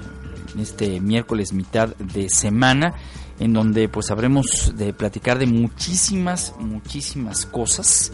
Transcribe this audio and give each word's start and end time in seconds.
este 0.60 1.00
miércoles 1.00 1.54
mitad 1.54 1.96
de 1.96 2.30
semana, 2.30 2.96
en 3.40 3.54
donde 3.54 3.88
pues 3.88 4.12
habremos 4.12 4.74
de 4.76 4.92
platicar 4.92 5.40
de 5.40 5.46
muchísimas, 5.46 6.54
muchísimas 6.60 7.46
cosas 7.46 8.12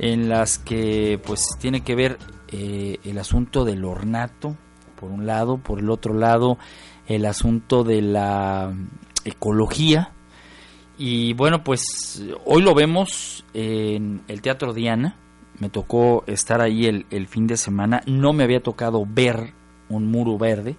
en 0.00 0.28
las 0.28 0.58
que 0.58 1.20
pues 1.24 1.46
tiene 1.60 1.82
que 1.82 1.94
ver 1.94 2.18
eh, 2.48 2.98
el 3.04 3.16
asunto 3.16 3.64
del 3.64 3.84
ornato, 3.84 4.56
por 4.98 5.12
un 5.12 5.24
lado, 5.24 5.58
por 5.58 5.78
el 5.78 5.88
otro 5.88 6.14
lado, 6.14 6.58
el 7.06 7.26
asunto 7.26 7.84
de 7.84 8.02
la 8.02 8.72
ecología. 9.24 10.12
Y 10.96 11.32
bueno, 11.34 11.64
pues 11.64 12.22
hoy 12.44 12.62
lo 12.62 12.74
vemos 12.74 13.44
en 13.52 14.22
el 14.28 14.42
Teatro 14.42 14.72
Diana. 14.72 15.16
Me 15.58 15.68
tocó 15.68 16.24
estar 16.26 16.60
ahí 16.60 16.86
el, 16.86 17.26
fin 17.26 17.46
de 17.46 17.56
semana. 17.56 18.02
No 18.06 18.32
me 18.32 18.44
había 18.44 18.62
tocado 18.62 19.04
ver 19.06 19.52
un 19.88 20.10
muro 20.10 20.38
verde, 20.38 20.76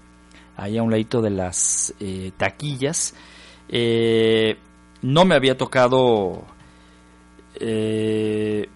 ahí 0.57 0.77
a 0.77 0.83
un 0.83 0.91
ladito 0.91 1.21
de 1.21 1.29
las 1.29 1.93
eh, 1.99 2.31
taquillas. 2.37 3.13
Eh, 3.69 4.57
no 5.01 5.25
me 5.25 5.35
había 5.35 5.57
tocado 5.57 6.43
eh, 7.55 8.67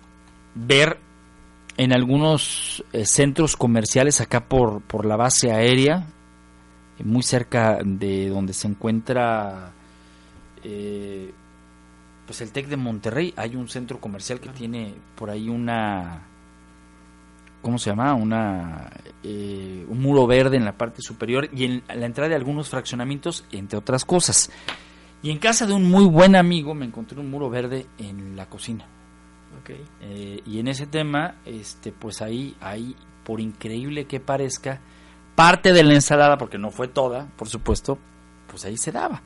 ver 0.55 0.99
en 1.77 1.93
algunos 1.93 2.83
centros 3.03 3.55
comerciales 3.55 4.19
acá 4.19 4.45
por, 4.45 4.81
por 4.81 5.05
la 5.05 5.15
base 5.15 5.51
aérea, 5.51 6.07
muy 7.03 7.23
cerca 7.23 7.79
de 7.83 8.29
donde 8.29 8.53
se 8.53 8.67
encuentra 8.67 9.71
eh, 10.63 11.31
pues 12.25 12.41
el 12.41 12.51
TEC 12.51 12.67
de 12.67 12.77
Monterrey. 12.77 13.33
Hay 13.37 13.55
un 13.55 13.67
centro 13.69 13.99
comercial 13.99 14.39
que 14.39 14.49
tiene 14.49 14.93
por 15.15 15.29
ahí 15.29 15.49
una... 15.49 16.25
¿Cómo 17.61 17.77
se 17.77 17.89
llama? 17.89 18.13
Una, 18.13 18.89
eh, 19.21 19.85
un 19.89 19.99
muro 19.99 20.25
verde 20.25 20.55
en 20.55 20.63
la 20.63 20.77
parte 20.77 21.01
superior 21.01 21.49
y 21.51 21.65
en 21.65 21.83
la 21.87 22.05
entrada 22.05 22.29
de 22.29 22.35
algunos 22.35 22.69
fraccionamientos, 22.69 23.43
entre 23.51 23.77
otras 23.77 24.05
cosas. 24.05 24.49
Y 25.21 25.31
en 25.31 25.39
casa 25.39 25.65
de 25.65 25.73
un 25.73 25.89
muy 25.89 26.05
buen 26.05 26.37
amigo 26.37 26.73
me 26.73 26.85
encontré 26.85 27.19
un 27.19 27.29
muro 27.29 27.49
verde 27.49 27.85
en 27.97 28.37
la 28.37 28.45
cocina. 28.47 28.85
Eh, 30.01 30.41
y 30.45 30.59
en 30.59 30.67
ese 30.67 30.87
tema, 30.87 31.35
este, 31.45 31.91
pues 31.91 32.21
ahí, 32.21 32.55
ahí, 32.61 32.95
por 33.23 33.39
increíble 33.41 34.05
que 34.05 34.19
parezca, 34.19 34.79
parte 35.39 35.71
de 35.71 35.85
la 35.85 35.93
ensalada, 35.93 36.37
porque 36.37 36.57
no 36.57 36.69
fue 36.69 36.89
toda, 36.89 37.29
por 37.37 37.47
supuesto, 37.47 37.97
pues 38.49 38.65
ahí 38.65 38.75
se 38.75 38.91
daba. 38.91 39.23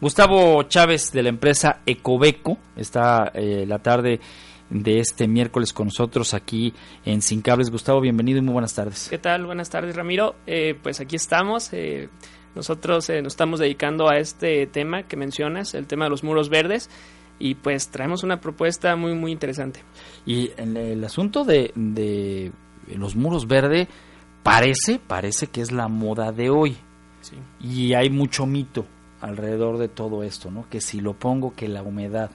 Gustavo 0.00 0.64
Chávez 0.64 1.12
de 1.12 1.22
la 1.22 1.28
empresa 1.28 1.82
Ecobeco 1.86 2.58
está 2.74 3.30
eh, 3.32 3.64
la 3.64 3.78
tarde 3.78 4.18
de 4.70 4.98
este 4.98 5.28
miércoles 5.28 5.72
con 5.72 5.86
nosotros 5.86 6.34
aquí 6.34 6.74
en 7.04 7.22
Sin 7.22 7.42
Cables. 7.42 7.70
Gustavo, 7.70 8.00
bienvenido 8.00 8.40
y 8.40 8.42
muy 8.42 8.54
buenas 8.54 8.74
tardes. 8.74 9.06
¿Qué 9.08 9.18
tal? 9.18 9.46
Buenas 9.46 9.70
tardes, 9.70 9.94
Ramiro. 9.94 10.34
Eh, 10.48 10.76
pues 10.82 10.98
aquí 10.98 11.14
estamos. 11.14 11.72
Eh, 11.72 12.08
nosotros 12.56 13.08
nos 13.08 13.32
estamos 13.32 13.60
dedicando 13.60 14.10
a 14.10 14.18
este 14.18 14.66
tema 14.66 15.04
que 15.04 15.16
mencionas, 15.16 15.74
el 15.74 15.86
tema 15.86 16.06
de 16.06 16.10
los 16.10 16.24
muros 16.24 16.48
verdes. 16.48 16.90
Y 17.38 17.54
pues 17.54 17.88
traemos 17.88 18.24
una 18.24 18.40
propuesta 18.40 18.96
muy, 18.96 19.14
muy 19.14 19.30
interesante. 19.30 19.84
Y 20.26 20.50
en 20.56 20.76
el 20.76 21.04
asunto 21.04 21.44
de, 21.44 21.70
de 21.76 22.50
los 22.96 23.14
muros 23.14 23.46
verdes, 23.46 23.86
parece, 24.42 24.98
parece 24.98 25.46
que 25.46 25.60
es 25.60 25.72
la 25.72 25.88
moda 25.88 26.32
de 26.32 26.50
hoy. 26.50 26.76
Y 27.60 27.94
hay 27.94 28.10
mucho 28.10 28.46
mito 28.46 28.86
alrededor 29.20 29.78
de 29.78 29.88
todo 29.88 30.22
esto, 30.22 30.50
¿no? 30.50 30.68
Que 30.68 30.80
si 30.80 31.00
lo 31.00 31.14
pongo, 31.14 31.54
que 31.54 31.68
la 31.68 31.82
humedad, 31.82 32.30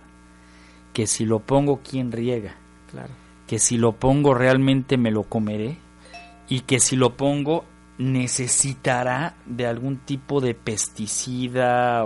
que 0.93 1.07
si 1.07 1.25
lo 1.25 1.39
pongo, 1.39 1.81
¿quién 1.87 2.11
riega? 2.11 2.55
Claro. 2.89 3.13
Que 3.45 3.59
si 3.59 3.77
lo 3.77 3.93
pongo, 3.93 4.33
realmente 4.33 4.97
me 4.97 5.11
lo 5.11 5.23
comeré. 5.23 5.77
Y 6.49 6.61
que 6.61 6.79
si 6.79 6.95
lo 6.95 7.17
pongo, 7.17 7.65
necesitará 7.97 9.35
de 9.45 9.67
algún 9.67 9.97
tipo 9.97 10.39
de 10.39 10.53
pesticida. 10.53 12.05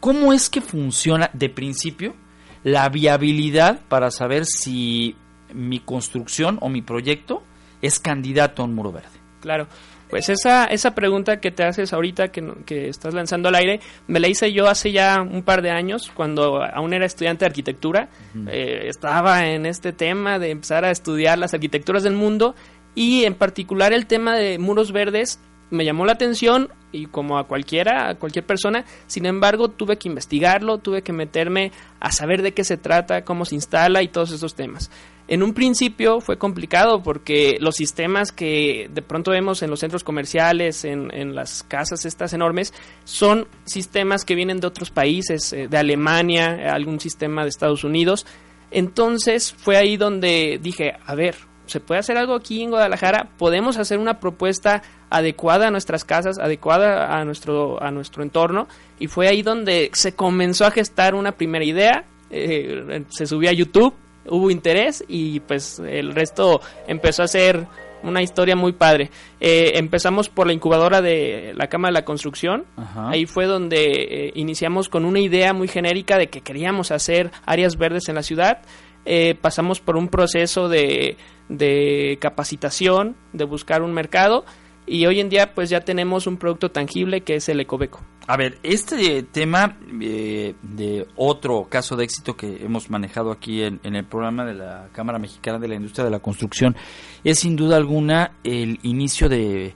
¿Cómo 0.00 0.32
es 0.32 0.48
que 0.48 0.60
funciona 0.60 1.30
de 1.32 1.48
principio 1.48 2.14
la 2.62 2.88
viabilidad 2.88 3.80
para 3.88 4.10
saber 4.10 4.44
si 4.46 5.16
mi 5.52 5.80
construcción 5.80 6.58
o 6.60 6.68
mi 6.68 6.82
proyecto 6.82 7.42
es 7.80 7.98
candidato 7.98 8.62
a 8.62 8.66
un 8.66 8.74
muro 8.74 8.92
verde? 8.92 9.21
Claro. 9.42 9.66
Pues 10.08 10.28
esa, 10.28 10.66
esa 10.66 10.94
pregunta 10.94 11.40
que 11.40 11.50
te 11.50 11.64
haces 11.64 11.92
ahorita 11.94 12.28
que, 12.28 12.46
que, 12.66 12.88
estás 12.88 13.14
lanzando 13.14 13.48
al 13.48 13.54
aire, 13.54 13.80
me 14.06 14.20
la 14.20 14.28
hice 14.28 14.52
yo 14.52 14.68
hace 14.68 14.92
ya 14.92 15.22
un 15.22 15.42
par 15.42 15.62
de 15.62 15.70
años, 15.70 16.10
cuando 16.14 16.62
aún 16.62 16.92
era 16.92 17.06
estudiante 17.06 17.44
de 17.44 17.46
arquitectura. 17.46 18.10
Eh, 18.46 18.88
estaba 18.88 19.46
en 19.46 19.64
este 19.64 19.92
tema 19.94 20.38
de 20.38 20.50
empezar 20.50 20.84
a 20.84 20.90
estudiar 20.90 21.38
las 21.38 21.54
arquitecturas 21.54 22.02
del 22.02 22.12
mundo 22.12 22.54
y 22.94 23.24
en 23.24 23.34
particular 23.34 23.94
el 23.94 24.06
tema 24.06 24.36
de 24.36 24.58
muros 24.58 24.92
verdes 24.92 25.40
me 25.72 25.84
llamó 25.84 26.04
la 26.04 26.12
atención 26.12 26.68
y 26.92 27.06
como 27.06 27.38
a 27.38 27.46
cualquiera, 27.46 28.10
a 28.10 28.14
cualquier 28.16 28.46
persona, 28.46 28.84
sin 29.06 29.26
embargo 29.26 29.68
tuve 29.68 29.96
que 29.96 30.08
investigarlo, 30.08 30.78
tuve 30.78 31.02
que 31.02 31.12
meterme 31.12 31.72
a 31.98 32.12
saber 32.12 32.42
de 32.42 32.52
qué 32.52 32.62
se 32.64 32.76
trata, 32.76 33.24
cómo 33.24 33.44
se 33.44 33.54
instala 33.54 34.02
y 34.02 34.08
todos 34.08 34.30
esos 34.30 34.54
temas. 34.54 34.90
En 35.28 35.42
un 35.42 35.54
principio 35.54 36.20
fue 36.20 36.36
complicado 36.36 37.02
porque 37.02 37.56
los 37.60 37.76
sistemas 37.76 38.32
que 38.32 38.90
de 38.92 39.02
pronto 39.02 39.30
vemos 39.30 39.62
en 39.62 39.70
los 39.70 39.80
centros 39.80 40.04
comerciales, 40.04 40.84
en, 40.84 41.34
las 41.34 41.62
casas 41.62 42.04
estas 42.04 42.34
enormes, 42.34 42.74
son 43.04 43.46
sistemas 43.64 44.24
que 44.24 44.34
vienen 44.34 44.60
de 44.60 44.66
otros 44.66 44.90
países, 44.90 45.52
eh, 45.52 45.68
de 45.68 45.78
Alemania, 45.78 46.72
algún 46.74 47.00
sistema 47.00 47.44
de 47.44 47.48
Estados 47.48 47.84
Unidos. 47.84 48.26
Entonces 48.70 49.52
fue 49.52 49.76
ahí 49.76 49.96
donde 49.96 50.58
dije, 50.60 50.94
a 51.06 51.14
ver, 51.14 51.36
¿se 51.66 51.80
puede 51.80 52.00
hacer 52.00 52.16
algo 52.16 52.34
aquí 52.34 52.62
en 52.62 52.70
Guadalajara? 52.70 53.28
¿Podemos 53.38 53.76
hacer 53.78 53.98
una 53.98 54.20
propuesta 54.20 54.82
adecuada 55.10 55.68
a 55.68 55.70
nuestras 55.70 56.04
casas, 56.04 56.38
adecuada 56.38 57.18
a 57.18 57.24
nuestro, 57.24 57.82
a 57.82 57.90
nuestro 57.90 58.22
entorno? 58.22 58.68
Y 58.98 59.06
fue 59.06 59.28
ahí 59.28 59.42
donde 59.42 59.90
se 59.92 60.14
comenzó 60.14 60.66
a 60.66 60.70
gestar 60.70 61.14
una 61.14 61.32
primera 61.32 61.64
idea, 61.64 62.04
eh, 62.30 63.04
se 63.08 63.26
subió 63.26 63.50
a 63.50 63.52
YouTube, 63.52 63.94
hubo 64.26 64.50
interés 64.50 65.04
y 65.08 65.40
pues 65.40 65.78
el 65.80 66.14
resto 66.14 66.60
empezó 66.86 67.22
a 67.22 67.28
ser 67.28 67.66
una 68.02 68.22
historia 68.22 68.56
muy 68.56 68.72
padre. 68.72 69.10
Eh, 69.40 69.72
empezamos 69.74 70.28
por 70.28 70.46
la 70.46 70.52
incubadora 70.52 71.00
de 71.00 71.52
la 71.56 71.68
Cámara 71.68 71.92
de 71.92 72.00
la 72.00 72.04
Construcción. 72.04 72.64
Ahí 72.96 73.26
fue 73.26 73.46
donde 73.46 73.76
eh, 73.78 74.32
iniciamos 74.34 74.88
con 74.88 75.04
una 75.04 75.20
idea 75.20 75.52
muy 75.52 75.68
genérica 75.68 76.18
de 76.18 76.28
que 76.28 76.40
queríamos 76.40 76.90
hacer 76.90 77.30
áreas 77.46 77.76
verdes 77.76 78.08
en 78.08 78.16
la 78.16 78.22
ciudad. 78.22 78.58
Eh, 79.04 79.34
pasamos 79.34 79.80
por 79.80 79.96
un 79.96 80.08
proceso 80.08 80.68
de, 80.68 81.16
de 81.48 82.18
capacitación, 82.20 83.16
de 83.32 83.44
buscar 83.44 83.82
un 83.82 83.92
mercado 83.92 84.44
y 84.86 85.06
hoy 85.06 85.20
en 85.20 85.28
día 85.28 85.54
pues 85.54 85.70
ya 85.70 85.80
tenemos 85.80 86.26
un 86.26 86.36
producto 86.36 86.70
tangible 86.70 87.22
que 87.22 87.36
es 87.36 87.48
el 87.48 87.60
Ecobeco. 87.60 88.00
A 88.26 88.36
ver, 88.36 88.58
este 88.62 89.22
tema 89.24 89.76
eh, 90.00 90.54
de 90.62 91.06
otro 91.16 91.66
caso 91.68 91.96
de 91.96 92.04
éxito 92.04 92.36
que 92.36 92.64
hemos 92.64 92.88
manejado 92.88 93.32
aquí 93.32 93.62
en, 93.62 93.80
el 93.82 94.04
programa 94.04 94.44
de 94.44 94.54
la 94.54 94.88
Cámara 94.92 95.18
Mexicana 95.18 95.58
de 95.58 95.68
la 95.68 95.74
Industria 95.74 96.04
de 96.04 96.10
la 96.10 96.20
Construcción 96.20 96.76
es 97.24 97.40
sin 97.40 97.56
duda 97.56 97.76
alguna 97.76 98.32
el 98.44 98.78
inicio 98.82 99.28
de, 99.28 99.74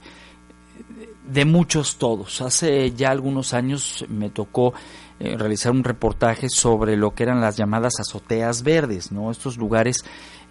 de 1.25 1.45
muchos 1.45 1.97
todos. 1.97 2.41
Hace 2.41 2.91
ya 2.91 3.11
algunos 3.11 3.53
años 3.53 4.05
me 4.07 4.29
tocó 4.29 4.73
eh, 5.19 5.35
realizar 5.37 5.71
un 5.71 5.83
reportaje 5.83 6.47
sobre 6.49 6.95
lo 6.95 7.15
que 7.15 7.23
eran 7.23 7.41
las 7.41 7.57
llamadas 7.57 7.99
azoteas 7.99 8.63
verdes, 8.63 9.11
¿no? 9.11 9.31
Estos 9.31 9.57
lugares 9.57 9.97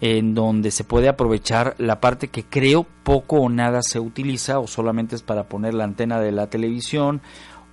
en 0.01 0.33
donde 0.33 0.71
se 0.71 0.83
puede 0.83 1.09
aprovechar 1.09 1.75
la 1.77 1.99
parte 1.99 2.27
que 2.27 2.43
creo 2.43 2.85
poco 3.03 3.37
o 3.37 3.49
nada 3.49 3.81
se 3.81 3.99
utiliza 3.99 4.59
o 4.59 4.67
solamente 4.67 5.15
es 5.15 5.23
para 5.23 5.43
poner 5.43 5.73
la 5.73 5.85
antena 5.85 6.19
de 6.19 6.31
la 6.31 6.47
televisión 6.47 7.21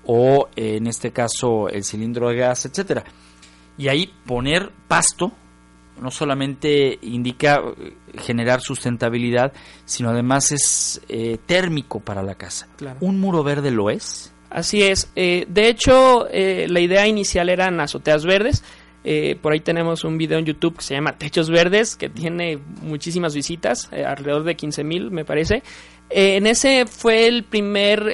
o 0.06 0.48
en 0.56 0.86
este 0.86 1.10
caso 1.10 1.68
el 1.68 1.84
cilindro 1.84 2.28
de 2.28 2.36
gas, 2.36 2.66
etcétera. 2.66 3.04
Y 3.76 3.88
ahí 3.88 4.12
poner 4.24 4.70
pasto 4.86 5.32
no 6.00 6.10
solamente 6.10 6.98
indica 7.02 7.60
eh, 7.60 7.94
generar 8.18 8.60
sustentabilidad, 8.60 9.52
sino 9.84 10.10
además 10.10 10.52
es 10.52 11.00
eh, 11.08 11.38
térmico 11.46 12.00
para 12.00 12.22
la 12.22 12.34
casa. 12.34 12.68
¿Un 13.00 13.20
muro 13.20 13.42
verde 13.42 13.70
lo 13.70 13.90
es? 13.90 14.33
Así 14.54 14.82
es. 14.82 15.10
Eh, 15.16 15.44
de 15.48 15.68
hecho, 15.68 16.26
la 16.32 16.80
idea 16.80 17.06
inicial 17.06 17.48
eran 17.48 17.80
azoteas 17.80 18.24
verdes. 18.24 18.62
por 19.42 19.52
ahí 19.52 19.60
tenemos 19.60 20.04
un 20.04 20.16
video 20.16 20.38
en 20.38 20.46
YouTube 20.46 20.76
que 20.78 20.84
se 20.84 20.94
llama 20.94 21.18
Techos 21.18 21.50
Verdes, 21.50 21.96
que 21.96 22.08
tiene 22.08 22.58
muchísimas 22.80 23.34
visitas, 23.34 23.90
alrededor 23.92 24.44
de 24.44 24.54
15 24.54 24.84
mil 24.84 25.10
me 25.10 25.24
parece. 25.24 25.62
en 26.08 26.46
ese 26.46 26.86
fue 26.86 27.26
el 27.26 27.42
primer 27.42 28.10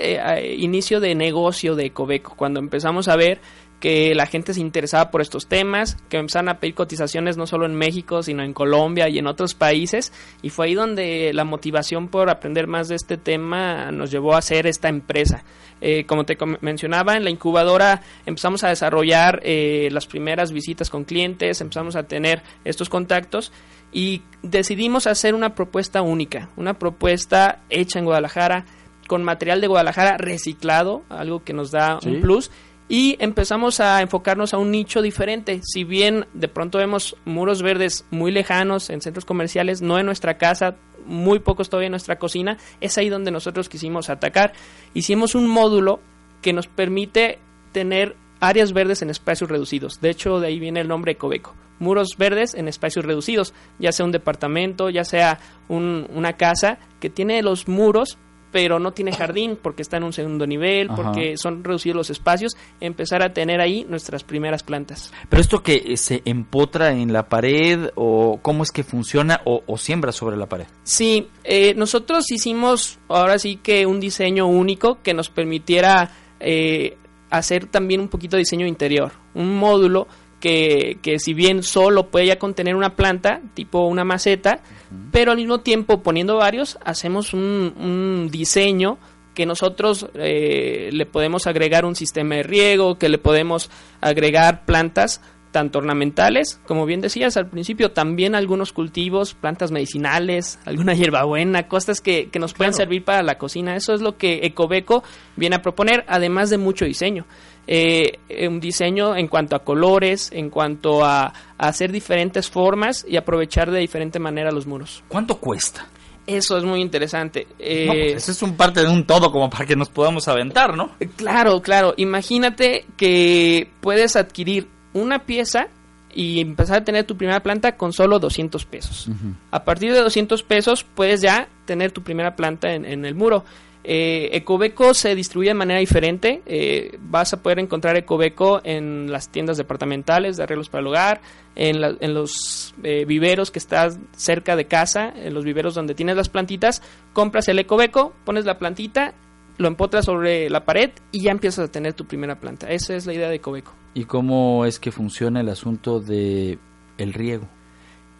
inicio 0.56 0.98
de 0.98 1.14
negocio 1.14 1.76
de 1.76 1.86
Ecobeco, 1.86 2.34
cuando 2.36 2.58
empezamos 2.58 3.06
a 3.06 3.16
ver 3.16 3.40
que 3.80 4.14
la 4.14 4.26
gente 4.26 4.52
se 4.52 4.60
interesaba 4.60 5.10
por 5.10 5.22
estos 5.22 5.48
temas, 5.48 5.96
que 6.10 6.18
empezaron 6.18 6.50
a 6.50 6.58
pedir 6.58 6.74
cotizaciones 6.74 7.38
no 7.38 7.46
solo 7.46 7.64
en 7.64 7.74
México, 7.74 8.22
sino 8.22 8.42
en 8.42 8.52
Colombia 8.52 9.08
y 9.08 9.18
en 9.18 9.26
otros 9.26 9.54
países, 9.54 10.12
y 10.42 10.50
fue 10.50 10.66
ahí 10.66 10.74
donde 10.74 11.32
la 11.32 11.44
motivación 11.44 12.08
por 12.08 12.28
aprender 12.28 12.66
más 12.66 12.88
de 12.88 12.96
este 12.96 13.16
tema 13.16 13.90
nos 13.90 14.10
llevó 14.10 14.34
a 14.34 14.38
hacer 14.38 14.66
esta 14.66 14.88
empresa. 14.88 15.44
Eh, 15.80 16.04
como 16.04 16.24
te 16.24 16.36
mencionaba, 16.60 17.16
en 17.16 17.24
la 17.24 17.30
incubadora 17.30 18.02
empezamos 18.26 18.64
a 18.64 18.68
desarrollar 18.68 19.40
eh, 19.42 19.88
las 19.90 20.06
primeras 20.06 20.52
visitas 20.52 20.90
con 20.90 21.04
clientes, 21.04 21.62
empezamos 21.62 21.96
a 21.96 22.02
tener 22.02 22.42
estos 22.64 22.90
contactos 22.90 23.50
y 23.90 24.20
decidimos 24.42 25.06
hacer 25.06 25.34
una 25.34 25.54
propuesta 25.54 26.02
única, 26.02 26.50
una 26.56 26.74
propuesta 26.74 27.60
hecha 27.70 27.98
en 27.98 28.04
Guadalajara, 28.04 28.66
con 29.08 29.24
material 29.24 29.62
de 29.62 29.66
Guadalajara 29.68 30.18
reciclado, 30.18 31.02
algo 31.08 31.42
que 31.42 31.54
nos 31.54 31.70
da 31.70 31.98
un 32.04 32.20
plus 32.20 32.50
y 32.90 33.16
empezamos 33.20 33.78
a 33.78 34.02
enfocarnos 34.02 34.52
a 34.52 34.58
un 34.58 34.72
nicho 34.72 35.00
diferente. 35.00 35.60
Si 35.62 35.84
bien 35.84 36.26
de 36.34 36.48
pronto 36.48 36.78
vemos 36.78 37.16
muros 37.24 37.62
verdes 37.62 38.04
muy 38.10 38.32
lejanos 38.32 38.90
en 38.90 39.00
centros 39.00 39.24
comerciales, 39.24 39.80
no 39.80 39.96
en 40.00 40.06
nuestra 40.06 40.38
casa, 40.38 40.74
muy 41.06 41.38
pocos 41.38 41.70
todavía 41.70 41.86
en 41.86 41.92
nuestra 41.92 42.18
cocina, 42.18 42.58
es 42.80 42.98
ahí 42.98 43.08
donde 43.08 43.30
nosotros 43.30 43.68
quisimos 43.68 44.10
atacar. 44.10 44.54
Hicimos 44.92 45.36
un 45.36 45.46
módulo 45.46 46.00
que 46.42 46.52
nos 46.52 46.66
permite 46.66 47.38
tener 47.70 48.16
áreas 48.40 48.72
verdes 48.72 49.02
en 49.02 49.10
espacios 49.10 49.48
reducidos. 49.48 50.00
De 50.00 50.10
hecho, 50.10 50.40
de 50.40 50.48
ahí 50.48 50.58
viene 50.58 50.80
el 50.80 50.88
nombre 50.88 51.12
Ecobeco. 51.12 51.54
Muros 51.78 52.16
verdes 52.18 52.54
en 52.54 52.66
espacios 52.66 53.04
reducidos, 53.04 53.54
ya 53.78 53.92
sea 53.92 54.04
un 54.04 54.12
departamento, 54.12 54.90
ya 54.90 55.04
sea 55.04 55.38
una 55.68 56.32
casa 56.32 56.78
que 56.98 57.08
tiene 57.08 57.40
los 57.42 57.68
muros 57.68 58.18
pero 58.50 58.78
no 58.78 58.92
tiene 58.92 59.12
jardín 59.12 59.58
porque 59.60 59.82
está 59.82 59.96
en 59.96 60.04
un 60.04 60.12
segundo 60.12 60.46
nivel, 60.46 60.88
porque 60.88 61.36
son 61.36 61.62
reducidos 61.62 61.96
los 61.96 62.10
espacios, 62.10 62.56
empezar 62.80 63.22
a 63.22 63.32
tener 63.32 63.60
ahí 63.60 63.86
nuestras 63.88 64.24
primeras 64.24 64.62
plantas. 64.62 65.12
Pero 65.28 65.40
esto 65.40 65.62
que 65.62 65.82
eh, 65.84 65.96
se 65.96 66.22
empotra 66.24 66.92
en 66.92 67.12
la 67.12 67.28
pared 67.28 67.90
o 67.94 68.38
cómo 68.42 68.62
es 68.62 68.70
que 68.70 68.84
funciona 68.84 69.40
o, 69.44 69.60
siembra 69.78 70.12
sobre 70.12 70.36
la 70.36 70.46
pared. 70.46 70.66
Sí, 70.82 71.28
eh, 71.44 71.74
nosotros 71.74 72.30
hicimos 72.30 72.98
ahora 73.08 73.38
sí 73.38 73.56
que 73.56 73.86
un 73.86 74.00
diseño 74.00 74.46
único 74.46 74.98
que 75.02 75.14
nos 75.14 75.30
permitiera 75.30 76.10
eh, 76.38 76.96
hacer 77.30 77.66
también 77.66 78.00
un 78.00 78.08
poquito 78.08 78.36
de 78.36 78.40
diseño 78.40 78.66
interior, 78.66 79.12
un 79.34 79.56
módulo 79.56 80.06
que, 80.40 80.98
que 81.02 81.18
si 81.18 81.34
bien 81.34 81.62
solo 81.62 82.08
puede 82.08 82.26
ya 82.26 82.38
contener 82.38 82.74
una 82.74 82.96
planta, 82.96 83.40
tipo 83.54 83.86
una 83.86 84.04
maceta, 84.04 84.62
pero 85.10 85.32
al 85.32 85.38
mismo 85.38 85.60
tiempo 85.60 86.02
poniendo 86.02 86.36
varios, 86.36 86.78
hacemos 86.84 87.34
un, 87.34 88.28
diseño 88.30 88.98
que 89.34 89.46
nosotros 89.46 90.08
eh, 90.14 90.90
le 90.92 91.06
podemos 91.06 91.46
agregar 91.46 91.84
un 91.84 91.94
sistema 91.94 92.36
de 92.36 92.42
riego, 92.42 92.98
que 92.98 93.08
le 93.08 93.18
podemos 93.18 93.70
agregar 94.00 94.64
plantas 94.64 95.20
tanto 95.50 95.78
ornamentales, 95.78 96.60
como 96.66 96.86
bien 96.86 97.00
decías 97.00 97.36
al 97.36 97.48
principio, 97.48 97.90
también 97.90 98.34
algunos 98.34 98.72
cultivos, 98.72 99.34
plantas 99.34 99.72
medicinales, 99.72 100.58
alguna 100.64 100.94
hierbabuena, 100.94 101.68
cosas 101.68 102.00
que, 102.00 102.28
que 102.30 102.38
nos 102.38 102.54
pueden 102.54 102.72
servir 102.72 103.04
para 103.04 103.22
la 103.22 103.38
cocina. 103.38 103.74
Eso 103.74 103.92
es 103.94 104.00
lo 104.00 104.16
que 104.16 104.46
Ecobeco 104.46 105.02
viene 105.36 105.56
a 105.56 105.62
proponer, 105.62 106.04
además 106.08 106.50
de 106.50 106.58
mucho 106.58 106.84
diseño. 106.84 107.26
Eh, 107.72 108.18
un 108.48 108.58
diseño 108.58 109.14
en 109.14 109.28
cuanto 109.28 109.54
a 109.54 109.60
colores, 109.60 110.30
en 110.32 110.50
cuanto 110.50 111.04
a, 111.04 111.32
hacer 111.56 111.92
diferentes 111.92 112.50
formas 112.50 113.06
y 113.08 113.16
aprovechar 113.16 113.70
de 113.70 113.78
diferente 113.78 114.18
manera 114.18 114.50
los 114.50 114.66
muros. 114.66 115.04
¿Cuánto 115.06 115.36
cuesta? 115.36 115.86
Eso 116.26 116.58
es 116.58 116.64
muy 116.64 116.80
interesante. 116.80 117.46
Eh, 117.60 117.86
pues 117.86 118.22
eso 118.24 118.32
es 118.32 118.42
un 118.42 118.56
parte 118.56 118.80
de 118.80 118.88
un 118.88 119.06
todo 119.06 119.30
como 119.30 119.48
para 119.48 119.66
que 119.66 119.76
nos 119.76 119.88
podamos 119.88 120.26
aventar, 120.26 120.76
¿no? 120.76 120.90
Claro, 121.14 121.62
claro. 121.62 121.94
Imagínate 121.96 122.86
que 122.96 123.70
puedes 123.80 124.16
adquirir 124.16 124.66
una 124.92 125.20
pieza 125.20 125.68
y 126.12 126.40
empezar 126.40 126.78
a 126.78 126.84
tener 126.84 127.04
tu 127.04 127.16
primera 127.16 127.40
planta 127.40 127.76
con 127.76 127.92
solo 127.92 128.18
200 128.18 128.64
pesos. 128.64 129.08
A 129.52 129.62
partir 129.62 129.92
de 129.92 130.00
200 130.00 130.42
pesos 130.42 130.82
puedes 130.82 131.20
ya 131.20 131.48
tener 131.66 131.92
tu 131.92 132.02
primera 132.02 132.34
planta 132.34 132.72
en, 132.74 133.04
el 133.04 133.14
muro. 133.14 133.44
Eh, 133.82 134.30
Ecobeco 134.32 134.94
se 134.94 135.14
distribuye 135.14 135.50
de 135.50 135.54
manera 135.54 135.80
diferente. 135.80 136.42
Eh, 136.46 136.98
vas 137.00 137.32
a 137.32 137.42
poder 137.42 137.58
encontrar 137.58 137.96
Ecobeco 137.96 138.60
en 138.64 139.10
las 139.10 139.30
tiendas 139.30 139.56
departamentales 139.56 140.36
de 140.36 140.42
arreglos 140.42 140.68
para 140.68 140.80
el 140.80 140.86
hogar, 140.88 141.20
en, 141.56 141.82
en 141.82 142.14
los 142.14 142.74
eh, 142.82 143.04
viveros 143.04 143.50
que 143.50 143.58
estás 143.58 143.98
cerca 144.16 144.56
de 144.56 144.66
casa, 144.66 145.12
en 145.16 145.34
los 145.34 145.44
viveros 145.44 145.74
donde 145.74 145.94
tienes 145.94 146.16
las 146.16 146.28
plantitas. 146.28 146.82
Compras 147.12 147.48
el 147.48 147.58
Ecobeco, 147.58 148.12
pones 148.24 148.44
la 148.44 148.58
plantita 148.58 149.14
lo 149.60 149.68
empotras 149.68 150.06
sobre 150.06 150.48
la 150.48 150.64
pared 150.64 150.90
y 151.12 151.22
ya 151.22 151.30
empiezas 151.30 151.68
a 151.68 151.70
tener 151.70 151.92
tu 151.92 152.06
primera 152.06 152.40
planta. 152.40 152.70
Esa 152.70 152.94
es 152.94 153.04
la 153.04 153.12
idea 153.12 153.28
de 153.28 153.40
Cobeco. 153.40 153.74
¿Y 153.92 154.04
cómo 154.04 154.64
es 154.64 154.80
que 154.80 154.90
funciona 154.90 155.40
el 155.40 155.50
asunto 155.50 156.00
de 156.00 156.58
el 156.96 157.12
riego? 157.12 157.46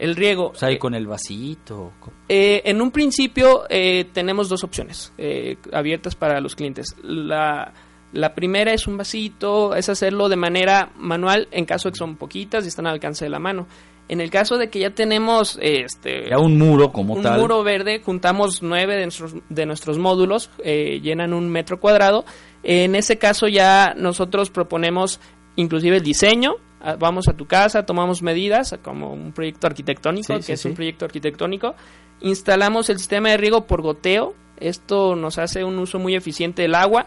El 0.00 0.16
riego. 0.16 0.48
O 0.48 0.54
sea, 0.54 0.76
con 0.78 0.94
el 0.94 1.06
vasito. 1.06 1.92
Eh, 2.26 2.62
en 2.64 2.80
un 2.80 2.90
principio 2.90 3.64
eh, 3.68 4.06
tenemos 4.12 4.48
dos 4.48 4.64
opciones 4.64 5.12
eh, 5.18 5.58
abiertas 5.72 6.14
para 6.14 6.40
los 6.40 6.56
clientes. 6.56 6.96
La, 7.02 7.72
la 8.12 8.34
primera 8.34 8.72
es 8.72 8.86
un 8.86 8.96
vasito, 8.96 9.74
es 9.74 9.90
hacerlo 9.90 10.30
de 10.30 10.36
manera 10.36 10.90
manual 10.96 11.48
en 11.50 11.66
caso 11.66 11.88
de 11.88 11.92
que 11.92 11.98
son 11.98 12.16
poquitas 12.16 12.64
y 12.64 12.68
están 12.68 12.86
al 12.86 12.94
alcance 12.94 13.26
de 13.26 13.30
la 13.30 13.38
mano. 13.38 13.66
En 14.08 14.20
el 14.20 14.30
caso 14.30 14.58
de 14.58 14.70
que 14.70 14.80
ya 14.80 14.90
tenemos 14.90 15.56
este 15.62 16.30
ya 16.30 16.38
un 16.38 16.58
muro 16.58 16.90
como 16.90 17.20
tal. 17.20 17.34
Un 17.34 17.42
muro 17.42 17.62
verde, 17.62 18.00
juntamos 18.04 18.62
nueve 18.62 18.96
de 18.96 19.02
nuestros, 19.02 19.34
de 19.48 19.66
nuestros 19.66 19.98
módulos, 19.98 20.50
eh, 20.64 20.98
llenan 21.00 21.32
un 21.32 21.48
metro 21.48 21.78
cuadrado. 21.78 22.24
En 22.64 22.96
ese 22.96 23.18
caso 23.18 23.46
ya 23.46 23.94
nosotros 23.96 24.50
proponemos 24.50 25.20
inclusive 25.56 25.98
el 25.98 26.02
diseño, 26.02 26.56
vamos 26.98 27.28
a 27.28 27.32
tu 27.32 27.46
casa, 27.46 27.84
tomamos 27.84 28.22
medidas, 28.22 28.78
como 28.82 29.12
un 29.12 29.32
proyecto 29.32 29.66
arquitectónico, 29.66 30.40
que 30.40 30.52
es 30.54 30.64
un 30.64 30.74
proyecto 30.74 31.04
arquitectónico, 31.04 31.74
instalamos 32.20 32.90
el 32.90 32.98
sistema 32.98 33.30
de 33.30 33.36
riego 33.36 33.66
por 33.66 33.82
goteo, 33.82 34.34
esto 34.58 35.16
nos 35.16 35.38
hace 35.38 35.64
un 35.64 35.78
uso 35.78 35.98
muy 35.98 36.14
eficiente 36.14 36.62
del 36.62 36.74
agua, 36.74 37.06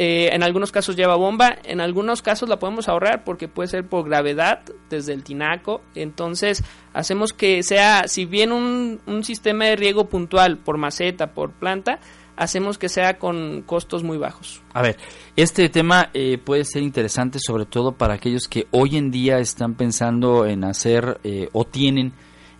Eh, 0.00 0.30
en 0.32 0.44
algunos 0.44 0.70
casos 0.70 0.94
lleva 0.94 1.16
bomba, 1.16 1.58
en 1.64 1.80
algunos 1.80 2.22
casos 2.22 2.48
la 2.48 2.60
podemos 2.60 2.88
ahorrar 2.88 3.24
porque 3.24 3.48
puede 3.48 3.68
ser 3.68 3.84
por 3.84 4.04
gravedad 4.04 4.60
desde 4.88 5.12
el 5.12 5.24
tinaco. 5.24 5.80
Entonces 5.96 6.62
hacemos 6.94 7.32
que 7.32 7.64
sea, 7.64 8.06
si 8.06 8.24
bien 8.24 8.52
un, 8.52 9.00
un 9.06 9.24
sistema 9.24 9.64
de 9.64 9.74
riego 9.74 10.04
puntual 10.04 10.58
por 10.58 10.78
maceta, 10.78 11.34
por 11.34 11.50
planta, 11.50 11.98
hacemos 12.38 12.78
que 12.78 12.88
sea 12.88 13.18
con 13.18 13.62
costos 13.62 14.04
muy 14.04 14.16
bajos. 14.16 14.62
A 14.72 14.82
ver, 14.82 14.96
este 15.36 15.68
tema 15.68 16.10
eh, 16.14 16.38
puede 16.38 16.64
ser 16.64 16.82
interesante 16.82 17.38
sobre 17.40 17.66
todo 17.66 17.92
para 17.92 18.14
aquellos 18.14 18.48
que 18.48 18.66
hoy 18.70 18.96
en 18.96 19.10
día 19.10 19.38
están 19.38 19.74
pensando 19.74 20.46
en 20.46 20.64
hacer 20.64 21.20
eh, 21.24 21.48
o 21.52 21.64
tienen 21.64 22.12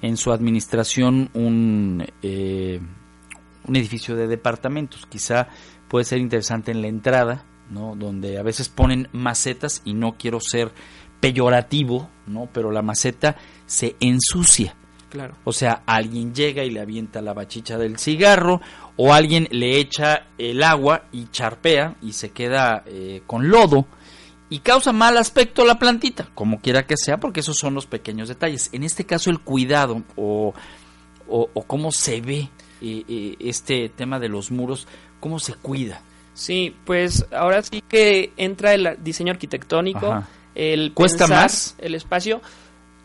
en 0.03 0.17
su 0.17 0.33
administración 0.33 1.31
un, 1.35 2.07
eh, 2.23 2.81
un 3.67 3.77
edificio 3.77 4.17
de 4.17 4.27
departamentos. 4.27 5.07
Quizá 5.07 5.49
puede 5.89 6.05
ser 6.05 6.19
interesante 6.19 6.73
en 6.73 6.83
la 6.83 6.89
entrada, 6.89 7.45
¿no? 7.71 7.95
Donde 7.97 8.39
a 8.39 8.43
veces 8.43 8.69
ponen 8.69 9.09
macetas 9.13 9.83
y 9.85 9.95
no 9.95 10.17
quiero 10.19 10.39
ser 10.41 10.73
peyorativo, 11.21 12.09
¿no? 12.27 12.49
Pero 12.53 12.71
la 12.71 12.83
maceta 12.83 13.37
se 13.67 13.97
ensucia. 14.01 14.75
Claro. 15.11 15.37
O 15.45 15.53
sea, 15.53 15.83
alguien 15.87 16.35
llega 16.35 16.65
y 16.65 16.71
le 16.71 16.81
avienta 16.81 17.23
la 17.23 17.33
bachicha 17.33 17.79
del 17.79 17.99
cigarro 17.99 18.61
o 18.99 19.14
alguien 19.14 19.49
le 19.50 19.78
echa 19.78 20.26
el 20.37 20.62
agua 20.62 21.05
y 21.12 21.28
charpea 21.31 21.95
y 22.02 22.12
se 22.12 22.31
queda 22.31 22.83
eh, 22.85 23.23
con 23.26 23.49
lodo 23.49 23.87
y 24.50 24.59
causa 24.59 24.93
mal 24.93 25.17
aspecto 25.17 25.64
la 25.64 25.78
plantita, 25.78 26.28
como 26.35 26.61
quiera 26.61 26.85
que 26.87 26.97
sea, 26.97 27.19
porque 27.19 27.40
esos 27.40 27.57
son 27.57 27.75
los 27.75 27.87
pequeños 27.87 28.28
detalles. 28.28 28.71
En 28.73 28.83
este 28.83 29.05
caso, 29.05 29.31
el 29.31 29.38
cuidado 29.40 30.02
o, 30.17 30.52
o, 31.28 31.50
o 31.55 31.62
cómo 31.62 31.93
se 31.93 32.21
ve 32.21 32.49
eh, 32.81 33.05
eh, 33.09 33.37
este 33.38 33.88
tema 33.88 34.19
de 34.19 34.28
los 34.28 34.50
muros, 34.50 34.88
cómo 35.21 35.38
se 35.38 35.55
cuida. 35.55 36.02
Sí, 36.35 36.75
pues 36.85 37.26
ahora 37.31 37.62
sí 37.62 37.83
que 37.88 38.33
entra 38.37 38.75
el 38.75 38.97
diseño 39.00 39.33
arquitectónico, 39.33 40.12
Ajá. 40.12 40.28
el 40.55 40.93
¿Cuesta 40.93 41.26
pensar 41.26 41.43
más? 41.43 41.75
el 41.78 41.95
espacio. 41.95 42.40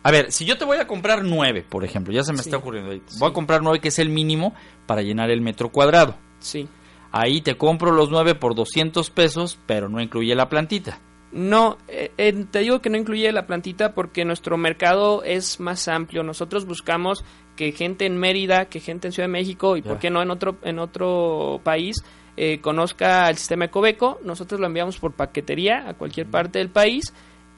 A 0.04 0.12
ver, 0.12 0.32
si 0.32 0.44
yo 0.46 0.58
te 0.58 0.66
voy 0.66 0.78
a 0.78 0.86
comprar 0.88 1.24
nueve, 1.24 1.66
por 1.68 1.84
ejemplo, 1.86 2.14
ya 2.14 2.24
se 2.24 2.34
me 2.34 2.40
Sí. 2.40 2.50
está 2.50 2.58
ocurriendo. 2.58 2.92
Sí. 3.08 3.20
voy 3.20 3.30
a 3.30 3.34
comprar 3.34 3.62
nueve 3.64 3.80
que 3.80 3.88
es 3.88 4.00
el 4.00 4.10
mínimo 4.10 4.54
para 4.86 5.02
llenar 5.02 5.32
el 5.32 5.42
metro 5.42 5.70
cuadrado. 5.70 6.16
Sí. 6.40 6.68
Ahí 7.12 7.42
te 7.42 7.56
compro 7.58 7.92
los 7.92 8.10
nueve 8.10 8.36
por 8.36 8.56
200 8.56 9.10
pesos, 9.12 9.58
pero 9.66 9.88
no 9.88 10.02
incluye 10.02 10.36
la 10.36 10.50
plantita. 10.50 11.00
No, 11.32 11.78
eh, 11.88 12.12
eh, 12.18 12.46
te 12.52 12.60
digo 12.60 12.80
que 12.82 12.90
no 12.90 12.98
incluye 12.98 13.32
la 13.32 13.48
plantita 13.48 13.94
porque 13.94 14.24
nuestro 14.26 14.58
mercado 14.58 15.24
es 15.24 15.60
más 15.60 15.88
amplio. 15.88 16.22
Nosotros 16.24 16.66
buscamos 16.66 17.24
que 17.56 17.72
gente 17.72 18.06
en 18.06 18.18
Mérida, 18.18 18.66
que 18.66 18.80
gente 18.80 19.08
en 19.08 19.14
Ciudad 19.14 19.28
de 19.28 19.32
México 19.34 19.78
y 19.78 19.82
Ya. 19.82 19.90
por 19.90 20.00
qué 20.00 20.10
no 20.10 20.22
en 20.22 20.30
otro 20.32 20.58
en 20.64 20.80
otro 20.80 21.60
país 21.64 22.04
eh, 22.36 22.60
conozca 22.62 23.30
el 23.30 23.38
sistema 23.38 23.66
Ecobeco. 23.66 24.20
Nosotros 24.24 24.60
lo 24.60 24.68
enviamos 24.68 24.98
por 24.98 25.14
paquetería 25.14 25.88
a 25.88 25.94
cualquier 25.94 26.28
parte 26.28 26.60
del 26.60 26.70
país 26.70 27.14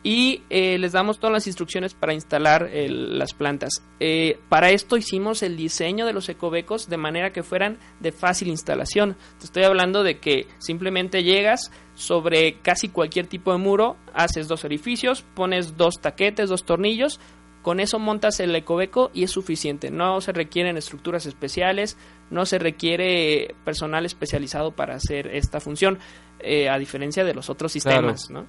y 0.08 0.44
eh, 0.52 0.78
les 0.78 0.92
damos 0.92 1.18
todas 1.18 1.34
las 1.34 1.48
instrucciones 1.48 1.96
para 1.96 2.14
instalar 2.14 2.70
el- 2.72 3.18
las 3.18 3.34
plantas. 3.34 3.72
Eh, 4.00 4.38
para 4.50 4.70
esto 4.70 4.98
hicimos 4.98 5.42
el 5.42 5.58
diseño 5.58 6.06
de 6.06 6.14
los 6.14 6.30
ecobecos 6.30 6.88
de 6.90 6.98
manera 6.98 7.34
que 7.34 7.42
fueran 7.42 7.80
de 8.02 8.12
fácil 8.12 8.50
instalación. 8.50 9.18
Te 9.40 9.46
estoy 9.46 9.64
hablando 9.64 10.04
de 10.04 10.20
que 10.20 10.46
simplemente 10.60 11.24
llegas 11.24 11.72
sobre 11.96 12.60
casi 12.62 12.90
cualquier 12.90 13.26
tipo 13.26 13.52
de 13.52 13.58
muro, 13.58 13.98
haces 14.14 14.48
dos 14.48 14.64
orificios, 14.64 15.24
pones 15.34 15.76
dos 15.76 15.96
taquetes, 16.00 16.50
dos 16.50 16.66
tornillos, 16.66 17.20
con 17.64 17.80
eso 17.80 17.98
montas 17.98 18.40
el 18.40 18.56
ecobeco 18.56 19.10
y 19.12 19.24
es 19.24 19.32
suficiente. 19.32 19.90
No 19.90 20.22
se 20.22 20.34
requieren 20.34 20.78
estructuras 20.78 21.26
especiales, 21.26 21.98
no 22.30 22.46
se 22.46 22.60
requiere 22.60 23.56
personal 23.66 24.06
especializado 24.06 24.70
para 24.72 24.94
hacer 24.94 25.26
esta 25.36 25.60
función, 25.60 25.98
eh, 26.42 26.70
a 26.70 26.78
diferencia 26.78 27.24
de 27.24 27.34
los 27.34 27.50
otros 27.50 27.72
sistemas, 27.72 28.30
¿no? 28.30 28.46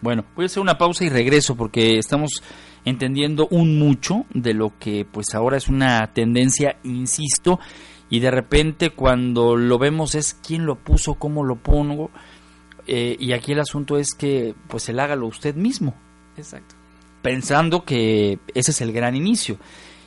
Bueno, 0.00 0.24
voy 0.36 0.44
a 0.44 0.46
hacer 0.46 0.62
una 0.62 0.78
pausa 0.78 1.04
y 1.04 1.08
regreso 1.08 1.56
porque 1.56 1.98
estamos 1.98 2.42
entendiendo 2.84 3.48
un 3.50 3.78
mucho 3.78 4.24
de 4.32 4.54
lo 4.54 4.78
que 4.78 5.04
pues 5.04 5.34
ahora 5.34 5.56
es 5.56 5.68
una 5.68 6.12
tendencia, 6.12 6.76
insisto, 6.84 7.58
y 8.08 8.20
de 8.20 8.30
repente 8.30 8.90
cuando 8.90 9.56
lo 9.56 9.78
vemos 9.78 10.14
es 10.14 10.34
quién 10.34 10.66
lo 10.66 10.76
puso, 10.76 11.14
cómo 11.14 11.44
lo 11.44 11.56
pongo, 11.56 12.10
eh, 12.86 13.16
y 13.18 13.32
aquí 13.32 13.52
el 13.52 13.60
asunto 13.60 13.98
es 13.98 14.14
que 14.14 14.54
pues 14.68 14.88
el 14.88 15.00
hágalo 15.00 15.26
usted 15.26 15.54
mismo, 15.54 15.94
Exacto. 16.36 16.74
pensando 17.20 17.84
que 17.84 18.38
ese 18.54 18.70
es 18.70 18.80
el 18.80 18.92
gran 18.92 19.14
inicio. 19.16 19.58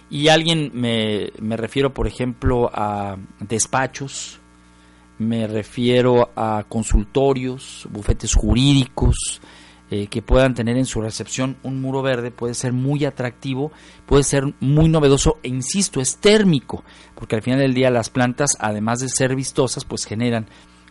Y 0.10 0.27
alguien 0.27 0.71
me, 0.74 1.31
me 1.39 1.55
refiero, 1.55 1.93
por 1.93 2.05
ejemplo, 2.05 2.69
a 2.74 3.17
despachos, 3.39 4.41
me 5.19 5.48
refiero 5.48 6.31
a 6.36 6.65
consultorios, 6.67 7.88
bufetes 7.89 8.33
jurídicos, 8.33 9.39
eh, 9.93 10.07
que 10.07 10.21
puedan 10.21 10.53
tener 10.53 10.77
en 10.77 10.86
su 10.86 11.01
recepción 11.01 11.57
un 11.63 11.81
muro 11.81 12.01
verde, 12.01 12.31
puede 12.31 12.53
ser 12.53 12.71
muy 12.71 13.03
atractivo, 13.03 13.74
puede 14.05 14.24
ser 14.24 14.45
muy 14.62 14.88
novedoso 14.88 15.38
e 15.43 15.50
insisto, 15.50 16.00
es 16.00 16.15
térmico, 16.15 16.86
porque 17.13 17.36
al 17.36 17.41
final 17.41 17.60
del 17.60 17.74
día 17.74 17.91
las 17.91 18.10
plantas, 18.10 18.51
además 18.57 19.00
de 19.00 19.10
ser 19.10 19.36
vistosas, 19.36 19.83
pues 19.83 20.05
generan, 20.05 20.48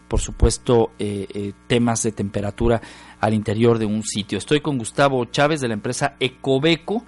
por 0.07 0.21
supuesto, 0.21 0.91
eh, 0.99 1.27
eh, 1.33 1.55
temas 1.67 2.03
de 2.03 2.13
temperatura 2.13 2.83
al 3.21 3.33
interior 3.33 3.79
de 3.79 3.87
un 3.87 4.03
sitio. 4.03 4.37
Estoy 4.37 4.61
con 4.61 4.77
Gustavo 4.77 5.25
Chávez 5.25 5.63
de 5.63 5.69
la 5.69 5.75
empresa 5.75 6.17
Ecobeco, 6.21 7.03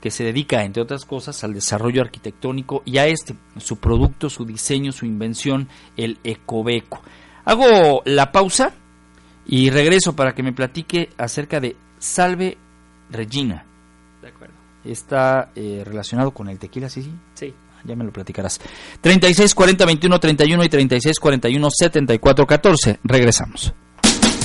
que 0.00 0.10
se 0.10 0.24
dedica, 0.24 0.64
entre 0.64 0.82
otras 0.82 1.04
cosas, 1.04 1.44
al 1.44 1.52
desarrollo 1.52 2.00
arquitectónico 2.00 2.80
y 2.86 2.96
a 2.96 3.08
este, 3.08 3.36
su 3.58 3.76
producto, 3.76 4.30
su 4.30 4.46
diseño, 4.46 4.90
su 4.90 5.04
invención, 5.04 5.68
el 5.98 6.18
Ecobeco. 6.24 7.02
Hago 7.44 8.00
la 8.06 8.32
pausa 8.32 8.72
y 9.48 9.70
regreso 9.70 10.14
para 10.14 10.34
que 10.34 10.42
me 10.42 10.52
platique 10.52 11.10
acerca 11.16 11.60
de 11.60 11.76
Salve 11.98 12.58
Regina. 13.10 13.64
De 14.22 14.28
acuerdo. 14.28 14.54
Está 14.84 15.50
eh, 15.54 15.82
relacionado 15.84 16.32
con 16.32 16.48
el 16.48 16.58
tequila, 16.58 16.88
sí, 16.88 17.02
sí. 17.02 17.12
Sí. 17.34 17.54
Ya 17.84 17.94
me 17.94 18.04
lo 18.04 18.12
platicarás. 18.12 18.60
36 19.00 19.54
40 19.54 19.84
21 19.84 20.20
31 20.20 20.64
y 20.64 20.68
36 20.68 21.20
41 21.20 21.68
74 21.70 22.46
14. 22.46 23.00
Regresamos. 23.04 23.72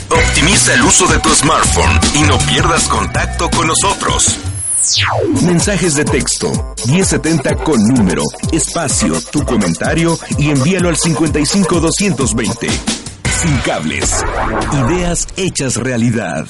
Optimiza 0.09 0.73
el 0.75 0.81
uso 0.81 1.07
de 1.07 1.17
tu 1.19 1.29
smartphone 1.29 1.99
y 2.15 2.21
no 2.23 2.37
pierdas 2.39 2.87
contacto 2.87 3.49
con 3.49 3.67
nosotros. 3.67 4.37
Mensajes 5.43 5.95
de 5.95 6.05
texto 6.05 6.75
1070 6.87 7.55
con 7.57 7.81
número, 7.87 8.23
espacio, 8.51 9.15
tu 9.31 9.45
comentario 9.45 10.17
y 10.37 10.49
envíalo 10.49 10.89
al 10.89 10.97
55220. 10.97 13.00
Sin 13.41 13.57
cables. 13.61 14.23
Ideas 14.71 15.27
hechas 15.35 15.75
realidad. 15.75 16.45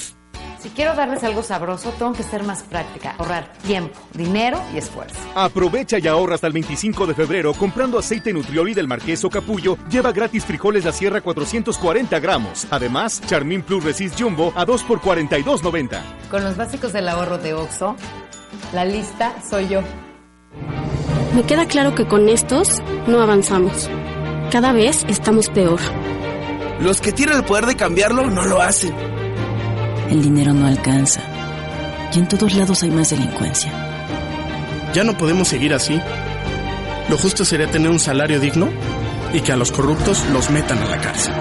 Si 0.60 0.67
quiero 0.71 0.93
darles 0.93 1.24
algo 1.24 1.41
sabroso, 1.41 1.89
tengo 1.98 2.12
que 2.12 2.21
ser 2.21 2.43
más 2.43 2.63
práctica, 2.63 3.15
ahorrar 3.17 3.53
tiempo, 3.65 3.98
dinero 4.13 4.62
y 4.74 4.77
esfuerzo. 4.77 5.15
Aprovecha 5.33 6.00
y 6.00 6.07
ahorra 6.07 6.36
hasta 6.36 6.48
el 6.48 6.53
25 6.53 7.07
de 7.07 7.13
febrero 7.13 7.53
comprando 7.53 7.98
aceite 7.98 8.33
Nutrioli 8.33 8.74
del 8.74 8.89
Marqués 8.89 9.24
o 9.24 9.29
Capullo. 9.29 9.77
Lleva 9.89 10.12
gratis 10.12 10.43
frijoles 10.43 10.83
La 10.83 10.91
Sierra 10.91 11.21
440 11.21 12.19
gramos. 12.19 12.67
Además, 12.69 13.21
Charmin 13.25 13.62
Plus 13.62 13.86
Resist 13.86 14.19
Jumbo 14.19 14.51
a 14.53 14.65
2 14.65 14.83
por 14.83 15.00
42.90. 15.00 16.01
Con 16.29 16.43
los 16.43 16.57
básicos 16.57 16.91
del 16.91 17.07
ahorro 17.07 17.38
de 17.38 17.53
OXO, 17.53 17.95
la 18.74 18.83
lista 18.83 19.33
soy 19.50 19.69
yo. 19.69 19.81
Me 21.33 21.43
queda 21.43 21.65
claro 21.67 21.95
que 21.95 22.05
con 22.05 22.27
estos 22.27 22.81
no 23.07 23.21
avanzamos. 23.21 23.89
Cada 24.51 24.74
vez 24.74 25.05
estamos 25.07 25.48
peor. 25.48 25.79
Los 26.81 27.00
que 27.00 27.11
tienen 27.11 27.38
el 27.38 27.43
poder 27.43 27.67
de 27.67 27.75
cambiarlo 27.75 28.29
no 28.29 28.43
lo 28.43 28.59
hacen. 28.59 28.93
El 30.09 30.23
dinero 30.23 30.51
no 30.53 30.65
alcanza. 30.65 31.21
Y 32.13 32.19
en 32.19 32.27
todos 32.27 32.53
lados 32.55 32.81
hay 32.81 32.89
más 32.89 33.11
delincuencia. 33.11 33.71
Ya 34.93 35.03
no 35.03 35.15
podemos 35.15 35.47
seguir 35.47 35.73
así. 35.73 36.01
Lo 37.07 37.17
justo 37.17 37.45
sería 37.45 37.69
tener 37.69 37.89
un 37.91 38.00
salario 38.00 38.39
digno 38.39 38.69
y 39.31 39.41
que 39.41 39.51
a 39.51 39.57
los 39.57 39.71
corruptos 39.71 40.25
los 40.33 40.50
metan 40.50 40.79
a 40.79 40.85
la 40.85 41.00
cárcel. 41.00 41.33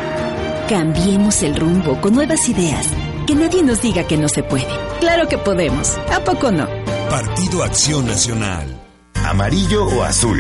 Cambiemos 0.69 1.43
el 1.43 1.57
rumbo 1.57 2.01
con 2.01 2.15
nuevas 2.15 2.49
ideas. 2.49 2.87
Que 3.27 3.35
nadie 3.35 3.63
nos 3.63 3.81
diga 3.81 4.07
que 4.07 4.19
no 4.19 4.29
se 4.29 4.43
puede. 4.43 4.69
Claro 5.01 5.27
que 5.27 5.39
podemos. 5.39 5.97
¿A 6.13 6.21
poco 6.23 6.53
no? 6.53 6.69
Partido 7.09 7.65
Acción 7.65 8.07
Nacional. 8.07 8.79
¿Amarillo 9.25 9.87
o 9.87 10.03
azul? 10.03 10.39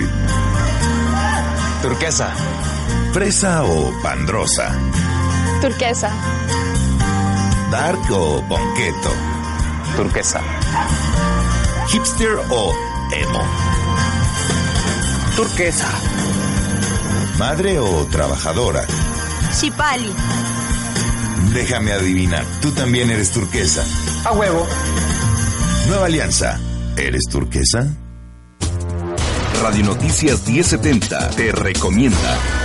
Turquesa. 1.82 2.34
¿Fresa 3.12 3.64
o 3.64 3.92
pandrosa? 4.02 4.72
Turquesa. 5.60 6.12
¿Dark 7.72 8.00
o 8.12 8.40
bonqueto? 8.42 9.10
Turquesa. 9.96 10.40
¿Hipster 11.88 12.36
o 12.50 12.72
emo? 13.12 13.42
Turquesa. 15.34 15.88
¿Madre 17.36 17.80
o 17.80 18.06
trabajadora? 18.06 18.84
Chipali. 19.58 20.12
Déjame 21.52 21.92
adivinar, 21.92 22.44
tú 22.62 22.70
también 22.70 23.10
eres 23.10 23.32
turquesa. 23.32 23.84
A 24.24 24.32
huevo. 24.32 24.64
Nueva 25.88 26.06
Alianza, 26.06 26.60
¿eres 26.96 27.24
turquesa? 27.28 27.88
Radio 29.60 29.84
Noticias 29.84 30.46
1070 30.46 31.30
te 31.30 31.50
recomienda. 31.50 32.59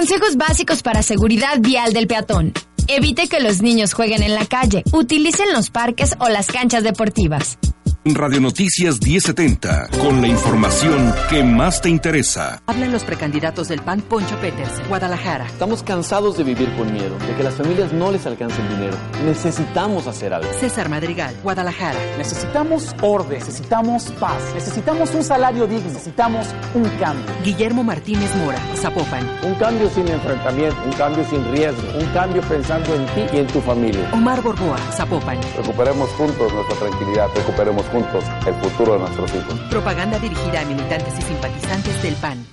Consejos 0.00 0.38
básicos 0.38 0.82
para 0.82 1.02
seguridad 1.02 1.58
vial 1.60 1.92
del 1.92 2.06
peatón. 2.06 2.54
Evite 2.88 3.28
que 3.28 3.38
los 3.38 3.60
niños 3.60 3.92
jueguen 3.92 4.22
en 4.22 4.34
la 4.34 4.46
calle. 4.46 4.82
Utilicen 4.92 5.52
los 5.52 5.68
parques 5.68 6.16
o 6.20 6.30
las 6.30 6.46
canchas 6.46 6.82
deportivas. 6.82 7.58
Radio 8.02 8.40
Noticias 8.40 8.98
1070, 8.98 9.88
con 10.00 10.22
la 10.22 10.26
información 10.26 11.12
que 11.28 11.44
más 11.44 11.82
te 11.82 11.90
interesa. 11.90 12.62
Hablan 12.66 12.92
los 12.92 13.04
precandidatos 13.04 13.68
del 13.68 13.82
PAN 13.82 14.00
Poncho 14.00 14.40
Peters, 14.40 14.88
Guadalajara. 14.88 15.44
Estamos 15.44 15.82
cansados 15.82 16.38
de 16.38 16.44
vivir 16.44 16.74
con 16.76 16.90
miedo, 16.90 17.18
de 17.18 17.36
que 17.36 17.42
las 17.42 17.56
familias 17.56 17.92
no 17.92 18.10
les 18.10 18.24
alcancen 18.24 18.66
dinero. 18.70 18.96
Necesitamos 19.26 20.06
hacer 20.06 20.32
algo. 20.32 20.50
César 20.58 20.88
Madrigal, 20.88 21.34
Guadalajara. 21.42 21.98
Necesitamos 22.16 22.96
orden, 23.02 23.38
necesitamos 23.38 24.04
paz, 24.18 24.42
necesitamos 24.54 25.14
un 25.14 25.22
salario 25.22 25.66
digno, 25.66 25.88
necesitamos 25.88 26.46
un 26.72 26.88
cambio. 26.98 27.26
Guillermo 27.44 27.84
Martínez 27.84 28.34
Mora, 28.36 28.58
Zapopan. 28.76 29.28
Un 29.44 29.54
cambio 29.56 29.90
sin 29.90 30.08
enfrentamiento, 30.08 30.76
un 30.86 30.92
cambio 30.92 31.22
sin 31.28 31.44
riesgo, 31.52 31.82
un 31.98 32.06
cambio 32.14 32.40
pensando 32.48 32.94
en 32.94 33.04
ti 33.08 33.36
y 33.36 33.40
en 33.40 33.46
tu 33.48 33.60
familia. 33.60 34.08
Omar 34.14 34.40
Borboa, 34.40 34.78
Zapopan. 34.96 35.38
Recuperemos 35.58 36.08
juntos 36.12 36.50
nuestra 36.54 36.76
tranquilidad, 36.76 37.28
recuperemos 37.36 37.89
juntos 37.90 38.24
el 38.46 38.54
futuro 38.54 38.94
de 38.94 38.98
nuestros 39.00 39.34
hijos. 39.34 39.54
Propaganda 39.70 40.18
dirigida 40.18 40.60
a 40.60 40.64
militantes 40.64 41.14
y 41.18 41.22
simpatizantes 41.22 42.02
del 42.02 42.14
PAN. 42.14 42.44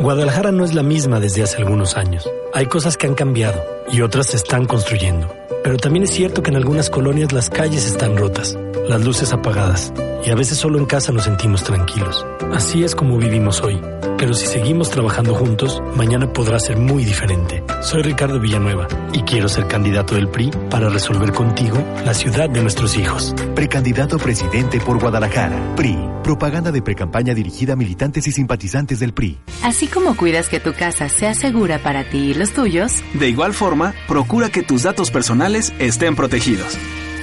Guadalajara 0.00 0.52
no 0.52 0.64
es 0.64 0.74
la 0.74 0.82
misma 0.82 1.20
desde 1.20 1.42
hace 1.42 1.58
algunos 1.58 1.96
años. 1.96 2.28
Hay 2.56 2.66
cosas 2.66 2.96
que 2.96 3.08
han 3.08 3.14
cambiado 3.14 3.60
y 3.90 4.00
otras 4.02 4.28
se 4.28 4.36
están 4.36 4.66
construyendo. 4.66 5.28
Pero 5.64 5.76
también 5.76 6.04
es 6.04 6.10
cierto 6.10 6.40
que 6.40 6.50
en 6.50 6.56
algunas 6.56 6.88
colonias 6.88 7.32
las 7.32 7.50
calles 7.50 7.84
están 7.84 8.16
rotas, 8.16 8.56
las 8.88 9.04
luces 9.04 9.32
apagadas 9.32 9.92
y 10.24 10.30
a 10.30 10.36
veces 10.36 10.58
solo 10.58 10.78
en 10.78 10.86
casa 10.86 11.10
nos 11.10 11.24
sentimos 11.24 11.64
tranquilos. 11.64 12.24
Así 12.52 12.84
es 12.84 12.94
como 12.94 13.18
vivimos 13.18 13.60
hoy. 13.60 13.80
Pero 14.16 14.32
si 14.32 14.46
seguimos 14.46 14.90
trabajando 14.90 15.34
juntos, 15.34 15.82
mañana 15.96 16.32
podrá 16.32 16.58
ser 16.58 16.78
muy 16.78 17.04
diferente. 17.04 17.62
Soy 17.82 18.02
Ricardo 18.02 18.40
Villanueva 18.40 18.86
y 19.12 19.22
quiero 19.22 19.48
ser 19.48 19.66
candidato 19.66 20.14
del 20.14 20.28
PRI 20.28 20.50
para 20.70 20.88
resolver 20.88 21.32
contigo 21.32 21.76
la 22.04 22.14
ciudad 22.14 22.48
de 22.48 22.62
nuestros 22.62 22.96
hijos. 22.96 23.34
Precandidato 23.54 24.16
presidente 24.18 24.80
por 24.80 25.00
Guadalajara. 25.00 25.74
PRI. 25.76 25.98
Propaganda 26.22 26.72
de 26.72 26.80
precampaña 26.80 27.34
dirigida 27.34 27.74
a 27.74 27.76
militantes 27.76 28.26
y 28.26 28.32
simpatizantes 28.32 29.00
del 29.00 29.12
PRI. 29.12 29.38
Así 29.62 29.88
como 29.88 30.16
cuidas 30.16 30.48
que 30.48 30.60
tu 30.60 30.72
casa 30.72 31.08
sea 31.08 31.34
segura 31.34 31.78
para 31.80 32.04
ti 32.08 32.30
y 32.30 32.34
los 32.34 32.43
tuyos, 32.52 33.02
de 33.14 33.28
igual 33.28 33.54
forma, 33.54 33.94
procura 34.06 34.50
que 34.50 34.62
tus 34.62 34.82
datos 34.82 35.10
personales 35.10 35.72
estén 35.78 36.16
protegidos. 36.16 36.78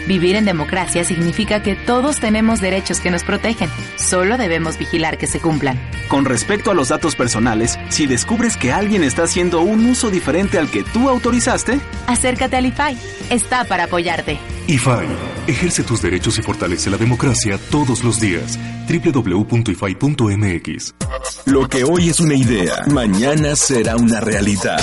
Vivir 0.07 0.35
en 0.35 0.45
democracia 0.45 1.03
significa 1.03 1.61
que 1.61 1.75
todos 1.75 2.19
tenemos 2.19 2.61
derechos 2.61 2.99
que 2.99 3.11
nos 3.11 3.23
protegen. 3.23 3.69
Solo 3.97 4.37
debemos 4.37 4.77
vigilar 4.77 5.17
que 5.17 5.27
se 5.27 5.39
cumplan. 5.39 5.79
Con 6.07 6.25
respecto 6.25 6.71
a 6.71 6.73
los 6.73 6.89
datos 6.89 7.15
personales, 7.15 7.79
si 7.89 8.07
descubres 8.07 8.57
que 8.57 8.71
alguien 8.71 9.03
está 9.03 9.23
haciendo 9.23 9.61
un 9.61 9.85
uso 9.85 10.09
diferente 10.09 10.57
al 10.57 10.69
que 10.69 10.83
tú 10.83 11.09
autorizaste, 11.09 11.79
acércate 12.07 12.55
al 12.57 12.65
IFAI. 12.65 12.97
Está 13.29 13.63
para 13.63 13.85
apoyarte. 13.85 14.39
IFAI. 14.67 15.07
Ejerce 15.47 15.83
tus 15.83 16.01
derechos 16.01 16.37
y 16.37 16.41
fortalece 16.41 16.89
la 16.89 16.97
democracia 16.97 17.57
todos 17.69 18.03
los 18.03 18.19
días. 18.19 18.59
www.ifai.mx. 18.87 19.75
Lo 21.45 21.69
que 21.69 21.83
hoy 21.83 22.09
es 22.09 22.19
una 22.19 22.35
idea, 22.35 22.83
mañana 22.87 23.55
será 23.55 23.95
una 23.95 24.19
realidad 24.19 24.81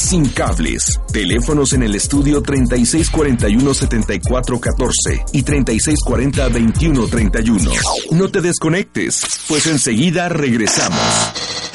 sin 0.00 0.28
cables. 0.28 0.98
Teléfonos 1.12 1.74
en 1.74 1.82
el 1.82 1.94
estudio 1.94 2.42
3641-7414 2.42 5.24
y 5.32 5.42
3640-2131. 5.42 7.70
No 8.12 8.30
te 8.30 8.40
desconectes, 8.40 9.20
pues 9.48 9.66
enseguida 9.66 10.28
regresamos. 10.28 11.69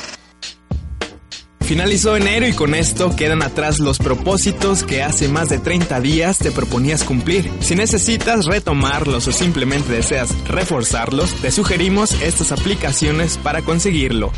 Finalizó 1.65 2.15
enero 2.15 2.47
y 2.47 2.53
con 2.53 2.75
esto 2.75 3.15
quedan 3.15 3.41
atrás 3.41 3.79
los 3.79 3.97
propósitos 3.97 4.83
que 4.83 5.01
hace 5.01 5.27
más 5.27 5.49
de 5.49 5.57
30 5.57 5.99
días 5.99 6.37
te 6.37 6.51
proponías 6.51 7.03
cumplir. 7.03 7.51
Si 7.59 7.75
necesitas 7.75 8.45
retomarlos 8.45 9.27
o 9.27 9.31
simplemente 9.31 9.91
deseas 9.91 10.29
reforzarlos, 10.47 11.33
te 11.41 11.49
sugerimos 11.49 12.21
estas 12.21 12.51
aplicaciones 12.51 13.39
para 13.39 13.63
conseguirlo. 13.63 14.31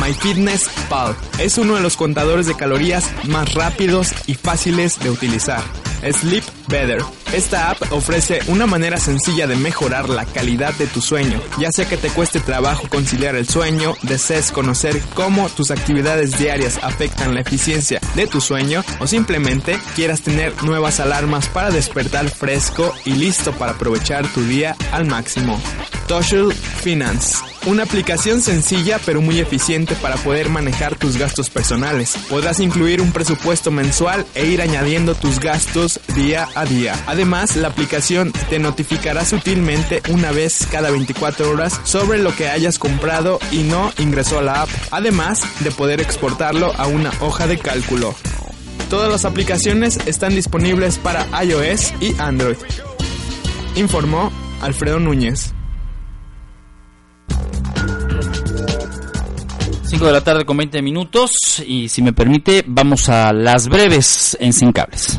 MyFitnessPal 0.00 1.14
es 1.38 1.58
uno 1.58 1.74
de 1.74 1.82
los 1.82 1.96
contadores 1.96 2.46
de 2.46 2.56
calorías 2.56 3.10
más 3.28 3.52
rápidos 3.52 4.14
y 4.26 4.32
fáciles 4.34 4.98
de 4.98 5.10
utilizar. 5.10 5.62
Sleep 6.12 6.44
Better. 6.68 7.02
Esta 7.32 7.70
app 7.70 7.92
ofrece 7.92 8.40
una 8.48 8.66
manera 8.66 8.98
sencilla 8.98 9.46
de 9.46 9.56
mejorar 9.56 10.08
la 10.08 10.24
calidad 10.24 10.72
de 10.74 10.86
tu 10.86 11.00
sueño, 11.00 11.40
ya 11.58 11.70
sea 11.72 11.88
que 11.88 11.96
te 11.96 12.08
cueste 12.08 12.40
trabajo 12.40 12.88
conciliar 12.88 13.34
el 13.34 13.48
sueño, 13.48 13.94
desees 14.02 14.52
conocer 14.52 15.00
cómo 15.14 15.48
tus 15.48 15.70
actividades 15.70 16.38
diarias 16.38 16.78
afectan 16.82 17.34
la 17.34 17.40
eficiencia 17.40 18.00
de 18.14 18.26
tu 18.26 18.40
sueño 18.40 18.84
o 19.00 19.06
simplemente 19.06 19.78
quieras 19.94 20.22
tener 20.22 20.62
nuevas 20.62 21.00
alarmas 21.00 21.48
para 21.48 21.70
despertar 21.70 22.28
fresco 22.28 22.94
y 23.04 23.12
listo 23.12 23.52
para 23.52 23.72
aprovechar 23.72 24.26
tu 24.32 24.42
día 24.42 24.76
al 24.92 25.06
máximo. 25.06 25.60
Social 26.08 26.52
Finance. 26.52 27.38
Una 27.66 27.82
aplicación 27.82 28.40
sencilla 28.40 29.00
pero 29.04 29.20
muy 29.20 29.40
eficiente 29.40 29.96
para 29.96 30.14
poder 30.16 30.48
manejar 30.48 30.94
tus 30.94 31.16
gastos 31.16 31.50
personales. 31.50 32.16
Podrás 32.30 32.60
incluir 32.60 33.00
un 33.00 33.10
presupuesto 33.10 33.72
mensual 33.72 34.24
e 34.36 34.46
ir 34.46 34.62
añadiendo 34.62 35.16
tus 35.16 35.40
gastos 35.40 35.95
día 36.14 36.48
a 36.54 36.64
día. 36.64 36.94
Además, 37.06 37.56
la 37.56 37.68
aplicación 37.68 38.32
te 38.50 38.58
notificará 38.58 39.24
sutilmente 39.24 40.02
una 40.10 40.32
vez 40.32 40.66
cada 40.70 40.90
24 40.90 41.50
horas 41.50 41.80
sobre 41.84 42.18
lo 42.18 42.34
que 42.34 42.48
hayas 42.48 42.78
comprado 42.78 43.38
y 43.50 43.62
no 43.62 43.92
ingresó 43.98 44.38
a 44.38 44.42
la 44.42 44.62
app, 44.62 44.68
además 44.90 45.42
de 45.60 45.70
poder 45.70 46.00
exportarlo 46.00 46.72
a 46.76 46.86
una 46.86 47.12
hoja 47.20 47.46
de 47.46 47.58
cálculo. 47.58 48.14
Todas 48.90 49.10
las 49.10 49.24
aplicaciones 49.24 49.98
están 50.06 50.34
disponibles 50.34 50.98
para 50.98 51.26
iOS 51.42 51.92
y 52.00 52.14
Android. 52.20 52.56
Informó 53.74 54.32
Alfredo 54.62 55.00
Núñez. 55.00 55.55
5 59.96 60.08
de 60.08 60.12
la 60.12 60.20
tarde 60.20 60.44
con 60.44 60.58
20 60.58 60.82
minutos 60.82 61.30
y 61.66 61.88
si 61.88 62.02
me 62.02 62.12
permite 62.12 62.62
vamos 62.66 63.08
a 63.08 63.32
las 63.32 63.66
breves 63.66 64.36
en 64.38 64.52
Sin 64.52 64.70
Cables. 64.70 65.18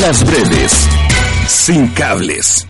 Las 0.00 0.24
breves 0.24 0.88
sin 1.46 1.88
cables. 1.88 2.66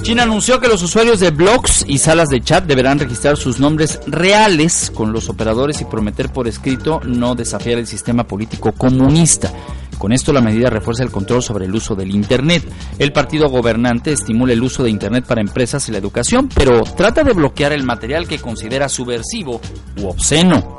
China 0.00 0.22
anunció 0.22 0.60
que 0.60 0.68
los 0.68 0.82
usuarios 0.82 1.20
de 1.20 1.30
blogs 1.30 1.84
y 1.86 1.98
salas 1.98 2.30
de 2.30 2.40
chat 2.40 2.64
deberán 2.64 2.98
registrar 2.98 3.36
sus 3.36 3.60
nombres 3.60 4.00
reales 4.06 4.90
con 4.94 5.12
los 5.12 5.28
operadores 5.28 5.82
y 5.82 5.84
prometer 5.84 6.30
por 6.30 6.48
escrito 6.48 7.02
no 7.04 7.34
desafiar 7.34 7.78
el 7.78 7.86
sistema 7.86 8.24
político 8.24 8.72
comunista. 8.72 9.52
Con 9.98 10.12
esto 10.12 10.32
la 10.32 10.40
medida 10.40 10.70
refuerza 10.70 11.02
el 11.02 11.10
control 11.10 11.42
sobre 11.42 11.66
el 11.66 11.74
uso 11.74 11.94
del 11.94 12.14
Internet. 12.14 12.64
El 12.98 13.12
partido 13.12 13.48
gobernante 13.48 14.12
estimula 14.12 14.52
el 14.52 14.62
uso 14.62 14.82
de 14.82 14.90
Internet 14.90 15.24
para 15.26 15.40
empresas 15.40 15.88
y 15.88 15.92
la 15.92 15.98
educación, 15.98 16.48
pero 16.54 16.82
trata 16.82 17.22
de 17.22 17.32
bloquear 17.32 17.72
el 17.72 17.84
material 17.84 18.28
que 18.28 18.38
considera 18.38 18.88
subversivo 18.88 19.60
u 19.96 20.08
obsceno. 20.08 20.76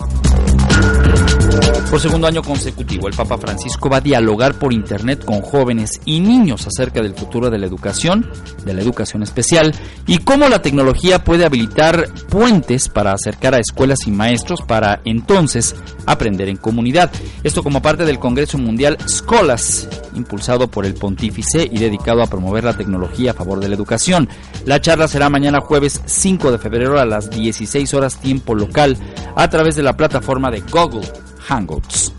Por 1.89 2.01
segundo 2.01 2.27
año 2.27 2.43
consecutivo, 2.43 3.07
el 3.07 3.13
Papa 3.13 3.37
Francisco 3.37 3.89
va 3.89 3.97
a 3.97 4.01
dialogar 4.01 4.55
por 4.55 4.73
Internet 4.73 5.23
con 5.23 5.41
jóvenes 5.41 5.91
y 6.03 6.19
niños 6.19 6.67
acerca 6.67 7.01
del 7.01 7.13
futuro 7.13 7.49
de 7.49 7.57
la 7.57 7.67
educación, 7.67 8.29
de 8.65 8.73
la 8.73 8.81
educación 8.81 9.23
especial 9.23 9.73
y 10.05 10.17
cómo 10.17 10.49
la 10.49 10.61
tecnología 10.61 11.23
puede 11.23 11.45
habilitar 11.45 12.09
puentes 12.27 12.89
para 12.89 13.13
acercar 13.13 13.55
a 13.55 13.59
escuelas 13.59 14.07
y 14.07 14.11
maestros 14.11 14.61
para 14.61 14.99
entonces 15.05 15.75
aprender 16.05 16.49
en 16.49 16.57
comunidad. 16.57 17.11
Esto 17.43 17.63
como 17.63 17.81
parte 17.81 18.03
del 18.03 18.19
Congreso 18.19 18.57
Mundial 18.57 18.97
Scholas, 19.07 19.87
impulsado 20.15 20.67
por 20.67 20.85
el 20.85 20.95
pontífice 20.95 21.69
y 21.71 21.77
dedicado 21.77 22.21
a 22.21 22.27
promover 22.27 22.65
la 22.65 22.75
tecnología 22.75 23.31
a 23.31 23.35
favor 23.35 23.61
de 23.61 23.69
la 23.69 23.75
educación. 23.75 24.27
La 24.65 24.81
charla 24.81 25.07
será 25.07 25.29
mañana 25.29 25.61
jueves 25.61 26.01
5 26.05 26.51
de 26.51 26.57
febrero 26.57 26.99
a 26.99 27.05
las 27.05 27.29
16 27.29 27.93
horas 27.93 28.19
tiempo 28.19 28.53
local 28.53 28.97
a 29.35 29.49
través 29.49 29.75
de 29.75 29.83
la 29.83 29.95
plataforma 29.95 30.51
de 30.51 30.61
Google 30.61 31.07
Hangouts. 31.47 32.13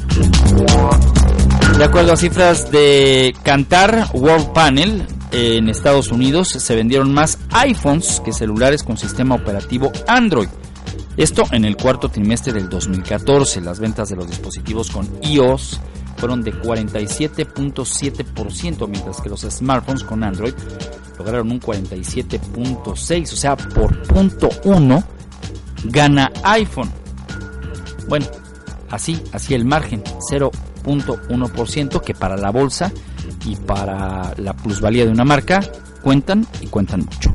De 1.78 1.84
acuerdo 1.84 2.12
a 2.12 2.16
cifras 2.16 2.70
de 2.70 3.34
Cantar 3.42 4.10
World 4.14 4.52
Panel, 4.52 5.06
en 5.32 5.68
Estados 5.68 6.10
Unidos 6.10 6.48
se 6.48 6.74
vendieron 6.74 7.12
más 7.12 7.38
iPhones 7.50 8.22
que 8.24 8.32
celulares 8.32 8.82
con 8.82 8.96
sistema 8.96 9.34
operativo 9.34 9.92
Android. 10.06 10.48
Esto 11.16 11.44
en 11.50 11.64
el 11.64 11.76
cuarto 11.76 12.08
trimestre 12.08 12.52
del 12.52 12.68
2014. 12.68 13.60
Las 13.60 13.80
ventas 13.80 14.08
de 14.08 14.16
los 14.16 14.28
dispositivos 14.28 14.90
con 14.90 15.08
iOS 15.22 15.80
fueron 16.16 16.42
de 16.42 16.54
47.7%, 16.54 18.88
mientras 18.88 19.20
que 19.20 19.28
los 19.28 19.42
smartphones 19.42 20.04
con 20.04 20.24
Android 20.24 20.54
lograron 21.18 21.50
un 21.50 21.60
47.6%, 21.60 23.32
o 23.32 23.36
sea, 23.36 23.56
por 23.56 24.00
punto 24.02 24.48
uno 24.64 25.02
gana 25.84 26.30
iPhone. 26.44 26.90
Bueno, 28.08 28.26
así, 28.90 29.22
así 29.32 29.54
el 29.54 29.64
margen, 29.64 30.02
0.1% 30.30 32.00
que 32.00 32.14
para 32.14 32.36
la 32.36 32.50
bolsa 32.50 32.92
y 33.44 33.56
para 33.56 34.34
la 34.36 34.54
plusvalía 34.54 35.04
de 35.04 35.10
una 35.10 35.24
marca 35.24 35.60
cuentan 36.02 36.46
y 36.60 36.66
cuentan 36.66 37.00
mucho. 37.00 37.34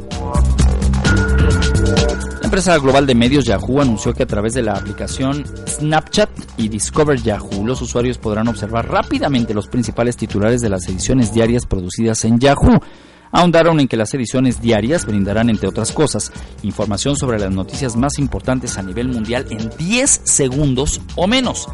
empresa 2.43 2.77
global 2.79 3.05
de 3.05 3.15
medios 3.15 3.45
Yahoo 3.45 3.81
anunció 3.81 4.13
que 4.13 4.23
a 4.23 4.27
través 4.27 4.53
de 4.53 4.61
la 4.61 4.73
aplicación 4.73 5.45
Snapchat 5.67 6.29
y 6.57 6.67
Discover 6.67 7.21
Yahoo 7.21 7.65
los 7.65 7.81
usuarios 7.81 8.17
podrán 8.17 8.49
observar 8.49 8.89
rápidamente 8.89 9.53
los 9.53 9.67
principales 9.67 10.17
titulares 10.17 10.61
de 10.61 10.69
las 10.69 10.87
ediciones 10.87 11.33
diarias 11.33 11.65
producidas 11.65 12.25
en 12.25 12.39
Yahoo. 12.39 12.81
Ahondaron 13.31 13.79
en 13.79 13.87
que 13.87 13.97
las 13.97 14.13
ediciones 14.13 14.61
diarias 14.61 15.05
brindarán, 15.05 15.49
entre 15.49 15.69
otras 15.69 15.91
cosas, 15.91 16.31
información 16.63 17.15
sobre 17.15 17.39
las 17.39 17.51
noticias 17.51 17.95
más 17.95 18.19
importantes 18.19 18.77
a 18.77 18.83
nivel 18.83 19.07
mundial 19.07 19.45
en 19.49 19.69
10 19.77 20.21
segundos 20.23 21.01
o 21.15 21.27
menos. 21.27 21.67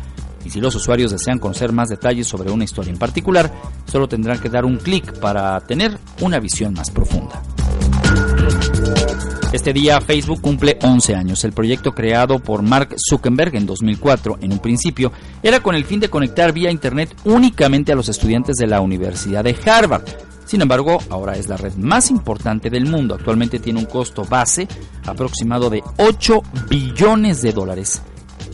Y 0.46 0.50
si 0.50 0.62
los 0.62 0.76
usuarios 0.76 1.12
desean 1.12 1.40
conocer 1.40 1.74
más 1.74 1.90
detalles 1.90 2.28
sobre 2.28 2.52
una 2.52 2.64
historia 2.64 2.92
en 2.92 3.00
particular, 3.00 3.52
solo 3.86 4.08
tendrán 4.08 4.40
que 4.40 4.50
dar 4.50 4.66
un 4.66 4.78
clic 4.78 5.20
para 5.20 5.60
tener 5.62 5.98
una 6.22 6.40
visión 6.40 6.74
más 6.74 6.90
profunda. 6.90 7.42
Este 9.52 9.74
día 9.74 10.02
Facebook 10.02 10.42
cumple 10.42 10.78
11 10.82 11.16
años. 11.16 11.44
El 11.44 11.54
proyecto 11.54 11.94
creado 11.94 12.40
por 12.40 12.62
Mark 12.62 12.96
Zuckerberg 13.10 13.56
en 13.56 13.66
2004, 13.66 14.40
en 14.42 14.52
un 14.52 14.60
principio, 14.60 15.12
era 15.42 15.62
con 15.62 15.74
el 15.74 15.86
fin 15.86 16.00
de 16.00 16.10
conectar 16.10 16.52
vía 16.52 16.70
Internet 16.70 17.16
únicamente 17.24 17.92
a 17.92 17.96
los 17.96 18.10
estudiantes 18.10 18.58
de 18.58 18.68
la 18.68 18.82
Universidad 18.82 19.44
de 19.44 19.56
Harvard. 19.66 20.04
Sin 20.48 20.62
embargo, 20.62 20.98
ahora 21.10 21.34
es 21.34 21.50
la 21.50 21.58
red 21.58 21.74
más 21.76 22.10
importante 22.10 22.70
del 22.70 22.86
mundo. 22.86 23.16
Actualmente 23.16 23.60
tiene 23.60 23.80
un 23.80 23.86
costo 23.86 24.24
base 24.24 24.66
aproximado 25.06 25.70
de 25.70 25.84
8 25.98 26.42
billones 26.70 27.42
de 27.42 27.52
dólares 27.52 28.02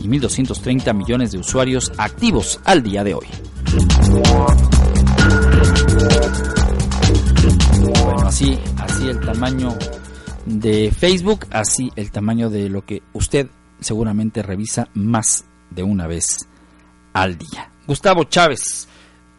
y 0.00 0.08
1.230 0.08 0.92
millones 0.92 1.30
de 1.30 1.38
usuarios 1.38 1.92
activos 1.96 2.60
al 2.64 2.82
día 2.82 3.04
de 3.04 3.14
hoy. 3.14 3.26
Bueno, 7.80 8.26
así, 8.26 8.58
así 8.78 9.08
el 9.08 9.20
tamaño 9.20 9.68
de 10.46 10.90
Facebook, 10.90 11.46
así 11.52 11.92
el 11.94 12.10
tamaño 12.10 12.50
de 12.50 12.68
lo 12.70 12.84
que 12.84 13.02
usted 13.12 13.48
seguramente 13.78 14.42
revisa 14.42 14.88
más 14.94 15.44
de 15.70 15.84
una 15.84 16.08
vez 16.08 16.48
al 17.12 17.38
día. 17.38 17.70
Gustavo 17.86 18.24
Chávez 18.24 18.88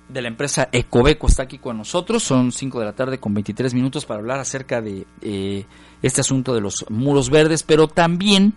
de 0.07 0.21
la 0.21 0.27
empresa 0.27 0.69
Ecobeco 0.71 1.27
está 1.27 1.43
aquí 1.43 1.57
con 1.57 1.77
nosotros. 1.77 2.23
Son 2.23 2.51
5 2.51 2.79
de 2.79 2.85
la 2.85 2.93
tarde 2.93 3.19
con 3.19 3.33
23 3.33 3.73
minutos 3.73 4.05
para 4.05 4.19
hablar 4.19 4.39
acerca 4.39 4.81
de 4.81 5.05
eh, 5.21 5.65
este 6.01 6.21
asunto 6.21 6.53
de 6.53 6.61
los 6.61 6.85
muros 6.89 7.29
verdes, 7.29 7.63
pero 7.63 7.87
también 7.87 8.53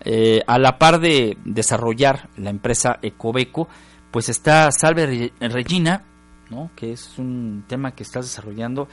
eh, 0.00 0.42
a 0.46 0.58
la 0.58 0.78
par 0.78 1.00
de 1.00 1.36
desarrollar 1.44 2.28
la 2.36 2.50
empresa 2.50 2.98
Ecobeco, 3.02 3.68
pues 4.10 4.28
está 4.28 4.70
Salve 4.70 5.32
Regina, 5.40 6.04
¿no? 6.50 6.70
que 6.76 6.92
es 6.92 7.18
un 7.18 7.64
tema 7.66 7.92
que 7.92 8.02
estás 8.02 8.26
desarrollando 8.26 8.88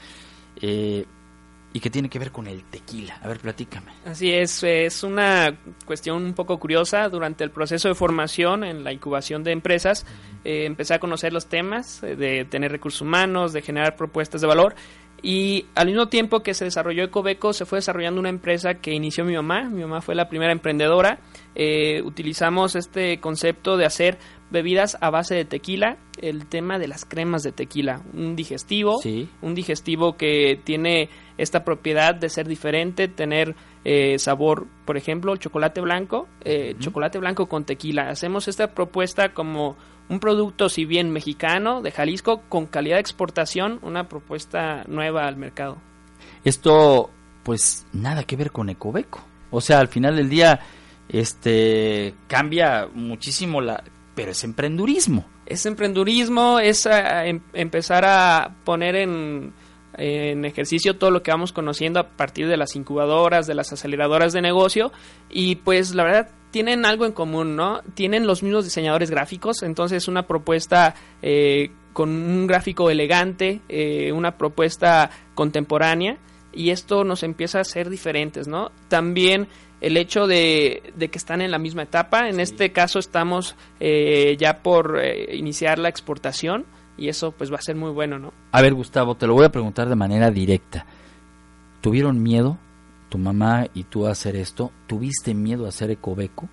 eh, 0.60 1.06
y 1.74 1.80
que 1.80 1.90
tiene 1.90 2.08
que 2.08 2.20
ver 2.20 2.30
con 2.30 2.46
el 2.46 2.62
tequila. 2.62 3.18
A 3.20 3.26
ver, 3.26 3.40
platícame. 3.40 3.90
Así 4.06 4.32
es, 4.32 4.62
es 4.62 5.02
una 5.02 5.58
cuestión 5.84 6.24
un 6.24 6.32
poco 6.32 6.58
curiosa. 6.60 7.08
Durante 7.08 7.42
el 7.42 7.50
proceso 7.50 7.88
de 7.88 7.96
formación 7.96 8.62
en 8.62 8.84
la 8.84 8.92
incubación 8.92 9.42
de 9.42 9.50
empresas, 9.50 10.06
eh, 10.44 10.66
empecé 10.66 10.94
a 10.94 11.00
conocer 11.00 11.32
los 11.32 11.46
temas 11.46 12.00
eh, 12.04 12.14
de 12.14 12.44
tener 12.44 12.70
recursos 12.70 13.00
humanos, 13.00 13.52
de 13.52 13.60
generar 13.60 13.96
propuestas 13.96 14.40
de 14.40 14.46
valor. 14.46 14.76
Y 15.20 15.66
al 15.74 15.88
mismo 15.88 16.06
tiempo 16.08 16.44
que 16.44 16.54
se 16.54 16.64
desarrolló 16.64 17.02
Ecobeco, 17.02 17.52
se 17.52 17.64
fue 17.64 17.78
desarrollando 17.78 18.20
una 18.20 18.28
empresa 18.28 18.74
que 18.74 18.92
inició 18.92 19.24
mi 19.24 19.34
mamá. 19.34 19.64
Mi 19.68 19.82
mamá 19.82 20.00
fue 20.00 20.14
la 20.14 20.28
primera 20.28 20.52
emprendedora. 20.52 21.18
Eh, 21.56 22.02
utilizamos 22.02 22.76
este 22.76 23.18
concepto 23.18 23.76
de 23.76 23.86
hacer 23.86 24.18
bebidas 24.54 24.96
a 25.02 25.10
base 25.10 25.34
de 25.34 25.44
tequila, 25.44 25.98
el 26.22 26.46
tema 26.46 26.78
de 26.78 26.88
las 26.88 27.04
cremas 27.04 27.42
de 27.42 27.52
tequila, 27.52 28.00
un 28.14 28.36
digestivo, 28.36 29.00
un 29.42 29.54
digestivo 29.54 30.16
que 30.16 30.58
tiene 30.64 31.10
esta 31.36 31.64
propiedad 31.64 32.14
de 32.14 32.30
ser 32.30 32.48
diferente, 32.48 33.08
tener 33.08 33.56
eh, 33.84 34.18
sabor, 34.18 34.66
por 34.86 34.96
ejemplo, 34.96 35.36
chocolate 35.36 35.80
blanco, 35.80 36.28
eh, 36.44 36.76
chocolate 36.78 37.18
blanco 37.18 37.46
con 37.46 37.64
tequila. 37.64 38.08
Hacemos 38.08 38.48
esta 38.48 38.68
propuesta 38.68 39.34
como 39.34 39.76
un 40.08 40.20
producto, 40.20 40.68
si 40.68 40.84
bien 40.84 41.10
mexicano, 41.10 41.82
de 41.82 41.90
Jalisco, 41.90 42.42
con 42.48 42.66
calidad 42.66 42.96
de 42.96 43.00
exportación, 43.00 43.80
una 43.82 44.08
propuesta 44.08 44.84
nueva 44.86 45.26
al 45.26 45.36
mercado. 45.36 45.78
Esto, 46.44 47.10
pues, 47.42 47.86
nada 47.92 48.22
que 48.22 48.36
ver 48.36 48.52
con 48.52 48.68
Ecobeco. 48.70 49.20
O 49.50 49.60
sea, 49.60 49.80
al 49.80 49.88
final 49.88 50.16
del 50.16 50.28
día, 50.28 50.60
este, 51.08 52.14
cambia 52.28 52.88
muchísimo 52.92 53.60
la, 53.60 53.82
pero 54.14 54.32
es 54.32 54.44
emprendurismo. 54.44 55.26
Es 55.46 55.66
emprendurismo, 55.66 56.58
es 56.58 56.86
eh, 56.86 56.92
em, 57.24 57.40
empezar 57.52 58.04
a 58.06 58.56
poner 58.64 58.96
en, 58.96 59.52
en, 59.96 60.44
ejercicio 60.44 60.96
todo 60.96 61.10
lo 61.10 61.22
que 61.22 61.30
vamos 61.30 61.52
conociendo 61.52 62.00
a 62.00 62.08
partir 62.08 62.48
de 62.48 62.56
las 62.56 62.76
incubadoras, 62.76 63.46
de 63.46 63.54
las 63.54 63.72
aceleradoras 63.72 64.32
de 64.32 64.42
negocio 64.42 64.92
y 65.30 65.56
pues 65.56 65.94
la 65.94 66.04
verdad 66.04 66.30
tienen 66.50 66.86
algo 66.86 67.04
en 67.04 67.12
común, 67.12 67.56
¿no? 67.56 67.82
Tienen 67.94 68.26
los 68.26 68.42
mismos 68.42 68.64
diseñadores 68.64 69.10
gráficos, 69.10 69.62
entonces 69.62 70.06
una 70.06 70.26
propuesta 70.26 70.94
eh, 71.20 71.72
con 71.92 72.10
un 72.10 72.46
gráfico 72.46 72.90
elegante, 72.90 73.60
eh, 73.68 74.12
una 74.12 74.38
propuesta 74.38 75.10
contemporánea 75.34 76.18
y 76.52 76.70
esto 76.70 77.02
nos 77.02 77.24
empieza 77.24 77.60
a 77.60 77.64
ser 77.64 77.90
diferentes, 77.90 78.46
¿no? 78.46 78.70
También 78.88 79.48
el 79.84 79.98
hecho 79.98 80.26
de, 80.26 80.94
que 80.98 81.18
están 81.18 81.42
en 81.42 81.50
la 81.50 81.58
misma 81.58 81.82
etapa. 81.82 82.28
En 82.28 82.40
este 82.40 82.72
caso 82.72 82.98
estamos 82.98 83.54
eh, 83.80 84.34
ya 84.38 84.62
por 84.62 84.98
eh, 84.98 85.36
iniciar 85.36 85.78
la 85.78 85.90
exportación 85.90 86.64
y 86.96 87.08
eso 87.08 87.32
pues 87.32 87.52
va 87.52 87.56
a 87.56 87.62
ser 87.62 87.76
muy 87.76 87.90
bueno, 87.90 88.18
¿no? 88.18 88.32
A 88.52 88.62
ver, 88.62 88.72
Gustavo, 88.72 89.14
te 89.14 89.26
lo 89.26 89.34
voy 89.34 89.44
a 89.44 89.52
preguntar 89.52 89.88
de 89.88 89.94
manera 89.94 90.30
directa. 90.30 90.86
¿Tuvieron 91.82 92.22
miedo 92.22 92.56
tu 93.10 93.18
mamá 93.18 93.66
y 93.74 93.84
tú 93.84 94.06
a 94.06 94.12
hacer 94.12 94.36
esto? 94.36 94.72
¿Tuviste 94.86 95.34
miedo 95.34 95.66
a 95.66 95.68
hacer 95.68 95.90
Ecobeco? 95.90 96.48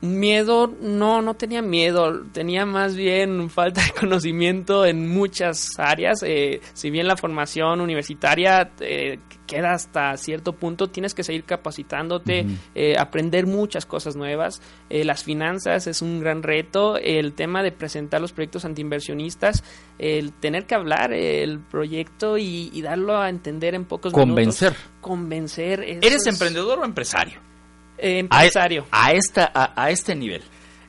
Miedo, 0.00 0.70
no, 0.82 1.22
no 1.22 1.32
tenía 1.32 1.62
miedo, 1.62 2.24
tenía 2.32 2.66
más 2.66 2.94
bien 2.94 3.48
falta 3.48 3.82
de 3.82 3.90
conocimiento 3.98 4.84
en 4.84 5.08
muchas 5.08 5.78
áreas. 5.78 6.22
Eh, 6.22 6.60
si 6.74 6.90
bien 6.90 7.08
la 7.08 7.16
formación 7.16 7.80
universitaria 7.80 8.70
eh, 8.80 9.18
queda 9.46 9.72
hasta 9.72 10.14
cierto 10.18 10.52
punto, 10.52 10.88
tienes 10.88 11.14
que 11.14 11.22
seguir 11.22 11.44
capacitándote, 11.44 12.44
eh, 12.74 12.96
aprender 12.98 13.46
muchas 13.46 13.86
cosas 13.86 14.14
nuevas. 14.14 14.60
las 14.90 15.24
finanzas 15.24 15.86
es 15.86 16.02
un 16.02 16.20
gran 16.20 16.42
reto, 16.42 16.98
el 16.98 17.32
tema 17.32 17.62
de 17.62 17.72
presentar 17.72 18.20
los 18.20 18.32
proyectos 18.32 18.66
antiinversionistas, 18.66 19.64
el 19.98 20.32
tener 20.32 20.66
que 20.66 20.74
hablar 20.74 21.14
el 21.14 21.60
proyecto 21.60 22.36
y, 22.36 22.82
darlo 22.82 23.16
a 23.16 23.30
entender 23.30 23.74
en 23.74 23.86
pocos 23.86 24.12
Convencer. 24.12 24.72
minutos. 24.72 24.90
Convencer. 25.00 25.80
Convencer. 25.80 26.04
¿Eres 26.04 26.26
emprendedor 26.26 26.80
o 26.80 26.84
empresario? 26.84 27.53
Eh, 27.98 28.18
empresario. 28.18 28.86
A, 28.90 29.12
esta, 29.12 29.50
a, 29.52 29.90
este 29.90 30.14
nivel. 30.14 30.42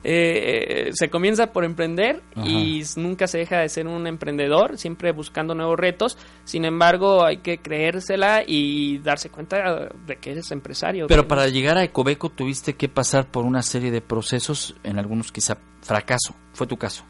Eh, 0.07 0.91
se 0.93 1.09
comienza 1.09 1.51
por 1.51 1.65
emprender 1.65 2.21
y 2.35 2.83
nunca 2.95 3.25
se 3.25 3.39
deja 3.39 3.59
de 3.59 3.69
ser 3.69 3.87
un 3.87 4.05
emprendedor, 4.05 4.77
siempre 4.77 5.11
buscando 5.11 5.55
nuevos 5.55 5.79
retos. 5.79 6.17
Sin 6.43 6.63
embargo, 6.63 7.25
hay 7.25 7.37
que 7.37 7.57
creérsela 7.57 8.43
y 8.45 8.99
darse 8.99 9.29
cuenta 9.29 9.89
de 10.05 10.15
que 10.17 10.31
eres 10.31 10.51
empresario. 10.51 11.07
Pero 11.07 11.27
para 11.27 11.47
llegar 11.47 11.77
a 11.77 11.83
Ecobeco 11.83 12.29
tuviste 12.29 12.75
que 12.75 12.87
pasar 12.87 13.25
por 13.25 13.45
una 13.45 13.63
serie 13.63 13.89
de 13.89 14.01
procesos, 14.01 14.75
en 14.83 14.99
algunos 14.99 15.31
quizá 15.31 15.57
fracaso. 15.81 16.35
¿Fue 16.53 16.67
tu 16.67 16.77
caso? 16.77 17.03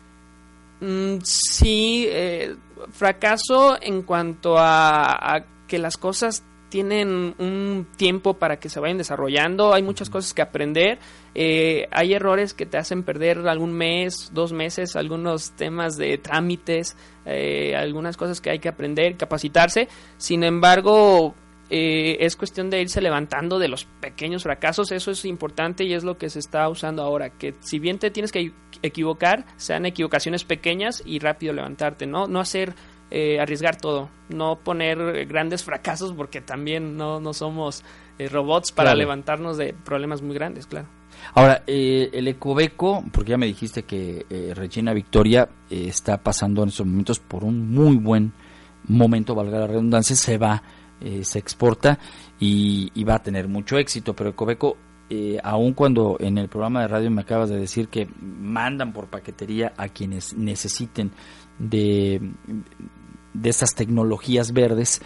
Mm, 0.80 1.18
sí, 1.22 2.06
eh, 2.08 2.56
fracaso 2.92 3.78
en 3.82 4.04
cuanto 4.04 4.56
a 4.58 5.44
que 5.68 5.80
las 5.80 5.98
cosas 5.98 6.44
tienen 6.76 7.36
un 7.38 7.88
tiempo 7.96 8.34
para 8.34 8.58
que 8.58 8.68
se 8.68 8.82
vayan 8.82 8.98
desarrollando, 8.98 9.74
hay 9.74 9.82
muchas 9.82 10.10
cosas 10.10 10.34
que 10.34 10.42
aprender, 10.42 11.00
eh, 11.34 11.88
hay 11.90 12.14
errores 12.14 12.54
que 12.54 12.66
te 12.66 12.78
hacen 12.78 13.04
perder 13.04 13.48
algún 13.48 13.72
mes, 13.72 14.30
dos 14.34 14.52
meses, 14.52 14.98
algunos 14.98 15.52
temas 15.52 15.96
de 15.96 16.18
trámites, 16.18 16.98
eh, 17.26 17.78
algunas 17.78 18.18
cosas 18.18 18.42
que 18.42 18.50
hay 18.50 18.60
que 18.60 18.68
aprender, 18.68 19.16
capacitarse, 19.16 19.88
sin 20.18 20.44
embargo, 20.44 21.34
eh, 21.70 22.18
es 22.20 22.36
cuestión 22.36 22.70
de 22.70 22.82
irse 22.82 23.02
levantando 23.02 23.58
de 23.58 23.70
los 23.70 23.86
pequeños 23.86 24.44
fracasos, 24.44 24.92
eso 24.92 25.12
es 25.12 25.24
importante 25.24 25.86
y 25.86 25.94
es 25.94 26.04
lo 26.04 26.18
que 26.18 26.30
se 26.30 26.40
está 26.40 26.68
usando 26.68 27.04
ahora, 27.04 27.30
que 27.30 27.54
si 27.62 27.80
bien 27.80 28.00
te 28.00 28.12
tienes 28.12 28.34
que 28.34 28.52
equivocar, 28.82 29.46
sean 29.56 29.86
equivocaciones 29.86 30.44
pequeñas 30.44 31.02
y 31.06 31.20
rápido 31.20 31.54
levantarte, 31.54 32.06
¿no? 32.06 32.28
No 32.28 32.42
hacer 32.42 32.76
eh, 33.12 33.39
arriesgar 33.39 33.78
todo, 33.78 34.10
no 34.30 34.58
poner 34.58 35.26
grandes 35.28 35.63
fracasos 35.63 36.13
porque 36.13 36.41
también 36.41 36.98
no, 36.98 37.20
no 37.20 37.34
somos 37.34 37.84
eh, 38.18 38.28
robots 38.28 38.72
para 38.72 38.96
levantarnos 38.96 39.58
de 39.58 39.74
problemas 39.74 40.22
muy 40.22 40.36
grandes, 40.36 40.65
claro. 40.65 40.88
Ahora, 41.34 41.63
eh, 41.68 42.10
el 42.13 42.28
Ecobeco, 42.28 43.04
porque 43.12 43.32
ya 43.32 43.38
me 43.38 43.46
dijiste 43.46 43.84
que 43.84 44.26
Regina 44.56 44.94
Victoria 44.94 45.48
está 45.70 46.18
pasando 46.18 46.63
en 46.63 46.70
estos 46.70 46.86
momentos 46.86 47.20
por 47.20 47.44
un 47.44 47.72
muy 47.72 47.98
buen 47.98 48.34
momento, 48.88 49.34
valga 49.34 49.60
la 49.60 49.68
redundancia, 49.68 50.15
se 50.15 50.38
va, 50.38 50.62
se 51.22 51.39
exporta 51.39 52.00
y, 52.39 52.91
y, 52.94 53.04
va 53.04 53.15
a 53.15 53.24
tener 53.24 53.48
mucho 53.48 53.78
éxito, 53.78 54.15
pero 54.15 54.32
Ecobeco, 54.32 54.78
aun 55.44 55.74
cuando 55.74 56.18
en 56.20 56.38
el 56.38 56.48
programa 56.48 56.82
de 56.82 56.88
radio 56.88 57.12
me 57.12 57.22
acabas 57.22 57.50
de 57.50 57.60
decir 57.60 57.88
que 57.89 58.08
mandan 58.20 58.91
por 58.91 59.08
paquetería 59.08 59.74
a 59.78 59.88
quienes 59.89 60.36
necesiten 60.36 61.12
de, 61.60 62.22
de 63.34 63.50
estas 63.50 63.76
tecnologías 63.76 64.52
verdes, 64.52 65.02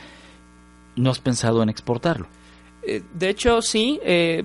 ¿no 0.96 1.10
has 1.12 1.20
pensado 1.20 1.62
en 1.64 1.70
exportarlo? 1.70 2.28
Eh, 2.84 3.04
de 3.14 3.30
hecho, 3.30 3.62
sí. 3.62 4.00
Eh, 4.04 4.44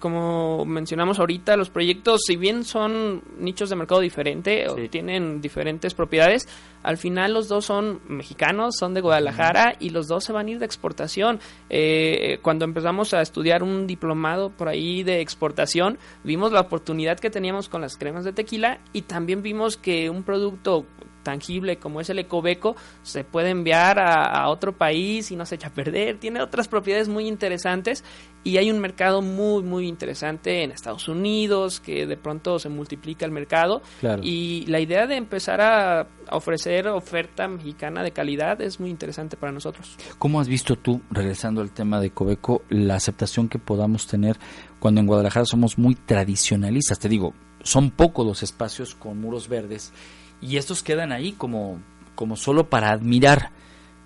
como 0.00 0.64
mencionamos 0.64 1.20
ahorita, 1.20 1.56
los 1.56 1.70
proyectos, 1.70 2.22
si 2.26 2.36
bien 2.36 2.64
son 2.64 3.22
nichos 3.38 3.70
de 3.70 3.76
mercado 3.76 4.00
diferente 4.00 4.68
o 4.68 4.74
tienen 4.88 5.40
diferentes 5.40 5.94
propiedades, 5.94 6.48
al 6.82 6.96
final 6.96 7.34
los 7.34 7.48
dos 7.48 7.66
son 7.66 8.00
mexicanos, 8.08 8.76
son 8.78 8.94
de 8.94 9.02
Guadalajara 9.02 9.76
y 9.78 9.90
los 9.90 10.08
dos 10.08 10.24
se 10.24 10.32
van 10.32 10.46
a 10.46 10.50
ir 10.50 10.58
de 10.58 10.64
exportación. 10.64 11.38
Eh, 11.68 12.38
cuando 12.42 12.64
empezamos 12.64 13.12
a 13.14 13.20
estudiar 13.20 13.62
un 13.62 13.86
diplomado 13.86 14.50
por 14.50 14.68
ahí 14.68 15.02
de 15.02 15.20
exportación, 15.20 15.98
vimos 16.24 16.50
la 16.50 16.60
oportunidad 16.60 17.18
que 17.20 17.30
teníamos 17.30 17.68
con 17.68 17.82
las 17.82 17.96
cremas 17.96 18.24
de 18.24 18.32
tequila 18.32 18.80
y 18.92 19.02
también 19.02 19.42
vimos 19.42 19.76
que 19.76 20.08
un 20.08 20.22
producto 20.22 20.86
tangible 21.22 21.78
como 21.78 22.00
es 22.00 22.10
el 22.10 22.18
ecobeco 22.18 22.76
se 23.02 23.24
puede 23.24 23.50
enviar 23.50 23.98
a, 23.98 24.48
otro 24.48 24.76
país 24.76 25.30
y 25.30 25.36
no 25.36 25.46
se 25.46 25.56
echa 25.56 25.68
a 25.68 25.72
perder. 25.72 26.18
Tiene 26.18 26.42
otras 26.42 26.66
propiedades 26.66 27.08
muy 27.08 27.26
interesantes 27.26 28.04
y 28.42 28.56
hay 28.56 28.70
un 28.70 28.78
mercado 28.80 29.22
muy 29.22 29.62
muy 29.62 29.86
interesante 29.86 30.62
en 30.62 30.70
Estados 30.70 31.08
Unidos 31.08 31.78
que 31.80 32.06
de 32.06 32.16
pronto 32.16 32.58
se 32.58 32.68
multiplica 32.68 33.26
el 33.26 33.32
mercado 33.32 33.82
y 34.22 34.64
la 34.66 34.80
idea 34.80 35.06
de 35.06 35.16
empezar 35.16 35.60
a 35.60 36.06
ofrecer 36.30 36.88
oferta 36.88 37.48
mexicana 37.48 38.02
de 38.02 38.12
calidad 38.12 38.60
es 38.60 38.80
muy 38.80 38.90
interesante 38.90 39.36
para 39.36 39.52
nosotros. 39.52 39.96
¿Cómo 40.18 40.40
has 40.40 40.48
visto 40.48 40.76
tú, 40.76 41.00
regresando 41.10 41.60
al 41.60 41.72
tema 41.72 42.00
de 42.00 42.08
Ecobeco, 42.08 42.62
la 42.68 42.96
aceptación 42.96 43.48
que 43.48 43.58
podamos 43.58 44.06
tener 44.06 44.38
cuando 44.78 45.00
en 45.00 45.06
Guadalajara 45.06 45.46
somos 45.46 45.78
muy 45.78 45.94
tradicionalistas? 45.94 46.98
Te 46.98 47.08
digo, 47.08 47.34
son 47.62 47.90
pocos 47.90 48.26
los 48.26 48.42
espacios 48.42 48.94
con 48.94 49.20
muros 49.20 49.48
verdes 49.48 49.92
y 50.40 50.56
estos 50.56 50.82
quedan 50.82 51.12
ahí 51.12 51.32
como, 51.32 51.80
como 52.14 52.36
solo 52.36 52.68
para 52.68 52.90
admirar, 52.90 53.50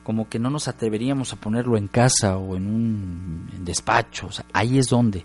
como 0.03 0.29
que 0.29 0.38
no 0.38 0.51
nos 0.51 0.68
atreveríamos 0.68 1.33
a 1.33 1.37
ponerlo 1.37 1.77
en 1.77 1.88
casa 1.88 2.37
o 2.37 2.57
en 2.57 2.66
un 2.66 3.51
despacho, 3.64 4.29
ahí 4.53 4.79
es 4.79 4.88
donde. 4.88 5.25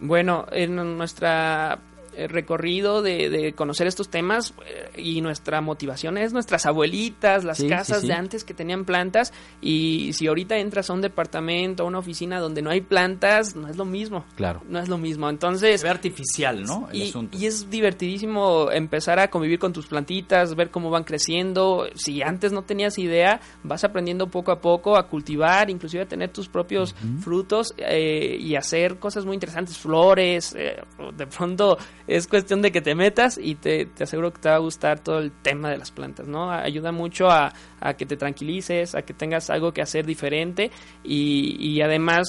Bueno, 0.00 0.46
en 0.52 0.96
nuestra 0.96 1.78
recorrido 2.26 3.02
de, 3.02 3.52
conocer 3.54 3.86
estos 3.86 4.08
temas 4.08 4.54
eh, 4.66 4.90
y 5.00 5.20
nuestra 5.20 5.60
motivación 5.60 6.18
es 6.18 6.32
nuestras 6.32 6.66
abuelitas, 6.66 7.44
las 7.44 7.62
casas 7.62 8.02
de 8.02 8.12
antes 8.12 8.44
que 8.44 8.54
tenían 8.54 8.84
plantas 8.84 9.32
y 9.60 10.12
si 10.14 10.26
ahorita 10.26 10.56
entras 10.58 10.90
a 10.90 10.94
un 10.94 11.00
departamento, 11.00 11.84
a 11.84 11.86
una 11.86 11.98
oficina 11.98 12.40
donde 12.40 12.62
no 12.62 12.70
hay 12.70 12.80
plantas, 12.80 13.54
no 13.54 13.68
es 13.68 13.76
lo 13.76 13.84
mismo. 13.84 14.24
Claro. 14.36 14.62
No 14.68 14.78
es 14.78 14.88
lo 14.88 14.98
mismo. 14.98 15.28
Entonces... 15.28 15.82
Es 15.82 15.88
artificial, 15.88 16.64
¿no? 16.64 16.88
y, 16.92 17.12
y 17.32 17.46
es 17.46 17.70
divertidísimo 17.70 18.70
empezar 18.70 19.18
a 19.18 19.28
convivir 19.28 19.58
con 19.58 19.72
tus 19.72 19.86
plantitas, 19.86 20.54
ver 20.54 20.70
cómo 20.70 20.90
van 20.90 21.04
creciendo. 21.04 21.86
Si 21.94 22.22
antes 22.22 22.52
no 22.52 22.62
tenías 22.62 22.98
idea, 22.98 23.40
vas 23.62 23.84
aprendiendo 23.84 24.28
poco 24.28 24.52
a 24.52 24.60
poco 24.60 24.96
a 24.96 25.06
cultivar, 25.08 25.70
inclusive 25.70 26.02
a 26.02 26.06
tener 26.06 26.30
tus 26.30 26.48
propios 26.48 26.94
frutos 27.20 27.74
eh, 27.76 28.36
y 28.40 28.56
hacer 28.56 28.98
cosas 28.98 29.24
muy 29.24 29.34
interesantes, 29.34 29.78
flores. 29.78 30.54
de 30.54 31.26
pronto 31.26 31.78
es 32.08 32.26
cuestión 32.26 32.62
de 32.62 32.72
que 32.72 32.80
te 32.80 32.94
metas 32.94 33.38
y 33.40 33.54
te, 33.54 33.86
aseguro 34.00 34.32
que 34.32 34.40
te 34.40 34.48
va 34.48 34.54
a 34.54 34.58
gustar 34.58 34.98
todo 34.98 35.18
el 35.18 35.30
tema 35.30 35.68
de 35.68 35.76
las 35.76 35.90
plantas, 35.90 36.26
¿no? 36.26 36.50
Ayuda 36.50 36.90
mucho 36.90 37.28
a, 37.30 37.52
que 37.98 38.06
te 38.06 38.16
tranquilices, 38.16 38.94
a 38.94 39.02
que 39.02 39.12
tengas 39.12 39.50
algo 39.50 39.72
que 39.72 39.82
hacer 39.82 40.06
diferente 40.06 40.70
y, 41.04 41.80
además 41.82 42.26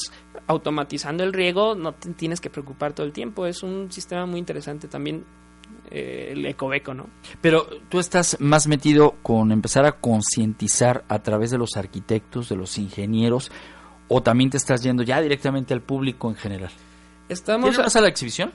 automatizando 0.48 1.24
el 1.24 1.34
riego 1.34 1.76
no 1.76 1.94
te 1.94 2.12
tienes 2.12 2.42
que 2.42 2.50
preocupar 2.50 2.94
todo 2.94 3.06
el 3.06 3.14
tiempo. 3.14 3.46
Es 3.46 3.64
un 3.64 3.90
sistema 3.92 4.26
muy 4.26 4.40
interesante 4.40 4.88
también 4.90 5.24
eh, 5.90 6.34
el 6.34 6.46
ecobeco, 6.46 6.94
¿no? 6.94 7.08
Pero 7.40 7.66
tú 7.88 8.00
estás 8.00 8.38
más 8.42 8.68
metido 8.68 9.16
con 9.24 9.52
empezar 9.54 9.86
a 9.86 9.94
concientizar 9.94 11.06
a 11.08 11.20
través 11.20 11.52
de 11.52 11.58
los 11.58 11.78
arquitectos, 11.78 12.50
de 12.50 12.58
los 12.58 12.78
ingenieros, 12.78 13.50
o 14.10 14.22
también 14.22 14.50
te 14.50 14.58
estás 14.58 14.84
yendo 14.84 15.04
ya 15.04 15.22
directamente 15.22 15.74
al 15.74 15.82
público 15.82 16.28
en 16.28 16.36
general. 16.36 16.72
Estamos 17.30 17.74
¿Tienes 17.76 17.96
a 17.96 18.02
la 18.02 18.10
exhibición? 18.10 18.52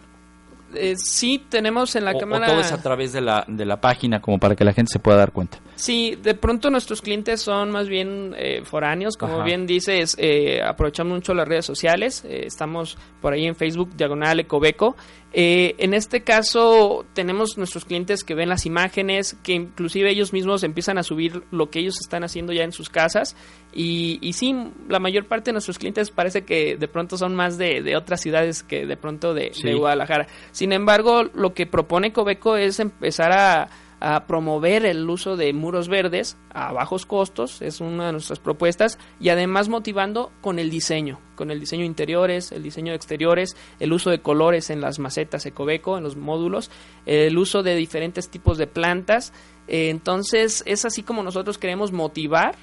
Eh, 0.77 0.95
sí 0.97 1.43
tenemos 1.49 1.97
en 1.97 2.05
la 2.05 2.15
cámara... 2.15 2.47
O 2.47 2.51
todo 2.51 2.61
es 2.61 2.73
a 2.73 2.83
través 2.83 3.13
de 3.13 3.21
la, 3.21 3.45
de 3.47 3.65
la 3.65 3.81
página, 3.81 4.21
como 4.21 4.39
para 4.39 4.55
que 4.55 4.65
la 4.65 4.73
gente 4.73 4.93
se 4.93 4.99
pueda 4.99 5.19
dar 5.19 5.33
cuenta. 5.33 5.59
Sí, 5.77 6.17
de 6.23 6.35
pronto 6.35 6.71
nuestros 6.71 7.03
clientes 7.03 7.43
son 7.43 7.71
más 7.71 7.89
bien 7.89 8.35
eh, 8.37 8.63
foráneos, 8.65 9.17
como 9.17 9.43
bien 9.43 9.67
dices, 9.67 10.17
eh, 10.19 10.63
aprovechamos 10.63 11.15
mucho 11.15 11.35
las 11.35 11.49
redes 11.49 11.67
sociales, 11.67 12.25
eh, 12.25 12.45
estamos 12.47 12.97
por 13.21 13.33
ahí 13.33 13.47
en 13.47 13.57
Facebook, 13.57 13.97
Diagonal 13.97 14.41
Ecobeco. 14.41 14.97
En 15.37 15.95
este 15.95 16.23
caso 16.23 17.05
tenemos 17.13 17.59
nuestros 17.59 17.85
clientes 17.85 18.23
que 18.23 18.35
ven 18.35 18.49
las 18.49 18.67
imágenes, 18.67 19.37
que 19.43 19.53
inclusive 19.53 20.11
ellos 20.11 20.33
mismos 20.33 20.63
empiezan 20.63 20.97
a 20.97 21.03
subir 21.03 21.43
lo 21.51 21.71
que 21.71 21.81
ellos 21.81 21.97
están 22.01 22.23
haciendo 22.23 22.53
ya 22.53 22.63
en 22.63 22.71
sus 22.71 22.89
casas 22.89 23.37
y, 23.73 24.21
y 24.23 24.35
sí, 24.35 24.55
la 24.89 25.01
mayor 25.01 25.27
parte 25.27 25.47
de 25.51 25.55
nuestros 25.55 25.79
clientes 25.79 26.13
parece 26.13 26.45
que 26.45 26.77
de 26.77 26.87
pronto 26.87 27.17
son 27.17 27.35
más 27.35 27.59
de, 27.59 27.83
de 27.83 27.97
otras 27.97 28.21
ciudades 28.21 28.63
que 28.63 28.87
de 28.87 28.97
pronto 28.97 29.35
de, 29.35 29.51
de 29.61 29.75
Guadalajara. 29.75 30.29
Sin 30.53 30.73
embargo, 30.73 31.25
lo 31.35 31.53
que 31.53 31.67
propone 31.67 32.09
Ecobeco 32.09 32.57
es 32.57 32.79
empezar 32.79 33.33
a 33.33 33.69
a 34.05 34.27
promover 34.27 34.85
el 34.85 35.09
uso 35.09 35.35
de 35.39 35.55
muros 35.55 35.89
verdes 35.89 36.37
a 36.51 36.73
bajos 36.75 37.07
costos, 37.07 37.63
es 37.63 37.81
una 37.81 38.07
de 38.07 38.13
nuestras 38.13 38.39
propuestas, 38.39 38.99
y 39.19 39.31
además 39.31 39.71
motivando 39.71 40.31
con 40.43 40.59
el 40.59 40.69
diseño, 40.69 41.21
con 41.37 41.51
el 41.51 41.59
diseño 41.59 41.87
interiores, 41.87 42.53
el 42.53 42.63
diseño 42.63 42.93
de 42.93 42.97
exteriores, 42.97 43.57
el 43.81 43.95
uso 43.95 44.11
de 44.11 44.21
colores 44.21 44.69
en 44.69 44.83
las 44.83 44.99
macetas 44.99 45.47
Ecobeco, 45.47 45.97
en 45.97 46.05
los 46.05 46.17
módulos, 46.17 46.71
el 47.07 47.39
uso 47.39 47.63
de 47.63 47.77
diferentes 47.77 48.29
tipos 48.29 48.59
de 48.59 48.67
plantas. 48.67 49.33
Eh, 49.69 49.89
entonces 49.89 50.63
es 50.67 50.85
así 50.85 51.03
como 51.03 51.23
nosotros 51.23 51.57
queremos 51.57 51.91
motivar 51.91 52.57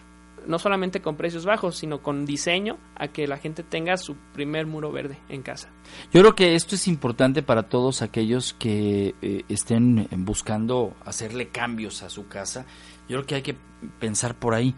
no 0.47 0.59
solamente 0.59 1.01
con 1.01 1.15
precios 1.15 1.45
bajos, 1.45 1.77
sino 1.77 2.01
con 2.01 2.25
diseño 2.25 2.77
a 2.95 3.07
que 3.09 3.27
la 3.27 3.37
gente 3.37 3.63
tenga 3.63 3.97
su 3.97 4.15
primer 4.33 4.67
muro 4.67 4.91
verde 4.91 5.17
en 5.29 5.41
casa. 5.41 5.69
Yo 6.11 6.21
creo 6.21 6.35
que 6.35 6.55
esto 6.55 6.75
es 6.75 6.87
importante 6.87 7.43
para 7.43 7.63
todos 7.63 8.01
aquellos 8.01 8.53
que 8.53 9.15
eh, 9.21 9.43
estén 9.49 10.07
buscando 10.17 10.95
hacerle 11.05 11.49
cambios 11.49 12.03
a 12.03 12.09
su 12.09 12.27
casa. 12.27 12.65
Yo 13.07 13.17
creo 13.17 13.25
que 13.25 13.35
hay 13.35 13.41
que 13.41 13.55
pensar 13.99 14.35
por 14.35 14.53
ahí. 14.53 14.75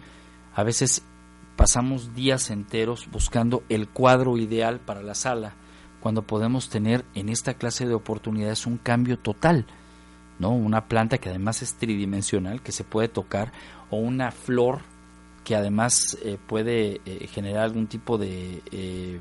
A 0.56 0.64
veces 0.64 1.04
pasamos 1.56 2.14
días 2.14 2.50
enteros 2.50 3.10
buscando 3.12 3.64
el 3.70 3.88
cuadro 3.88 4.38
ideal 4.38 4.80
para 4.80 5.02
la 5.02 5.16
sala, 5.16 5.54
cuando 6.00 6.24
podemos 6.24 6.70
tener 6.70 7.06
en 7.14 7.30
esta 7.30 7.54
clase 7.54 7.88
de 7.88 7.94
oportunidades 7.94 8.66
un 8.66 8.78
cambio 8.78 9.18
total. 9.18 9.66
¿no? 10.40 10.50
Una 10.50 10.88
planta 10.88 11.18
que 11.18 11.30
además 11.30 11.62
es 11.62 11.76
tridimensional, 11.76 12.62
que 12.62 12.72
se 12.72 12.84
puede 12.84 13.08
tocar, 13.08 13.54
o 13.90 13.98
una 13.98 14.32
flor 14.32 14.82
que 15.44 15.56
además 15.56 16.18
eh, 16.24 16.38
puede 16.48 17.02
eh, 17.06 17.28
generar 17.32 17.64
algún 17.64 17.88
tipo 17.88 18.18
de 18.18 18.62
eh, 18.72 19.20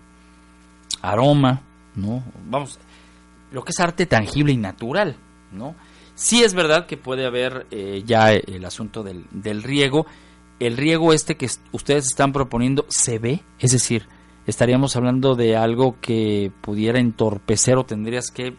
aroma, 1.00 1.62
¿no? 1.94 2.22
Vamos, 2.48 2.78
lo 3.50 3.64
que 3.64 3.70
es 3.70 3.80
arte 3.80 4.06
tangible 4.06 4.52
y 4.52 4.56
natural, 4.56 5.16
¿no? 5.52 5.74
Sí 6.14 6.44
es 6.44 6.54
verdad 6.54 6.86
que 6.86 6.96
puede 6.96 7.26
haber 7.26 7.66
ya 8.04 8.32
el 8.32 8.64
asunto 8.64 9.02
del, 9.02 9.24
del, 9.30 9.62
riego. 9.62 10.06
El 10.60 10.76
riego 10.76 11.12
este 11.12 11.36
que 11.36 11.48
ustedes 11.72 12.04
están 12.04 12.32
proponiendo 12.32 12.84
se 12.88 13.18
ve, 13.18 13.40
es 13.58 13.72
decir, 13.72 14.06
estaríamos 14.46 14.94
hablando 14.94 15.34
de 15.34 15.56
algo 15.56 15.96
que 16.00 16.52
pudiera 16.60 17.00
entorpecer 17.00 17.76
o 17.76 17.84
tendrías 17.84 18.30
que 18.30 18.54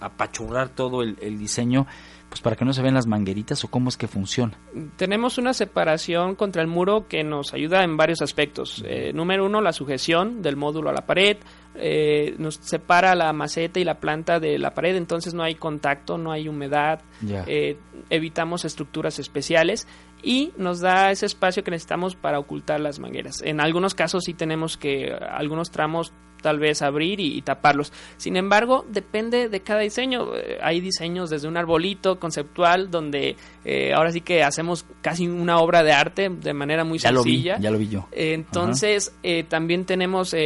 apachurrar 0.00 0.68
todo 0.70 1.02
el 1.02 1.38
diseño 1.38 1.86
pues 2.28 2.40
para 2.40 2.56
que 2.56 2.64
no 2.64 2.72
se 2.72 2.82
vean 2.82 2.94
las 2.94 3.06
mangueritas 3.06 3.62
o 3.64 3.68
cómo 3.68 3.88
es 3.88 3.96
que 3.96 4.08
funciona? 4.08 4.58
Tenemos 4.96 5.38
una 5.38 5.54
separación 5.54 6.34
contra 6.34 6.62
el 6.62 6.68
muro 6.68 7.06
que 7.08 7.24
nos 7.24 7.54
ayuda 7.54 7.84
en 7.84 7.96
varios 7.96 8.22
aspectos. 8.22 8.82
Eh, 8.86 9.12
número 9.14 9.46
uno, 9.46 9.60
la 9.60 9.72
sujeción 9.72 10.42
del 10.42 10.56
módulo 10.56 10.90
a 10.90 10.92
la 10.92 11.06
pared. 11.06 11.38
Eh, 11.78 12.34
nos 12.38 12.56
separa 12.56 13.14
la 13.14 13.32
maceta 13.32 13.80
y 13.80 13.84
la 13.84 14.00
planta 14.00 14.40
de 14.40 14.58
la 14.58 14.74
pared, 14.74 14.96
entonces 14.96 15.34
no 15.34 15.42
hay 15.42 15.54
contacto, 15.54 16.18
no 16.18 16.32
hay 16.32 16.48
humedad. 16.48 17.00
Eh, 17.46 17.76
evitamos 18.10 18.64
estructuras 18.64 19.18
especiales 19.18 19.86
y 20.22 20.52
nos 20.56 20.80
da 20.80 21.10
ese 21.10 21.26
espacio 21.26 21.62
que 21.64 21.70
necesitamos 21.70 22.16
para 22.16 22.38
ocultar 22.38 22.80
las 22.80 22.98
mangueras. 22.98 23.42
En 23.42 23.60
algunos 23.60 23.94
casos 23.94 24.24
sí 24.24 24.34
tenemos 24.34 24.76
que 24.76 25.12
algunos 25.12 25.70
tramos 25.70 26.12
tal 26.42 26.58
vez 26.58 26.82
abrir 26.82 27.18
y, 27.18 27.42
taparlos. 27.42 27.92
Sin 28.18 28.36
embargo, 28.36 28.84
depende 28.88 29.48
de 29.48 29.60
cada 29.60 29.80
diseño. 29.80 30.36
Eh, 30.36 30.58
hay 30.62 30.80
diseños 30.80 31.30
desde 31.30 31.48
un 31.48 31.56
arbolito 31.56 32.20
conceptual 32.20 32.90
donde 32.90 33.36
eh, 33.64 33.92
ahora 33.92 34.12
sí 34.12 34.20
que 34.20 34.44
hacemos 34.44 34.86
casi 35.00 35.26
una 35.26 35.58
obra 35.58 35.82
de 35.82 35.92
arte 35.92 36.28
de 36.28 36.54
manera 36.54 36.84
muy 36.84 36.98
sencilla. 36.98 37.58
ya 37.58 37.70
lo 37.70 37.78
vi 37.78 37.88
yo. 37.88 38.06
entonces, 38.12 39.12
eh, 39.22 39.44
también 39.44 39.84
tenemos 39.86 40.36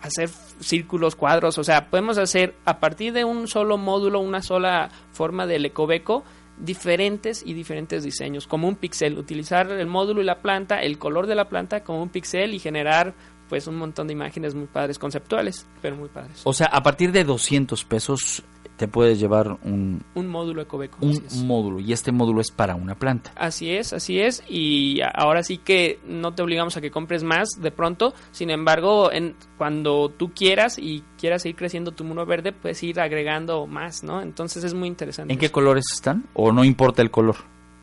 hacer 0.00 0.28
círculos, 0.60 1.16
cuadros, 1.16 1.58
o 1.58 1.64
sea, 1.64 1.90
podemos 1.90 2.18
hacer 2.18 2.54
a 2.64 2.78
partir 2.80 3.12
de 3.12 3.24
un 3.24 3.48
solo 3.48 3.78
módulo, 3.78 4.20
una 4.20 4.42
sola 4.42 4.90
forma 5.12 5.46
del 5.46 5.66
ecobeco, 5.66 6.24
diferentes 6.58 7.42
y 7.44 7.54
diferentes 7.54 8.04
diseños, 8.04 8.46
como 8.46 8.68
un 8.68 8.76
pixel, 8.76 9.18
utilizar 9.18 9.70
el 9.70 9.86
módulo 9.86 10.20
y 10.20 10.24
la 10.24 10.40
planta, 10.40 10.80
el 10.82 10.98
color 10.98 11.26
de 11.26 11.34
la 11.34 11.48
planta 11.48 11.82
como 11.82 12.02
un 12.02 12.08
pixel 12.08 12.54
y 12.54 12.58
generar 12.58 13.14
pues 13.48 13.66
un 13.66 13.76
montón 13.76 14.06
de 14.06 14.14
imágenes 14.14 14.54
muy 14.54 14.66
padres, 14.66 14.98
conceptuales, 14.98 15.66
pero 15.82 15.96
muy 15.96 16.08
padres. 16.08 16.40
O 16.44 16.54
sea, 16.54 16.68
a 16.68 16.82
partir 16.82 17.12
de 17.12 17.24
200 17.24 17.84
pesos 17.84 18.42
te 18.76 18.88
puedes 18.88 19.20
llevar 19.20 19.58
un, 19.62 20.02
Un 20.14 20.28
módulo 20.28 20.62
Ecobeco. 20.62 20.98
un 21.00 21.46
módulo 21.46 21.80
y 21.80 21.92
este 21.92 22.12
módulo 22.12 22.40
es 22.40 22.50
para 22.50 22.74
una 22.74 22.94
planta. 22.94 23.32
Así 23.36 23.70
es, 23.70 23.92
así 23.92 24.20
es. 24.20 24.42
Y 24.48 25.00
ahora 25.14 25.42
sí 25.42 25.58
que 25.58 26.00
no 26.06 26.34
te 26.34 26.42
obligamos 26.42 26.76
a 26.76 26.80
que 26.80 26.90
compres 26.90 27.22
más 27.22 27.48
de 27.60 27.70
pronto. 27.70 28.14
Sin 28.32 28.50
embargo, 28.50 29.12
en, 29.12 29.34
cuando 29.58 30.08
tú 30.08 30.32
quieras 30.34 30.78
y 30.78 31.04
quieras 31.18 31.46
ir 31.46 31.54
creciendo 31.54 31.92
tu 31.92 32.04
muro 32.04 32.26
verde, 32.26 32.52
puedes 32.52 32.82
ir 32.82 33.00
agregando 33.00 33.66
más, 33.66 34.02
¿no? 34.02 34.20
Entonces 34.22 34.64
es 34.64 34.74
muy 34.74 34.88
interesante. 34.88 35.32
¿En 35.32 35.38
qué 35.38 35.50
colores 35.50 35.84
están? 35.92 36.24
¿O 36.34 36.52
no 36.52 36.64
importa 36.64 37.02
el 37.02 37.10
color? 37.10 37.36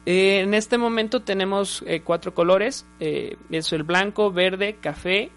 Eh, 0.05 0.39
en 0.41 0.53
este 0.53 0.77
momento 0.77 1.21
tenemos 1.21 1.83
eh, 1.85 2.01
cuatro 2.03 2.33
colores. 2.33 2.85
Eh, 2.99 3.37
es 3.51 3.71
el 3.73 3.83
blanco, 3.83 4.31
verde, 4.31 4.77
café, 4.81 5.29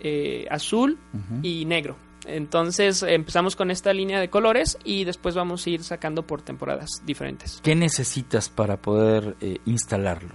eh, 0.00 0.46
azul 0.50 0.98
y 1.42 1.64
negro. 1.64 1.96
Entonces 2.26 3.02
empezamos 3.02 3.56
con 3.56 3.70
esta 3.70 3.92
línea 3.92 4.20
de 4.20 4.28
colores 4.28 4.78
y 4.84 5.04
después 5.04 5.34
vamos 5.34 5.66
a 5.66 5.70
ir 5.70 5.82
sacando 5.82 6.26
por 6.26 6.42
temporadas 6.42 7.02
diferentes. 7.06 7.60
¿Qué 7.62 7.74
necesitas 7.74 8.48
para 8.48 8.76
poder 8.76 9.36
eh, 9.40 9.58
instalarlo? 9.64 10.34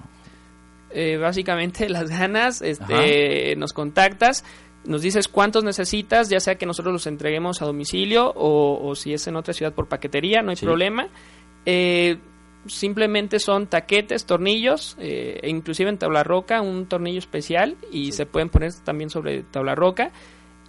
Eh, 0.89 1.17
básicamente 1.17 1.88
las 1.89 2.10
ganas, 2.10 2.62
este, 2.62 3.56
nos 3.58 3.71
contactas, 3.74 4.43
nos 4.86 5.02
dices 5.02 5.28
cuántos 5.28 5.63
necesitas, 5.63 6.30
ya 6.30 6.39
sea 6.39 6.56
que 6.56 6.65
nosotros 6.65 6.93
los 6.93 7.08
entreguemos 7.08 7.62
a 7.62 7.65
domicilio 7.65 8.32
o, 8.36 8.88
o 8.88 8.95
si 8.95 9.13
es 9.13 9.28
en 9.28 9.36
otra 9.36 9.54
ciudad 9.54 9.74
por 9.74 9.88
paquetería, 9.88 10.41
no 10.41 10.50
hay 10.52 10.56
Sí. 10.56 10.65
problema. 10.65 11.08
Eh, 11.65 12.17
simplemente 12.67 13.39
son 13.39 13.67
taquetes, 13.67 14.26
tornillos, 14.26 14.95
eh, 15.00 15.39
e 15.43 15.50
inclusive 15.50 15.89
en 15.89 15.98
tabla 16.00 16.24
roca 16.24 16.62
un 16.62 16.88
tornillo 16.88 17.19
especial 17.19 17.76
y 17.91 18.12
se 18.12 18.26
pueden 18.26 18.50
poner 18.50 18.71
también 18.84 19.10
sobre 19.12 19.43
tabla 19.43 19.76
roca 19.76 20.12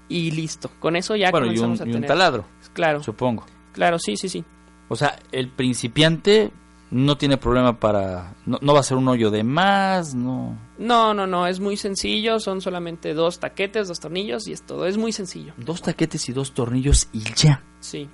y 0.09 0.31
listo. 0.31 0.71
Con 0.81 0.97
eso 0.97 1.17
ya 1.17 1.31
bueno, 1.31 1.47
y 1.47 1.51
un, 1.51 1.57
comenzamos 1.57 1.81
a 1.81 1.85
y 1.85 1.87
un 1.89 1.93
tener. 1.95 2.09
taladro, 2.09 2.45
Claro, 2.73 3.03
supongo. 3.03 3.45
claro, 3.73 3.99
sí, 3.99 4.17
sí, 4.17 4.29
sí. 4.29 4.45
O 4.89 4.97
sea, 4.97 5.19
el 5.33 5.49
principiante 5.49 6.51
no 6.91 7.17
tiene 7.19 7.37
problema 7.37 7.81
para... 7.81 8.35
No, 8.47 8.59
no 8.63 8.73
va 8.75 8.81
a 8.81 8.83
ser 8.85 8.97
un 8.97 9.09
hoyo 9.09 9.31
de 9.31 9.43
más, 9.43 10.15
no... 10.15 10.57
No, 10.79 11.13
no, 11.15 11.27
no, 11.27 11.47
es 11.47 11.59
muy 11.59 11.77
sencillo, 11.77 12.39
son 12.39 12.61
solamente 12.61 13.15
dos 13.15 13.41
taquetes, 13.41 13.89
dos 13.89 13.99
tornillos 13.99 14.47
y 14.47 14.53
es 14.53 14.63
todo, 14.63 14.87
es 14.87 14.97
muy 14.97 15.11
sencillo. 15.13 15.55
Dos 15.57 15.83
taquetes 15.83 16.29
y 16.29 16.33
dos 16.33 16.53
tornillos 16.53 17.09
y 17.13 17.21
ya. 17.35 17.63
Sí. 17.81 18.09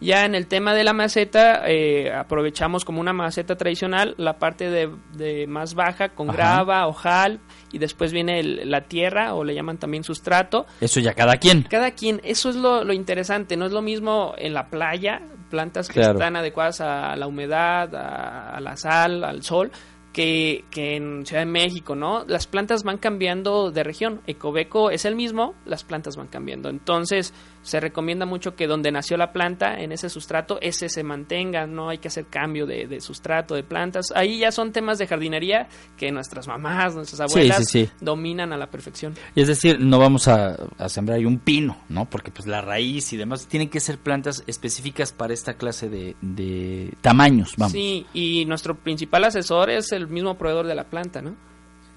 Ya 0.00 0.24
en 0.24 0.34
el 0.34 0.46
tema 0.46 0.72
de 0.74 0.82
la 0.82 0.92
maceta, 0.94 1.62
eh, 1.68 2.10
aprovechamos 2.12 2.84
como 2.86 3.00
una 3.00 3.12
maceta 3.12 3.56
tradicional 3.56 4.14
la 4.16 4.38
parte 4.38 4.70
de, 4.70 4.90
de 5.12 5.46
más 5.46 5.74
baja 5.74 6.08
con 6.10 6.30
Ajá. 6.30 6.36
grava, 6.38 6.86
ojal 6.86 7.40
y 7.70 7.78
después 7.78 8.10
viene 8.12 8.40
el- 8.40 8.70
la 8.70 8.82
tierra 8.82 9.34
o 9.34 9.44
le 9.44 9.54
llaman 9.54 9.76
también 9.78 10.02
sustrato. 10.02 10.64
Eso 10.80 11.00
ya 11.00 11.12
cada 11.12 11.36
quien. 11.36 11.62
Cada 11.64 11.90
quien, 11.90 12.20
eso 12.24 12.48
es 12.48 12.56
lo, 12.56 12.82
lo 12.82 12.92
interesante, 12.94 13.56
no 13.58 13.66
es 13.66 13.72
lo 13.72 13.82
mismo 13.82 14.34
en 14.38 14.54
la 14.54 14.68
playa, 14.68 15.20
plantas 15.50 15.88
que 15.88 15.94
Claro. 16.00 16.14
están 16.14 16.34
adecuadas 16.36 16.80
a 16.80 17.14
la 17.16 17.26
humedad, 17.26 17.94
a, 17.94 18.56
a 18.56 18.60
la 18.60 18.76
sal, 18.76 19.22
al 19.22 19.42
sol, 19.42 19.70
que, 20.12 20.64
que 20.72 20.96
en 20.96 21.24
Ciudad 21.24 21.42
de 21.42 21.50
México, 21.50 21.94
¿no? 21.94 22.24
Las 22.26 22.46
plantas 22.48 22.82
van 22.82 22.98
cambiando 22.98 23.70
de 23.70 23.84
región. 23.84 24.22
Ecobeco 24.26 24.90
es 24.90 25.04
el 25.04 25.14
mismo, 25.14 25.54
las 25.66 25.84
plantas 25.84 26.16
van 26.16 26.26
cambiando. 26.26 26.68
Entonces, 26.68 27.32
se 27.62 27.78
recomienda 27.80 28.24
mucho 28.26 28.54
que 28.56 28.66
donde 28.66 28.90
nació 28.90 29.16
la 29.16 29.32
planta, 29.32 29.80
en 29.80 29.92
ese 29.92 30.08
sustrato, 30.08 30.58
ese 30.62 30.88
se 30.88 31.02
mantenga, 31.04 31.66
no 31.66 31.90
hay 31.90 31.98
que 31.98 32.08
hacer 32.08 32.26
cambio 32.26 32.66
de, 32.66 32.86
de 32.86 33.00
sustrato, 33.00 33.54
de 33.54 33.62
plantas. 33.62 34.06
Ahí 34.14 34.38
ya 34.38 34.50
son 34.50 34.72
temas 34.72 34.98
de 34.98 35.06
jardinería 35.06 35.68
que 35.96 36.10
nuestras 36.10 36.48
mamás, 36.48 36.94
nuestras 36.94 37.30
Sí, 37.30 37.38
abuelas 37.38 37.58
sí, 37.68 37.86
sí. 37.86 37.90
dominan 38.00 38.52
a 38.52 38.56
la 38.56 38.70
perfección. 38.70 39.14
Es 39.36 39.48
decir, 39.48 39.78
no 39.78 39.98
vamos 39.98 40.26
a, 40.28 40.56
a 40.78 40.88
sembrar 40.88 41.18
ahí 41.18 41.24
un 41.26 41.38
pino, 41.38 41.76
¿no? 41.88 42.06
Porque 42.08 42.30
pues 42.30 42.46
la 42.46 42.60
raíz 42.62 43.12
y 43.12 43.16
demás 43.16 43.46
tienen 43.46 43.68
que 43.68 43.80
ser 43.80 43.98
plantas 43.98 44.42
específicas 44.46 45.12
para 45.12 45.34
esta 45.34 45.54
clase 45.54 45.88
de, 45.88 46.16
de 46.22 46.94
tamaños, 47.02 47.54
vamos. 47.56 47.72
Sí, 47.72 48.06
y 48.14 48.44
nuestro 48.46 48.74
principal 48.76 49.24
asesor 49.24 49.70
es 49.70 49.92
el 49.92 50.08
mismo 50.08 50.36
proveedor 50.38 50.66
de 50.66 50.74
la 50.74 50.84
planta, 50.84 51.20
¿no? 51.20 51.34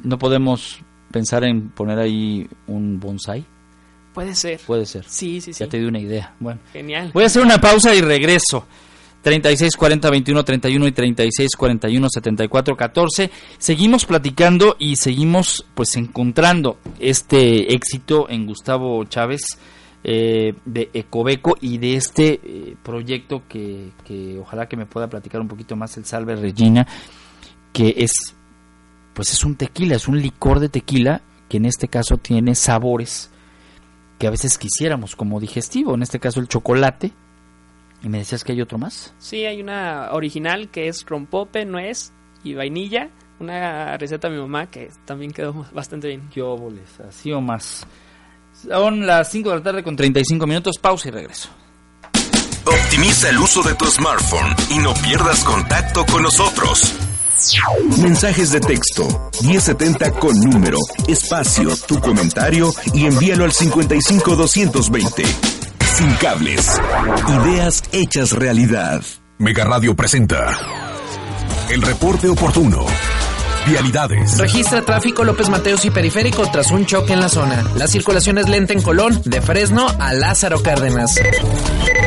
No 0.04 0.18
podemos 0.18 0.80
pensar 1.12 1.44
en 1.46 1.70
poner 1.70 2.00
ahí 2.00 2.48
un 2.68 3.00
bonsai. 3.00 3.46
Puede 4.14 4.36
ser. 4.36 4.60
Puede 4.66 4.86
ser. 4.86 5.06
Sí, 5.08 5.42
sí, 5.42 5.54
sí. 5.54 5.64
Ya 5.64 5.70
te 5.70 5.80
di 5.80 5.86
una 5.86 6.00
idea. 6.00 6.34
Bueno. 6.40 6.60
Genial. 6.72 7.12
Voy 7.14 7.24
a 7.24 7.28
hacer 7.28 7.42
una 7.42 7.60
pausa 7.60 7.94
y 7.96 8.02
regreso. 8.02 8.66
36 9.24 9.78
40 9.78 10.10
21 10.10 10.44
31 10.44 10.88
y 10.88 10.92
36 10.92 11.50
41 11.58 12.08
74 12.10 12.76
14. 12.76 13.32
Seguimos 13.58 14.06
platicando 14.06 14.76
y 14.78 14.98
seguimos 14.98 15.66
pues 15.74 15.96
encontrando 15.96 16.78
este 17.00 17.74
éxito 17.74 18.30
en 18.30 18.46
Gustavo 18.46 19.04
Chávez 19.06 19.42
eh, 20.04 20.54
de 20.66 20.90
Ecobeco 20.94 21.56
y 21.62 21.78
de 21.78 21.96
este 21.96 22.42
eh, 22.44 22.76
proyecto 22.84 23.44
que, 23.48 23.92
que 24.06 24.38
ojalá 24.38 24.68
que 24.68 24.76
me 24.76 24.86
pueda 24.86 25.08
platicar 25.10 25.40
un 25.40 25.48
poquito 25.48 25.78
más 25.78 25.96
el 25.96 26.04
Salve 26.04 26.36
Regina, 26.36 26.86
que 27.72 27.96
es 27.98 28.36
pues 29.14 29.32
es 29.32 29.46
un 29.46 29.56
tequila, 29.56 29.96
es 29.96 30.10
un 30.10 30.22
licor 30.22 30.60
de 30.60 30.68
tequila 30.68 31.22
que 31.48 31.58
en 31.58 31.66
este 31.66 31.88
caso 31.88 32.18
tiene 32.18 32.56
sabores 32.56 33.30
que 34.24 34.28
a 34.28 34.32
veces 34.32 34.58
quisiéramos 34.58 35.18
como 35.18 35.38
digestivo, 35.42 35.96
en 35.96 36.02
este 36.02 36.18
caso 36.18 36.40
el 36.40 36.48
chocolate. 36.48 37.12
Y 38.02 38.08
me 38.08 38.20
decías 38.20 38.46
que 38.46 38.54
hay 38.54 38.62
otro 38.62 38.78
más. 38.78 39.14
Sí, 39.20 39.44
hay 39.44 39.60
una 39.60 40.14
original 40.14 40.70
que 40.70 40.88
es 40.88 41.06
rompope, 41.06 41.66
nuez 41.66 42.14
y 42.42 42.54
vainilla. 42.54 43.10
Una 43.42 43.98
receta 43.98 44.30
de 44.30 44.36
mi 44.36 44.42
mamá 44.42 44.68
que 44.68 44.90
también 45.04 45.34
quedó 45.34 45.66
bastante 45.74 46.08
bien. 46.08 46.30
¿Qué 46.34 46.42
óboles? 46.42 47.02
Así 47.02 47.34
o 47.34 47.42
más. 47.42 47.86
Son 48.54 49.06
las 49.06 49.30
5 49.30 49.50
de 49.50 49.56
la 49.58 49.62
tarde 49.62 49.84
con 49.84 49.98
35 49.98 50.48
minutos. 50.48 50.78
Pausa 50.78 51.10
y 51.10 51.12
regreso. 51.12 51.50
Optimiza 52.66 53.30
el 53.30 53.40
uso 53.40 53.62
de 53.62 53.74
tu 53.76 53.88
smartphone 53.88 54.56
y 54.70 54.78
no 54.78 54.94
pierdas 54.94 55.44
contacto 55.44 56.06
con 56.06 56.24
nosotros. 56.24 57.13
Mensajes 58.02 58.52
de 58.52 58.60
texto 58.60 59.30
1070 59.44 60.12
con 60.12 60.40
número, 60.40 60.78
espacio, 61.08 61.76
tu 61.88 62.00
comentario 62.00 62.74
y 62.94 63.06
envíalo 63.06 63.46
al 63.46 63.52
55220. 63.52 65.24
Sin 65.96 66.14
cables. 66.16 66.80
Ideas 67.44 67.84
hechas 67.92 68.32
realidad. 68.32 69.02
Mega 69.38 69.66
Radio 69.66 69.96
presenta 69.96 70.58
el 71.70 71.82
reporte 71.82 72.30
oportuno. 72.30 72.86
Vialidades. 73.66 74.38
Registra 74.38 74.82
tráfico 74.82 75.24
López 75.24 75.50
Mateos 75.50 75.86
y 75.86 75.90
Periférico 75.90 76.50
tras 76.52 76.72
un 76.72 76.86
choque 76.86 77.14
en 77.14 77.22
la 77.22 77.30
zona. 77.30 77.64
La 77.76 77.88
circulación 77.88 78.38
es 78.38 78.50
lenta 78.50 78.74
en 78.74 78.82
Colón, 78.82 79.22
de 79.24 79.42
Fresno 79.42 79.88
a 80.00 80.14
Lázaro 80.14 80.62
Cárdenas. 80.62 81.16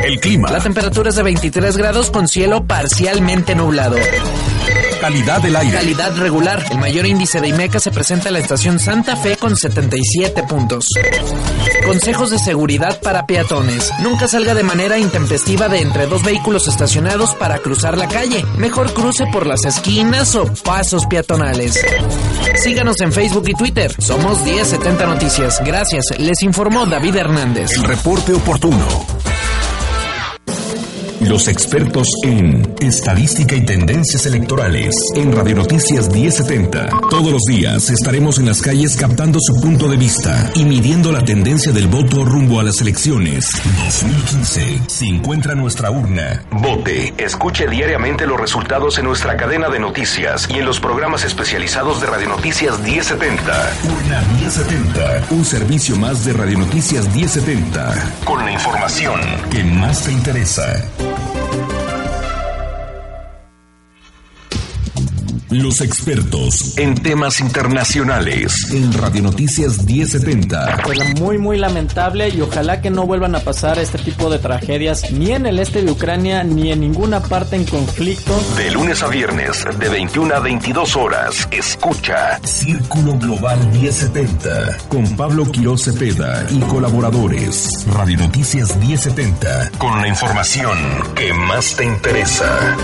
El 0.05 0.21
clima. 0.21 0.51
La 0.51 0.61
temperatura 0.61 1.09
es 1.09 1.17
de 1.17 1.23
23 1.23 1.77
grados 1.77 2.11
con 2.11 2.29
cielo 2.29 2.67
parcialmente 2.67 3.55
nublado. 3.55 3.97
Calidad 5.01 5.43
del 5.43 5.57
aire. 5.57 5.77
Calidad 5.77 6.17
regular. 6.17 6.65
El 6.71 6.79
mayor 6.79 7.07
índice 7.07 7.41
de 7.41 7.49
IMECA 7.49 7.79
se 7.79 7.91
presenta 7.91 8.29
en 8.29 8.35
la 8.35 8.41
estación 8.41 8.79
Santa 8.79 9.17
Fe 9.17 9.37
con 9.37 9.57
77 9.57 10.43
puntos. 10.45 10.85
Consejos 11.85 12.31
de 12.31 12.39
seguridad 12.39 13.01
para 13.01 13.27
peatones. 13.27 13.91
Nunca 14.03 14.27
salga 14.27 14.55
de 14.55 14.63
manera 14.63 14.99
intempestiva 14.99 15.69
de 15.69 15.81
entre 15.81 16.07
dos 16.07 16.23
vehículos 16.23 16.67
estacionados 16.69 17.35
para 17.35 17.59
cruzar 17.59 17.97
la 17.97 18.09
calle. 18.09 18.45
Mejor 18.57 18.93
cruce 18.93 19.27
por 19.33 19.47
las 19.47 19.65
esquinas 19.65 20.35
o 20.35 20.47
pasos 20.65 21.07
peatonales. 21.07 21.79
Síganos 22.57 23.01
en 23.01 23.13
Facebook 23.13 23.45
y 23.49 23.55
Twitter. 23.55 23.95
Somos 23.99 24.43
1070 24.43 25.07
Noticias. 25.07 25.63
Gracias. 25.65 26.07
Les 26.19 26.43
informó 26.43 26.87
David 26.87 27.17
Hernández. 27.17 27.73
El 27.77 27.85
reporte 27.85 28.33
oportuno. 28.33 29.16
Los 31.29 31.49
expertos 31.49 32.07
en 32.23 32.75
estadística 32.81 33.57
y 33.57 33.65
tendencias 33.65 34.27
electorales 34.27 34.95
en 35.17 35.33
Radio 35.33 35.57
Noticias 35.57 36.09
1070. 36.09 36.89
Todos 37.11 37.33
los 37.33 37.43
días 37.43 37.91
estaremos 37.91 38.39
en 38.39 38.47
las 38.47 38.63
calles 38.63 38.97
captando 38.97 39.41
su 39.41 39.61
punto 39.61 39.89
de 39.89 39.97
vista 39.97 40.51
y 40.55 40.65
midiendo 40.65 41.11
la 41.11 41.25
tendencia 41.25 41.73
del 41.73 41.89
voto 41.89 42.25
rumbo 42.25 42.61
a 42.61 42.63
las 42.63 42.81
elecciones 42.81 43.51
2015. 43.77 44.83
Si 44.87 45.09
encuentra 45.09 45.57
nuestra 45.57 45.91
urna, 45.91 46.45
vote. 46.53 47.13
Escuche 47.19 47.67
diariamente 47.67 48.25
los 48.25 48.41
resultados 48.41 48.99
en 48.99 49.07
nuestra 49.07 49.37
cadena 49.37 49.69
de 49.69 49.81
noticias 49.81 50.49
y 50.49 50.59
en 50.59 50.65
los 50.65 50.79
programas 50.79 51.25
especializados 51.25 52.01
de 52.01 52.07
Radio 52.07 52.29
Noticias 52.29 52.79
1070. 52.79 53.73
Urna 53.85 54.23
1070, 54.39 55.27
un 55.31 55.45
servicio 55.45 55.97
más 55.97 56.25
de 56.25 56.35
Radio 56.35 56.59
Noticias 56.59 57.13
1070 57.13 58.13
con 58.25 58.45
la 58.45 58.53
información 58.53 59.21
que 59.51 59.65
más 59.65 60.05
te 60.05 60.13
interesa. 60.13 60.85
Los 65.51 65.81
expertos 65.81 66.77
en 66.77 66.97
temas 66.97 67.39
internacionales 67.39 68.73
en 68.73 68.93
Radio 68.93 69.23
Noticias 69.23 69.85
1070. 69.85 70.79
Pues 70.83 71.21
muy 71.21 71.39
muy 71.39 71.57
lamentable 71.57 72.31
y 72.31 72.41
ojalá 72.41 72.81
que 72.81 72.91
no 72.91 73.07
vuelvan 73.07 73.37
a 73.37 73.39
pasar 73.39 73.79
este 73.79 73.99
tipo 73.99 74.29
de 74.29 74.41
tragedias 74.41 75.13
ni 75.13 75.31
en 75.31 75.47
el 75.47 75.61
este 75.61 75.83
de 75.83 75.93
Ucrania 75.93 76.43
ni 76.43 76.73
en 76.73 76.81
ninguna 76.81 77.21
parte 77.21 77.55
en 77.55 77.65
conflicto. 77.65 78.37
De 78.57 78.73
lunes 78.73 79.05
a 79.05 79.07
viernes 79.07 79.65
de 79.79 79.89
21 79.89 80.35
a 80.35 80.41
22 80.41 80.97
horas, 80.97 81.49
escucha 81.53 82.41
Círculo 82.43 83.17
Global 83.17 83.59
1070 83.71 84.79
con 84.89 85.17
Pablo 85.17 85.45
Quiroz 85.45 85.85
Cepeda 85.85 86.45
y 86.51 86.59
colaboradores. 86.59 87.87
Radio 87.93 88.19
Noticias 88.19 88.77
1070 88.79 89.71
con 89.79 90.01
la 90.01 90.09
información 90.09 90.77
que 91.15 91.33
más 91.33 91.77
te 91.77 91.85
interesa. 91.85 92.77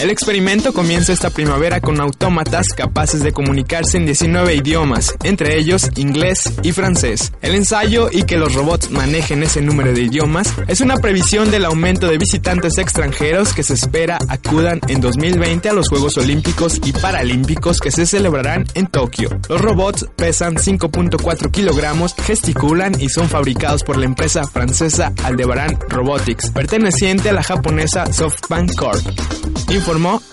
El 0.00 0.08
experimento 0.08 0.72
comienza 0.72 1.12
esta 1.12 1.28
primavera 1.28 1.82
con 1.82 2.00
autómatas 2.00 2.68
capaces 2.68 3.22
de 3.22 3.32
comunicarse 3.32 3.98
en 3.98 4.06
19 4.06 4.54
idiomas, 4.54 5.14
entre 5.24 5.58
ellos 5.58 5.90
inglés 5.96 6.50
y 6.62 6.72
francés. 6.72 7.32
El 7.42 7.54
ensayo 7.54 8.08
y 8.10 8.22
que 8.22 8.38
los 8.38 8.54
robots 8.54 8.90
manejen 8.90 9.42
ese 9.42 9.60
número 9.60 9.92
de 9.92 10.00
idiomas 10.00 10.54
es 10.68 10.80
una 10.80 10.96
previsión 10.96 11.50
del 11.50 11.66
aumento 11.66 12.08
de 12.08 12.16
visitantes 12.16 12.78
extranjeros 12.78 13.52
que 13.52 13.62
se 13.62 13.74
espera 13.74 14.18
acudan 14.28 14.80
en 14.88 15.02
2020 15.02 15.68
a 15.68 15.74
los 15.74 15.90
Juegos 15.90 16.16
Olímpicos 16.16 16.80
y 16.82 16.92
Paralímpicos 16.92 17.78
que 17.78 17.90
se 17.90 18.06
celebrarán 18.06 18.64
en 18.72 18.86
Tokio. 18.86 19.28
Los 19.50 19.60
robots 19.60 20.06
pesan 20.16 20.56
5.4 20.56 21.50
kilogramos, 21.50 22.14
gesticulan 22.14 22.98
y 22.98 23.10
son 23.10 23.28
fabricados 23.28 23.84
por 23.84 23.98
la 23.98 24.06
empresa 24.06 24.44
francesa 24.44 25.12
Aldebaran 25.24 25.78
Robotics, 25.90 26.48
perteneciente 26.52 27.28
a 27.28 27.34
la 27.34 27.42
japonesa 27.42 28.10
SoftBank 28.10 28.74
Corp 28.76 29.06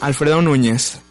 Alfredo 0.01 0.39
Núñez. 0.39 1.01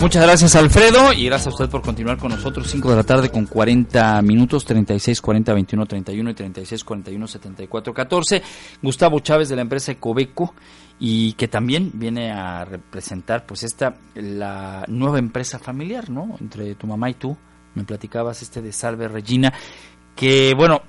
Muchas 0.00 0.22
gracias 0.22 0.56
Alfredo 0.56 1.12
y 1.12 1.26
gracias 1.26 1.48
a 1.48 1.50
usted 1.50 1.68
por 1.68 1.82
continuar 1.82 2.16
con 2.16 2.30
nosotros. 2.30 2.66
5 2.70 2.88
de 2.88 2.96
la 2.96 3.02
tarde 3.02 3.28
con 3.28 3.44
40 3.44 4.22
minutos, 4.22 4.64
36, 4.64 5.20
40, 5.20 5.52
21, 5.52 5.84
31 5.84 6.30
y 6.30 6.34
36, 6.34 6.82
41, 6.82 7.26
74, 7.26 7.92
14. 7.92 8.42
Gustavo 8.80 9.20
Chávez 9.20 9.50
de 9.50 9.56
la 9.56 9.60
empresa 9.60 9.92
Ecobeco 9.92 10.54
y 10.98 11.34
que 11.34 11.46
también 11.46 11.90
viene 11.92 12.32
a 12.32 12.64
representar 12.64 13.44
pues 13.44 13.62
esta, 13.62 13.96
la 14.14 14.86
nueva 14.88 15.18
empresa 15.18 15.58
familiar, 15.58 16.08
¿no? 16.08 16.38
Entre 16.40 16.74
tu 16.74 16.86
mamá 16.86 17.10
y 17.10 17.14
tú. 17.14 17.36
Me 17.74 17.84
platicabas 17.84 18.40
este 18.40 18.62
de 18.62 18.72
Salve 18.72 19.08
Regina, 19.08 19.52
que 20.16 20.54
bueno, 20.54 20.80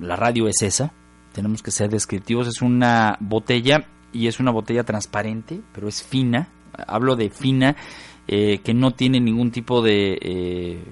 la 0.00 0.14
radio 0.14 0.46
es 0.46 0.62
esa, 0.62 0.92
tenemos 1.32 1.64
que 1.64 1.72
ser 1.72 1.90
descriptivos, 1.90 2.46
es 2.46 2.62
una 2.62 3.16
botella 3.18 3.84
y 4.12 4.26
es 4.26 4.40
una 4.40 4.50
botella 4.50 4.84
transparente, 4.84 5.60
pero 5.72 5.88
es 5.88 6.02
fina. 6.02 6.48
Hablo 6.86 7.16
de 7.16 7.30
fina, 7.30 7.76
eh, 8.26 8.60
que 8.62 8.74
no 8.74 8.92
tiene 8.92 9.20
ningún 9.20 9.50
tipo 9.50 9.82
de 9.82 10.18
eh, 10.20 10.84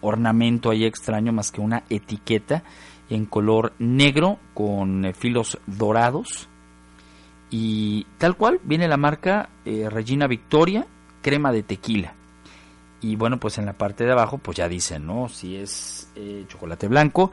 ornamento 0.00 0.70
ahí 0.70 0.84
extraño 0.84 1.32
más 1.32 1.50
que 1.50 1.60
una 1.60 1.84
etiqueta 1.90 2.62
en 3.10 3.26
color 3.26 3.72
negro 3.78 4.38
con 4.54 5.04
eh, 5.04 5.14
filos 5.14 5.58
dorados. 5.66 6.48
Y 7.50 8.06
tal 8.18 8.36
cual 8.36 8.60
viene 8.64 8.88
la 8.88 8.96
marca 8.96 9.48
Regina 9.64 10.26
Victoria, 10.26 10.86
crema 11.22 11.52
de 11.52 11.62
tequila. 11.62 12.14
Y 13.00 13.14
bueno, 13.14 13.38
pues 13.38 13.58
en 13.58 13.66
la 13.66 13.74
parte 13.74 14.04
de 14.04 14.10
abajo, 14.10 14.38
pues 14.38 14.56
ya 14.56 14.68
dicen, 14.68 15.06
¿no? 15.06 15.28
Si 15.28 15.54
es 15.54 16.10
chocolate 16.48 16.88
blanco 16.88 17.30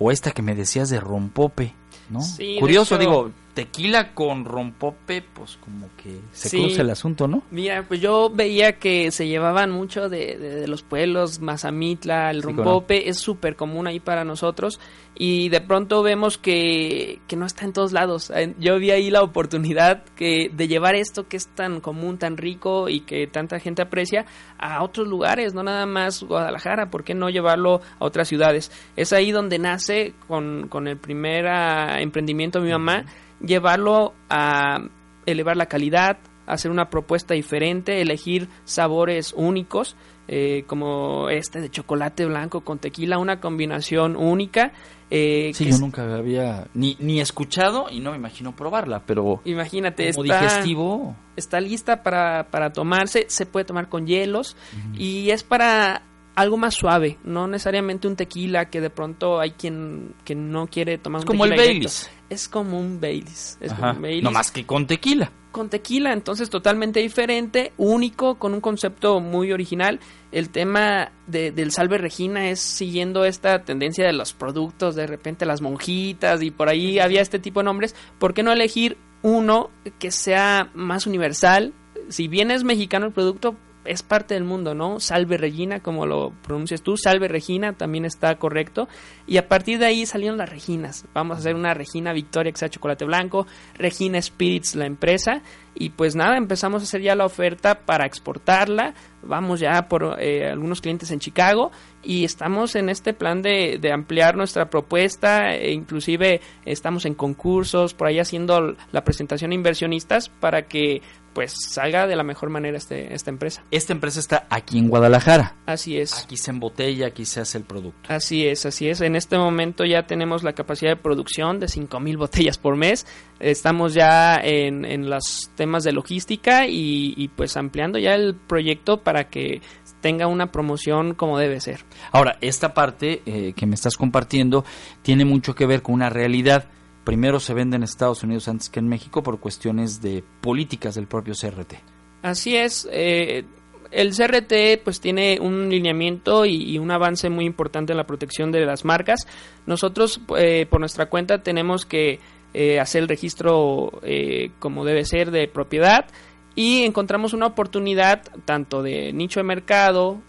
o 0.00 0.10
esta 0.10 0.32
que 0.32 0.42
me 0.42 0.56
decías 0.56 0.90
de 0.90 0.98
rompope, 0.98 1.74
¿no? 2.10 2.20
Curioso, 2.58 2.98
digo, 2.98 3.30
tequila 3.54 4.14
con 4.14 4.44
rompope, 4.44 5.22
pues 5.22 5.58
como 5.58 5.88
que 5.96 6.20
se 6.32 6.56
cruza 6.56 6.82
el 6.82 6.90
asunto, 6.90 7.28
¿no? 7.28 7.42
Mira, 7.50 7.84
pues 7.86 8.00
yo 8.00 8.30
veía 8.30 8.78
que 8.78 9.10
se 9.10 9.28
llevaban 9.28 9.70
mucho 9.70 10.08
de, 10.08 10.64
los 10.66 10.82
pueblos, 10.82 11.40
Mazamitla, 11.40 12.30
el 12.30 12.42
rompope, 12.42 13.08
es 13.08 13.18
súper 13.18 13.56
común 13.56 13.86
ahí 13.86 14.00
para 14.00 14.24
nosotros 14.24 14.80
y 15.14 15.50
de 15.50 15.60
pronto 15.60 16.02
vemos 16.02 16.38
que, 16.38 17.20
que, 17.28 17.36
no 17.36 17.44
está 17.44 17.66
en 17.66 17.74
todos 17.74 17.92
lados. 17.92 18.32
Yo 18.58 18.78
vi 18.78 18.90
ahí 18.90 19.10
la 19.10 19.22
oportunidad 19.22 20.02
que, 20.16 20.50
de 20.50 20.68
llevar 20.68 20.94
esto 20.94 21.28
que 21.28 21.36
es 21.36 21.48
tan 21.48 21.80
común, 21.80 22.16
tan 22.16 22.38
rico 22.38 22.88
y 22.88 23.00
que 23.00 23.26
tanta 23.26 23.60
gente 23.60 23.82
aprecia 23.82 24.24
a 24.58 24.82
otros 24.82 25.06
lugares, 25.06 25.52
no 25.52 25.62
nada 25.62 25.84
más 25.84 26.22
Guadalajara, 26.22 26.90
¿por 26.90 27.04
qué 27.04 27.14
no 27.14 27.28
llevarlo 27.28 27.82
a 27.98 28.04
otras 28.04 28.28
ciudades? 28.28 28.72
Es 28.96 29.12
ahí 29.12 29.30
donde 29.30 29.58
nace 29.58 30.14
con, 30.26 30.68
con 30.68 30.88
el 30.88 30.96
primer 30.96 31.46
ah, 31.46 32.00
emprendimiento 32.00 32.58
de 32.58 32.64
mi 32.64 32.72
mamá 32.72 33.04
llevarlo 33.44 34.14
a 34.28 34.78
elevar 35.26 35.56
la 35.56 35.66
calidad, 35.66 36.18
hacer 36.46 36.70
una 36.70 36.90
propuesta 36.90 37.34
diferente, 37.34 38.00
elegir 38.00 38.48
sabores 38.64 39.32
únicos 39.36 39.96
eh, 40.28 40.64
como 40.66 41.28
este 41.28 41.60
de 41.60 41.70
chocolate 41.70 42.24
blanco 42.26 42.62
con 42.62 42.78
tequila, 42.78 43.18
una 43.18 43.40
combinación 43.40 44.16
única. 44.16 44.72
Eh, 45.10 45.50
sí, 45.52 45.64
que 45.64 45.72
yo 45.72 45.78
nunca 45.78 46.02
había 46.14 46.68
ni, 46.72 46.96
ni 47.00 47.20
escuchado 47.20 47.86
y 47.90 48.00
no 48.00 48.12
me 48.12 48.16
imagino 48.16 48.56
probarla, 48.56 49.02
pero 49.04 49.42
Imagínate, 49.44 50.10
como 50.12 50.24
está, 50.24 50.40
digestivo. 50.40 51.16
está 51.36 51.60
lista 51.60 52.02
para, 52.02 52.48
para 52.50 52.72
tomarse, 52.72 53.26
se 53.28 53.44
puede 53.44 53.66
tomar 53.66 53.88
con 53.88 54.06
hielos 54.06 54.56
y 54.94 55.30
es 55.30 55.42
para 55.42 56.02
algo 56.34 56.56
más 56.56 56.74
suave, 56.74 57.18
no 57.24 57.46
necesariamente 57.46 58.08
un 58.08 58.16
tequila 58.16 58.70
que 58.70 58.80
de 58.80 58.90
pronto 58.90 59.38
hay 59.40 59.50
quien 59.52 60.14
que 60.24 60.34
no 60.34 60.66
quiere 60.66 60.98
tomar 60.98 61.20
Es 61.20 61.24
un 61.24 61.26
como 61.26 61.44
el 61.44 61.50
tequila 61.50 61.62
directo. 61.72 61.88
Baileys. 61.88 62.10
Es 62.30 62.48
como 62.48 62.78
un 62.80 63.00
Baileys. 63.00 63.58
Es 63.60 63.72
como 63.74 63.90
un 63.90 64.02
Baileys 64.02 64.22
no 64.24 64.30
más 64.30 64.50
que 64.50 64.64
con 64.64 64.86
tequila. 64.86 65.30
con 65.52 65.68
tequila, 65.68 66.14
entonces 66.14 66.48
totalmente 66.48 67.00
diferente, 67.00 67.72
único, 67.76 68.36
con 68.36 68.54
un 68.54 68.62
concepto 68.62 69.20
muy 69.20 69.52
original. 69.52 70.00
El 70.30 70.48
tema 70.48 71.12
de- 71.26 71.52
del 71.52 71.72
salve 71.72 71.98
Regina 71.98 72.48
es 72.48 72.58
siguiendo 72.60 73.26
esta 73.26 73.62
tendencia 73.62 74.06
de 74.06 74.14
los 74.14 74.32
productos, 74.32 74.94
de 74.94 75.06
repente 75.06 75.44
las 75.44 75.60
monjitas 75.60 76.42
y 76.42 76.50
por 76.50 76.70
ahí 76.70 76.98
había 76.98 77.20
este 77.20 77.38
tipo 77.38 77.60
de 77.60 77.64
nombres. 77.64 77.94
¿Por 78.18 78.32
qué 78.32 78.42
no 78.42 78.50
elegir 78.50 78.96
uno 79.20 79.68
que 79.98 80.10
sea 80.10 80.70
más 80.72 81.06
universal? 81.06 81.74
Si 82.08 82.28
bien 82.28 82.50
es 82.50 82.64
mexicano 82.64 83.04
el 83.04 83.12
producto, 83.12 83.54
es 83.84 84.02
parte 84.02 84.34
del 84.34 84.44
mundo, 84.44 84.74
¿no? 84.74 85.00
Salve 85.00 85.36
Regina, 85.36 85.80
como 85.80 86.06
lo 86.06 86.32
pronuncias 86.42 86.82
tú, 86.82 86.96
Salve 86.96 87.28
Regina 87.28 87.72
también 87.72 88.04
está 88.04 88.36
correcto. 88.36 88.88
Y 89.26 89.36
a 89.36 89.48
partir 89.48 89.78
de 89.78 89.86
ahí 89.86 90.06
salieron 90.06 90.38
las 90.38 90.48
Reginas. 90.48 91.06
Vamos 91.14 91.36
a 91.36 91.40
hacer 91.40 91.54
una 91.54 91.74
Regina 91.74 92.12
Victoria 92.12 92.52
que 92.52 92.58
sea 92.58 92.68
chocolate 92.68 93.04
blanco, 93.04 93.46
Regina 93.74 94.20
Spirits 94.20 94.74
la 94.74 94.86
empresa. 94.86 95.42
Y 95.74 95.90
pues 95.90 96.14
nada, 96.14 96.36
empezamos 96.36 96.82
a 96.82 96.84
hacer 96.84 97.00
ya 97.00 97.14
la 97.14 97.24
oferta 97.24 97.80
para 97.80 98.04
exportarla. 98.04 98.94
Vamos 99.22 99.60
ya 99.60 99.88
por 99.88 100.16
eh, 100.20 100.50
algunos 100.50 100.80
clientes 100.80 101.10
en 101.10 101.18
Chicago 101.18 101.70
y 102.02 102.24
estamos 102.24 102.74
en 102.74 102.88
este 102.88 103.14
plan 103.14 103.40
de, 103.40 103.78
de 103.80 103.92
ampliar 103.92 104.36
nuestra 104.36 104.68
propuesta. 104.68 105.54
E 105.54 105.72
inclusive 105.72 106.40
estamos 106.66 107.06
en 107.06 107.14
concursos, 107.14 107.94
por 107.94 108.08
ahí 108.08 108.18
haciendo 108.18 108.76
la 108.90 109.04
presentación 109.04 109.52
a 109.52 109.54
inversionistas 109.54 110.28
para 110.28 110.62
que 110.62 111.00
pues 111.32 111.54
salga 111.70 112.06
de 112.06 112.16
la 112.16 112.22
mejor 112.22 112.50
manera 112.50 112.76
este, 112.76 113.14
esta 113.14 113.30
empresa. 113.30 113.64
Esta 113.70 113.92
empresa 113.92 114.20
está 114.20 114.46
aquí 114.50 114.78
en 114.78 114.88
Guadalajara. 114.88 115.56
Así 115.66 115.98
es. 115.98 116.24
Aquí 116.24 116.36
se 116.36 116.50
embotella, 116.50 117.06
aquí 117.06 117.24
se 117.24 117.40
hace 117.40 117.58
el 117.58 117.64
producto. 117.64 118.12
Así 118.12 118.46
es, 118.46 118.66
así 118.66 118.88
es. 118.88 119.00
En 119.00 119.16
este 119.16 119.38
momento 119.38 119.84
ya 119.84 120.06
tenemos 120.06 120.42
la 120.42 120.52
capacidad 120.52 120.90
de 120.92 120.96
producción 120.96 121.60
de 121.60 121.66
5.000 121.66 122.16
botellas 122.18 122.58
por 122.58 122.76
mes. 122.76 123.06
Estamos 123.40 123.94
ya 123.94 124.36
en, 124.36 124.84
en 124.84 125.10
los 125.10 125.50
temas 125.56 125.84
de 125.84 125.92
logística 125.92 126.66
y, 126.66 127.14
y 127.16 127.28
pues 127.28 127.56
ampliando 127.56 127.98
ya 127.98 128.14
el 128.14 128.34
proyecto 128.34 129.02
para 129.02 129.28
que 129.28 129.60
tenga 130.02 130.26
una 130.26 130.52
promoción 130.52 131.14
como 131.14 131.38
debe 131.38 131.60
ser. 131.60 131.84
Ahora, 132.10 132.36
esta 132.42 132.74
parte 132.74 133.22
eh, 133.24 133.54
que 133.56 133.66
me 133.66 133.74
estás 133.74 133.96
compartiendo 133.96 134.64
tiene 135.00 135.24
mucho 135.24 135.54
que 135.54 135.64
ver 135.64 135.80
con 135.80 135.94
una 135.94 136.10
realidad. 136.10 136.66
Primero 137.04 137.40
se 137.40 137.54
vende 137.54 137.76
en 137.76 137.82
Estados 137.82 138.22
Unidos 138.22 138.48
antes 138.48 138.68
que 138.68 138.80
en 138.80 138.88
México 138.88 139.22
por 139.22 139.40
cuestiones 139.40 140.00
de 140.00 140.22
políticas 140.40 140.94
del 140.94 141.06
propio 141.06 141.34
CRT. 141.34 141.74
Así 142.22 142.56
es. 142.56 142.88
eh, 142.90 143.44
el 143.92 144.16
CRT 144.16 144.82
pues 144.82 145.00
tiene 145.00 145.38
un 145.40 145.68
lineamiento 145.68 146.46
y, 146.46 146.78
un 146.78 146.90
avance 146.90 147.28
muy 147.28 147.44
importante 147.44 147.92
en 147.92 147.98
la 147.98 148.06
protección 148.06 148.50
de 148.50 148.64
las 148.64 148.84
marcas. 148.84 149.26
Nosotros 149.66 150.20
eh, 150.36 150.66
por 150.68 150.80
nuestra 150.80 151.06
cuenta 151.06 151.42
tenemos 151.42 151.84
que 151.84 152.18
eh, 152.54 152.80
hacer 152.80 153.02
el 153.02 153.08
registro 153.08 154.00
eh, 154.02 154.50
como 154.58 154.84
debe 154.84 155.04
ser 155.04 155.30
de 155.30 155.46
propiedad 155.46 156.06
y 156.54 156.84
encontramos 156.84 157.34
una 157.34 157.46
oportunidad 157.46 158.22
tanto 158.44 158.82
de 158.82 159.12
nicho 159.12 159.40
de 159.40 159.44
mercado 159.44 160.20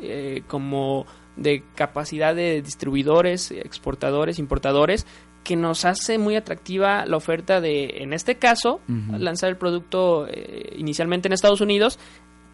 como 0.48 1.06
de 1.36 1.64
capacidad 1.76 2.34
de 2.36 2.62
distribuidores, 2.62 3.52
exportadores, 3.52 4.40
importadores 4.40 5.06
que 5.44 5.56
nos 5.56 5.86
hace 5.86 6.18
muy 6.18 6.36
atractiva 6.36 7.06
la 7.06 7.18
oferta 7.18 7.60
de, 7.62 7.98
en 7.98 8.14
este 8.14 8.36
caso, 8.36 8.80
lanzar 8.88 9.50
el 9.50 9.58
producto 9.58 10.28
eh, 10.28 10.74
inicialmente 10.78 11.28
en 11.28 11.34
Estados 11.34 11.62
Unidos 11.62 12.00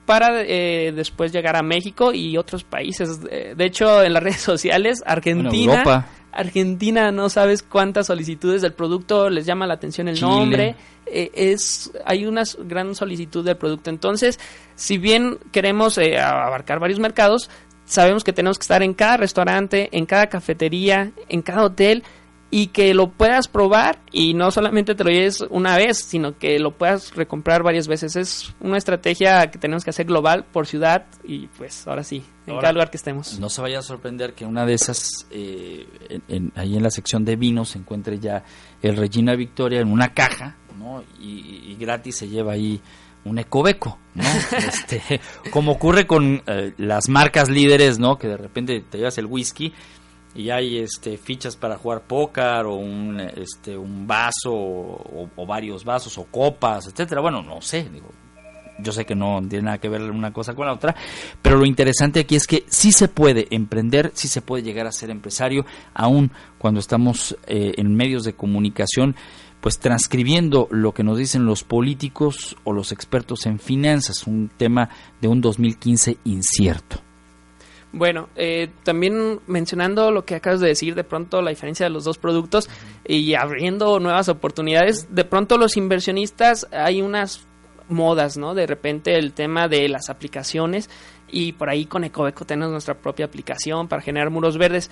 para 0.06 0.42
eh, 0.42 0.92
después 0.92 1.32
llegar 1.32 1.56
a 1.56 1.62
México 1.62 2.12
y 2.14 2.36
otros 2.38 2.64
países. 2.64 3.20
Eh, 3.30 3.54
De 3.56 3.66
hecho, 3.66 4.02
en 4.04 4.14
las 4.14 4.24
redes 4.24 4.42
sociales, 4.42 5.04
Argentina. 5.06 6.06
Argentina, 6.32 7.12
no 7.12 7.30
sabes 7.30 7.64
cuántas 7.64 8.08
solicitudes 8.08 8.62
del 8.62 8.74
producto 8.74 9.30
les 9.30 9.46
llama 9.46 9.66
la 9.68 9.74
atención 9.76 10.08
el 10.08 10.16
Chile. 10.16 10.28
nombre. 10.28 10.76
Eh, 11.06 11.32
es 11.34 11.92
hay 12.06 12.26
una 12.26 12.44
gran 12.66 12.96
solicitud 12.96 13.44
del 13.44 13.58
producto. 13.58 13.90
Entonces, 13.90 14.40
si 14.76 14.98
bien 14.98 15.40
queremos 15.52 15.98
eh, 15.98 16.20
abarcar 16.20 16.80
varios 16.80 17.00
mercados, 17.00 17.50
sabemos 17.86 18.24
que 18.24 18.34
tenemos 18.34 18.60
que 18.60 18.64
estar 18.64 18.84
en 18.84 18.94
cada 18.94 19.18
restaurante, 19.18 19.90
en 19.92 20.06
cada 20.06 20.28
cafetería, 20.28 21.12
en 21.28 21.42
cada 21.42 21.64
hotel 21.64 22.04
y 22.52 22.68
que 22.68 22.93
lo 22.95 23.12
puedas 23.12 23.47
probar 23.47 24.00
y 24.12 24.34
no 24.34 24.50
solamente 24.50 24.95
te 24.95 25.04
lo 25.04 25.12
lleves 25.12 25.41
una 25.52 25.78
vez, 25.78 25.97
sino 26.00 26.38
que 26.38 26.58
lo 26.58 26.72
puedas 26.72 27.14
recomprar 27.16 27.62
varias 27.62 27.88
veces. 27.88 28.16
Es 28.16 28.54
una 28.60 28.78
estrategia 28.78 29.52
que 29.52 29.60
tenemos 29.60 29.84
que 29.84 29.91
hacer 29.91 30.08
global 30.08 30.45
por 30.52 30.66
ciudad 30.66 31.06
y 31.24 31.45
pues 31.47 31.86
ahora 31.88 32.04
sí, 32.04 32.24
en 32.47 32.54
Ahora, 32.54 32.62
cada 32.62 32.74
lugar 32.74 32.89
que 32.89 32.97
estemos. 32.97 33.39
No 33.39 33.50
se 33.50 33.62
vaya 33.62 33.80
a 33.80 33.82
sorprender 33.84 34.34
que 34.34 34.45
una 34.45 34.66
de 34.66 34.74
esas, 34.74 35.28
eh, 35.30 35.86
en- 36.10 36.24
en- 36.28 36.52
ahí 36.56 36.76
en 36.76 36.82
la 36.82 36.89
sección 36.89 37.24
de 37.24 37.36
vinos, 37.36 37.70
se 37.70 37.78
encuentre 37.78 38.18
ya 38.20 38.43
el 38.82 38.97
Regina 38.97 39.36
Victoria 39.36 39.80
en 39.82 39.91
una 39.91 40.14
caja, 40.16 40.56
¿no? 40.80 41.04
Y, 41.22 41.72
y 41.72 41.78
gratis 41.80 42.16
se 42.18 42.28
lleva 42.30 42.54
ahí 42.54 42.82
un 43.26 43.38
ecobeco, 43.38 44.00
¿no? 44.16 44.24
este, 44.58 45.22
como 45.52 45.74
ocurre 45.74 46.08
con 46.08 46.41
eh, 46.47 46.74
las 46.78 47.10
marcas 47.10 47.50
líderes, 47.50 48.00
¿no? 48.00 48.18
Que 48.18 48.28
de 48.28 48.38
repente 48.38 48.82
te 48.89 48.97
llevas 48.97 49.18
el 49.20 49.28
whisky 49.28 49.72
y 50.36 50.50
hay 50.50 50.78
este 50.78 51.18
fichas 51.18 51.56
para 51.56 51.78
jugar 51.78 52.02
póker 52.02 52.66
o 52.66 52.76
un 52.76 53.20
este 53.20 53.78
un 53.78 54.06
vaso 54.08 54.54
o, 54.54 55.30
o 55.36 55.46
varios 55.46 55.84
vasos 55.84 56.18
o 56.18 56.26
copas 56.26 56.88
etcétera 56.88 57.22
bueno 57.22 57.42
no 57.42 57.62
sé 57.62 57.90
yo 58.82 58.92
sé 58.92 59.06
que 59.06 59.16
no 59.16 59.42
tiene 59.48 59.66
nada 59.66 59.78
que 59.78 59.90
ver 59.90 60.02
una 60.04 60.32
cosa 60.32 60.54
con 60.54 60.66
la 60.66 60.74
otra, 60.74 60.96
pero 61.42 61.58
lo 61.58 61.66
interesante 61.66 62.22
aquí 62.22 62.36
es 62.36 62.48
que 62.48 62.66
sí 62.68 62.92
se 62.92 63.08
puede 63.08 63.48
emprender, 63.52 64.12
sí 64.14 64.28
se 64.28 64.42
puede 64.42 64.64
llegar 64.64 64.88
a 64.88 64.92
ser 64.92 65.10
empresario, 65.10 65.66
aun 65.94 66.32
cuando 66.58 66.80
estamos 66.80 67.38
eh, 67.48 67.74
en 67.78 67.96
medios 67.96 68.24
de 68.24 68.34
comunicación, 68.34 69.16
pues 69.62 69.80
transcribiendo 69.80 70.68
lo 70.72 70.94
que 70.94 71.04
nos 71.04 71.18
dicen 71.18 71.46
los 71.46 71.64
políticos 71.64 72.56
o 72.64 72.72
los 72.72 72.92
expertos 72.92 73.46
en 73.46 73.60
finanzas, 73.60 74.26
un 74.26 74.50
tema 74.56 74.90
de 75.20 75.28
un 75.28 75.42
2015 75.42 76.18
incierto. 76.24 77.09
Bueno, 77.92 78.30
eh, 78.36 78.70
también 78.84 79.40
mencionando 79.48 80.12
lo 80.12 80.24
que 80.24 80.36
acabas 80.36 80.60
de 80.60 80.68
decir, 80.68 80.94
de 80.94 81.04
pronto 81.04 81.42
la 81.42 81.50
diferencia 81.50 81.88
de 81.88 81.90
los 81.90 82.04
dos 82.04 82.20
productos 82.20 82.70
y 83.04 83.34
abriendo 83.34 84.00
nuevas 84.00 84.30
oportunidades, 84.30 85.08
de 85.10 85.26
pronto 85.26 85.58
los 85.58 85.76
inversionistas 85.76 86.68
hay 86.72 87.02
unas 87.02 87.48
modas, 87.88 88.38
¿no? 88.38 88.54
De 88.54 88.68
repente 88.68 89.18
el 89.18 89.34
tema 89.34 89.68
de 89.68 89.90
las 89.90 90.10
aplicaciones 90.10 90.90
y 91.28 91.54
por 91.54 91.70
ahí 91.70 91.86
con 91.86 92.04
Ecobeco 92.04 92.46
tenemos 92.46 92.72
nuestra 92.72 92.94
propia 92.96 93.26
aplicación 93.26 93.88
para 93.88 94.04
generar 94.04 94.30
muros 94.30 94.58
verdes. 94.58 94.92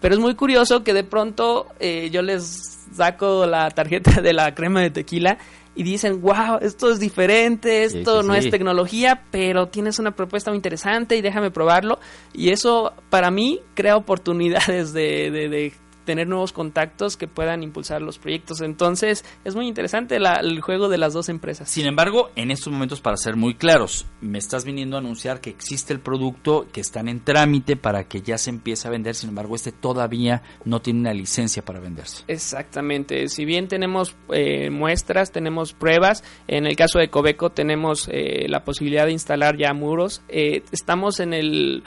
Pero 0.00 0.14
es 0.14 0.20
muy 0.20 0.34
curioso 0.34 0.84
que 0.84 0.92
de 0.92 1.04
pronto 1.04 1.68
eh, 1.80 2.10
yo 2.12 2.20
les 2.20 2.84
saco 2.92 3.46
la 3.46 3.70
tarjeta 3.70 4.20
de 4.22 4.34
la 4.34 4.54
crema 4.54 4.82
de 4.82 4.90
tequila 4.90 5.38
y 5.76 5.82
dicen, 5.82 6.20
wow, 6.20 6.58
esto 6.60 6.90
es 6.90 7.00
diferente, 7.00 7.84
esto 7.84 8.22
sí, 8.22 8.28
no 8.28 8.34
sí. 8.34 8.40
es 8.40 8.50
tecnología, 8.50 9.24
pero 9.30 9.68
tienes 9.68 9.98
una 9.98 10.12
propuesta 10.12 10.50
muy 10.50 10.56
interesante 10.58 11.16
y 11.16 11.20
déjame 11.22 11.50
probarlo. 11.50 11.98
Y 12.32 12.50
eso 12.50 12.92
para 13.10 13.30
mí 13.30 13.60
crea 13.74 13.96
oportunidades 13.96 14.92
de, 14.92 15.30
de- 15.30 15.48
de 15.48 15.72
tener 16.04 16.26
nuevos 16.28 16.52
contactos 16.52 17.16
que 17.16 17.26
puedan 17.28 17.62
impulsar 17.62 18.02
los 18.02 18.18
proyectos. 18.18 18.60
Entonces 18.60 19.24
es 19.44 19.54
muy 19.54 19.66
interesante 19.66 20.18
la- 20.18 20.36
el 20.40 20.60
juego 20.60 20.88
de 20.88 20.98
las 20.98 21.12
dos 21.12 21.28
empresas. 21.28 21.68
Sin 21.70 21.86
embargo, 21.86 22.30
en 22.36 22.50
estos 22.50 22.72
momentos, 22.72 23.00
para 23.00 23.16
ser 23.16 23.36
muy 23.36 23.54
claros, 23.54 24.06
me 24.20 24.38
estás 24.38 24.64
viniendo 24.64 24.96
a 24.96 25.00
anunciar 25.00 25.40
que 25.40 25.50
existe 25.50 25.92
el 25.92 26.00
producto, 26.00 26.66
que 26.72 26.80
están 26.80 27.08
en 27.08 27.20
trámite 27.20 27.76
para 27.76 28.04
que 28.04 28.22
ya 28.22 28.38
se 28.38 28.50
empiece 28.50 28.88
a 28.88 28.90
vender, 28.90 29.14
sin 29.14 29.30
embargo, 29.30 29.54
este 29.54 29.72
todavía 29.72 30.42
no 30.64 30.80
tiene 30.80 31.00
una 31.00 31.14
licencia 31.14 31.64
para 31.64 31.80
venderse. 31.80 32.24
Exactamente. 32.28 33.28
Si 33.28 33.44
bien 33.44 33.68
tenemos 33.68 34.14
eh, 34.32 34.70
muestras, 34.70 35.32
tenemos 35.32 35.72
pruebas, 35.72 36.22
en 36.48 36.66
el 36.66 36.76
caso 36.76 36.98
de 36.98 37.08
Cobeco 37.08 37.50
tenemos 37.50 38.08
eh, 38.10 38.46
la 38.48 38.64
posibilidad 38.64 39.06
de 39.06 39.12
instalar 39.12 39.56
ya 39.56 39.72
muros. 39.74 40.22
Eh, 40.28 40.62
estamos 40.72 41.20
en 41.20 41.34
el 41.34 41.82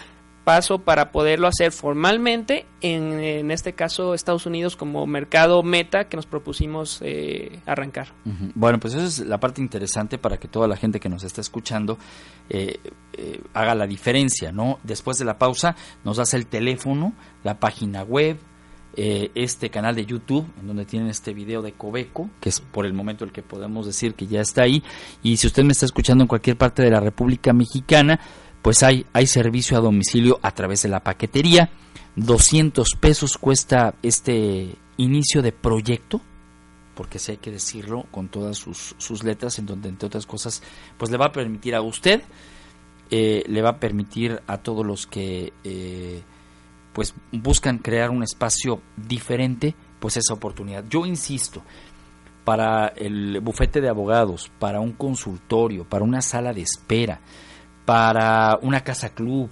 paso 0.47 0.79
para 0.79 1.11
poderlo 1.11 1.49
hacer 1.49 1.73
formalmente, 1.73 2.65
en, 2.79 3.19
en 3.19 3.51
este 3.51 3.73
caso 3.73 4.13
Estados 4.13 4.45
Unidos 4.45 4.77
como 4.77 5.05
mercado 5.05 5.61
meta 5.61 6.07
que 6.07 6.15
nos 6.15 6.25
propusimos 6.25 6.99
eh, 7.01 7.59
arrancar. 7.65 8.13
Bueno, 8.55 8.79
pues 8.79 8.93
esa 8.93 9.03
es 9.03 9.19
la 9.27 9.41
parte 9.41 9.61
interesante 9.61 10.17
para 10.17 10.37
que 10.37 10.47
toda 10.47 10.69
la 10.69 10.77
gente 10.77 11.01
que 11.01 11.09
nos 11.09 11.25
está 11.25 11.41
escuchando 11.41 11.97
eh, 12.49 12.79
eh, 13.17 13.41
haga 13.53 13.75
la 13.75 13.85
diferencia, 13.87 14.53
¿no? 14.53 14.79
Después 14.83 15.17
de 15.17 15.25
la 15.25 15.37
pausa 15.37 15.75
nos 16.05 16.15
das 16.15 16.33
el 16.33 16.47
teléfono, 16.47 17.11
la 17.43 17.59
página 17.59 18.03
web, 18.03 18.37
eh, 18.95 19.31
este 19.35 19.69
canal 19.69 19.95
de 19.95 20.05
YouTube, 20.05 20.47
en 20.61 20.67
donde 20.67 20.85
tienen 20.85 21.09
este 21.09 21.33
video 21.33 21.61
de 21.61 21.73
Cobeco, 21.73 22.29
que 22.39 22.47
es 22.47 22.61
por 22.61 22.85
el 22.85 22.93
momento 22.93 23.25
el 23.25 23.33
que 23.33 23.43
podemos 23.43 23.85
decir 23.85 24.13
que 24.13 24.27
ya 24.27 24.39
está 24.39 24.63
ahí. 24.63 24.81
Y 25.21 25.35
si 25.35 25.45
usted 25.45 25.65
me 25.65 25.73
está 25.73 25.85
escuchando 25.85 26.23
en 26.23 26.29
cualquier 26.29 26.57
parte 26.57 26.83
de 26.83 26.89
la 26.89 27.01
República 27.01 27.51
Mexicana, 27.51 28.19
pues 28.61 28.83
hay, 28.83 29.05
hay 29.13 29.27
servicio 29.27 29.77
a 29.77 29.81
domicilio 29.81 30.39
a 30.41 30.51
través 30.51 30.83
de 30.83 30.89
la 30.89 31.01
paquetería. 31.01 31.69
200 32.15 32.95
pesos 32.99 33.37
cuesta 33.37 33.93
este 34.01 34.75
inicio 34.97 35.41
de 35.41 35.51
proyecto, 35.51 36.21
porque 36.95 37.19
sí 37.19 37.33
hay 37.33 37.37
que 37.37 37.51
decirlo 37.51 38.05
con 38.11 38.27
todas 38.27 38.57
sus, 38.57 38.95
sus 38.97 39.23
letras, 39.23 39.59
en 39.59 39.67
donde 39.67 39.89
entre 39.89 40.07
otras 40.07 40.25
cosas, 40.25 40.63
pues 40.97 41.11
le 41.11 41.17
va 41.17 41.27
a 41.27 41.31
permitir 41.31 41.75
a 41.75 41.81
usted, 41.81 42.23
eh, 43.09 43.43
le 43.47 43.61
va 43.61 43.69
a 43.69 43.79
permitir 43.79 44.41
a 44.47 44.57
todos 44.57 44.85
los 44.85 45.07
que 45.07 45.53
eh, 45.63 46.23
pues 46.91 47.13
buscan 47.31 47.77
crear 47.77 48.09
un 48.09 48.23
espacio 48.23 48.81
diferente, 48.97 49.75
pues 49.99 50.17
esa 50.17 50.33
oportunidad. 50.33 50.83
Yo 50.89 51.05
insisto, 51.05 51.61
para 52.43 52.87
el 52.87 53.39
bufete 53.41 53.81
de 53.81 53.89
abogados, 53.89 54.51
para 54.57 54.79
un 54.79 54.93
consultorio, 54.93 55.83
para 55.83 56.03
una 56.03 56.21
sala 56.21 56.53
de 56.53 56.61
espera, 56.61 57.21
para 57.87 58.59
una 58.63 58.81
casa 58.81 59.11
club, 59.11 59.49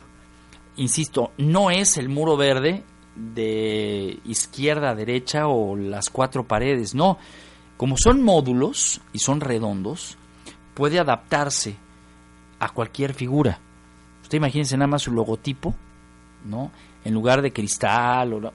insisto, 0.76 1.32
no 1.38 1.72
es 1.72 1.96
el 1.96 2.10
muro 2.10 2.36
verde 2.36 2.84
de 3.16 4.20
izquierda 4.26 4.90
a 4.90 4.96
derecha 4.96 5.48
o 5.48 5.78
las 5.78 6.10
cuatro 6.10 6.46
paredes, 6.46 6.94
no. 6.94 7.18
Como 7.78 7.96
son 7.96 8.22
módulos 8.22 9.00
y 9.14 9.20
son 9.20 9.40
redondos, 9.40 10.18
puede 10.74 11.00
adaptarse 11.00 11.78
a 12.60 12.74
cualquier 12.74 13.14
figura. 13.14 13.62
Usted 14.22 14.38
imagínese 14.38 14.76
nada 14.76 14.88
más 14.88 15.04
su 15.04 15.14
logotipo, 15.14 15.74
¿no? 16.44 16.72
En 17.06 17.14
lugar 17.14 17.42
de 17.42 17.54
cristal 17.54 18.34
o 18.34 18.54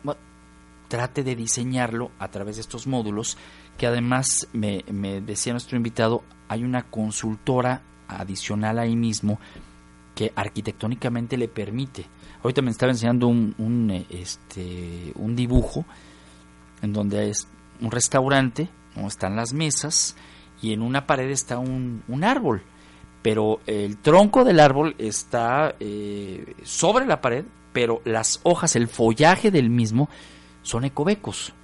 trate 0.88 1.24
de 1.24 1.34
diseñarlo 1.34 2.10
a 2.18 2.28
través 2.28 2.56
de 2.56 2.60
estos 2.60 2.86
módulos 2.86 3.38
que 3.78 3.86
además 3.86 4.46
me 4.52 4.82
decía 5.22 5.54
nuestro 5.54 5.78
invitado 5.78 6.22
hay 6.48 6.64
una 6.64 6.82
consultora 6.82 7.80
adicional 8.08 8.78
ahí 8.78 8.94
mismo 8.94 9.38
que 10.20 10.34
arquitectónicamente 10.36 11.38
le 11.38 11.48
permite. 11.48 12.04
Ahorita 12.42 12.60
me 12.60 12.70
estaba 12.70 12.92
enseñando 12.92 13.26
un, 13.26 13.54
un, 13.56 14.04
este, 14.10 15.14
un 15.14 15.34
dibujo 15.34 15.86
en 16.82 16.92
donde 16.92 17.30
es 17.30 17.48
un 17.80 17.90
restaurante, 17.90 18.68
¿no? 18.96 19.08
están 19.08 19.34
las 19.34 19.54
mesas 19.54 20.16
y 20.60 20.74
en 20.74 20.82
una 20.82 21.06
pared 21.06 21.30
está 21.30 21.58
un, 21.58 22.02
un 22.06 22.22
árbol, 22.22 22.60
pero 23.22 23.60
el 23.66 23.96
tronco 23.96 24.44
del 24.44 24.60
árbol 24.60 24.94
está 24.98 25.74
eh, 25.80 26.54
sobre 26.64 27.06
la 27.06 27.22
pared, 27.22 27.46
pero 27.72 28.02
las 28.04 28.40
hojas, 28.42 28.76
el 28.76 28.88
follaje 28.88 29.50
del 29.50 29.70
mismo 29.70 30.10
son 30.60 30.84
ecovecos 30.84 31.54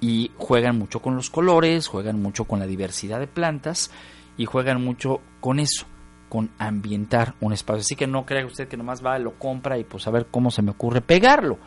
y 0.00 0.32
juegan 0.38 0.76
mucho 0.76 0.98
con 1.00 1.14
los 1.14 1.30
colores, 1.30 1.86
juegan 1.86 2.20
mucho 2.20 2.46
con 2.46 2.58
la 2.58 2.66
diversidad 2.66 3.20
de 3.20 3.28
plantas 3.28 3.92
y 4.36 4.44
juegan 4.44 4.82
mucho 4.82 5.20
con 5.40 5.60
eso 5.60 5.86
con 6.32 6.48
ambientar 6.58 7.34
un 7.42 7.52
espacio. 7.52 7.82
Así 7.82 7.94
que 7.94 8.06
no 8.06 8.24
crea 8.24 8.46
usted 8.46 8.66
que 8.66 8.78
nomás 8.78 9.04
va, 9.04 9.18
lo 9.18 9.32
compra 9.32 9.76
y 9.76 9.84
pues 9.84 10.06
a 10.06 10.10
ver 10.10 10.28
cómo 10.30 10.50
se 10.50 10.62
me 10.62 10.70
ocurre 10.70 11.02
pegarlo. 11.02 11.58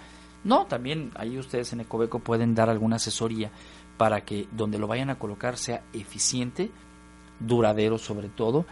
No, 0.43 0.66
también 0.66 1.11
ahí 1.13 1.38
ustedes 1.38 1.72
en 1.74 1.82
Ecobeco 1.82 2.18
pueden 2.18 2.55
dar 2.55 2.72
alguna 2.72 2.95
asesoría 2.95 3.51
para 3.95 4.22
que 4.22 4.47
donde 4.51 4.80
lo 4.80 4.88
vayan 4.88 5.11
a 5.11 5.20
colocar 5.20 5.57
sea 5.57 5.84
eficiente, 5.93 6.72
duradero 7.39 7.99
sobre 7.99 8.28
todo 8.28 8.66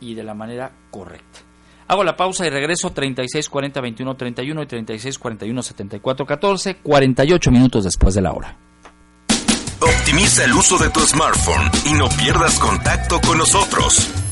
y 0.00 0.14
de 0.14 0.22
la 0.22 0.32
manera 0.32 0.72
correcta. 0.90 1.40
Hago 1.88 2.04
la 2.04 2.16
pausa 2.16 2.46
y 2.46 2.48
regreso 2.48 2.92
36 2.92 3.46
40 3.50 3.82
21 3.82 4.16
31 4.16 4.62
y 4.62 4.66
36 4.66 5.18
41 5.18 5.62
74 5.62 6.24
14, 6.24 6.76
48 6.76 7.50
minutos 7.50 7.84
después 7.84 8.14
de 8.14 8.22
la 8.22 8.32
hora. 8.32 8.56
Optimiza 9.78 10.46
el 10.46 10.54
uso 10.54 10.78
de 10.78 10.88
tu 10.88 11.00
smartphone 11.00 11.70
y 11.84 11.92
no 11.92 12.08
pierdas 12.08 12.58
contacto 12.58 13.20
con 13.20 13.36
nosotros. 13.36 14.23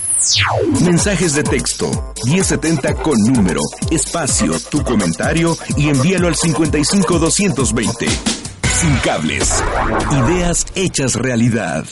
Mensajes 0.85 1.35
de 1.35 1.43
texto 1.43 2.13
1070 2.27 2.95
con 2.95 3.19
número, 3.19 3.61
espacio, 3.91 4.55
tu 4.71 4.85
comentario 4.85 5.57
y 5.77 5.89
envíalo 5.89 6.29
al 6.29 6.37
55 6.37 7.19
220. 7.19 8.07
Sin 8.09 8.97
cables. 8.99 9.63
Ideas 10.13 10.67
hechas 10.77 11.17
realidad. 11.17 11.85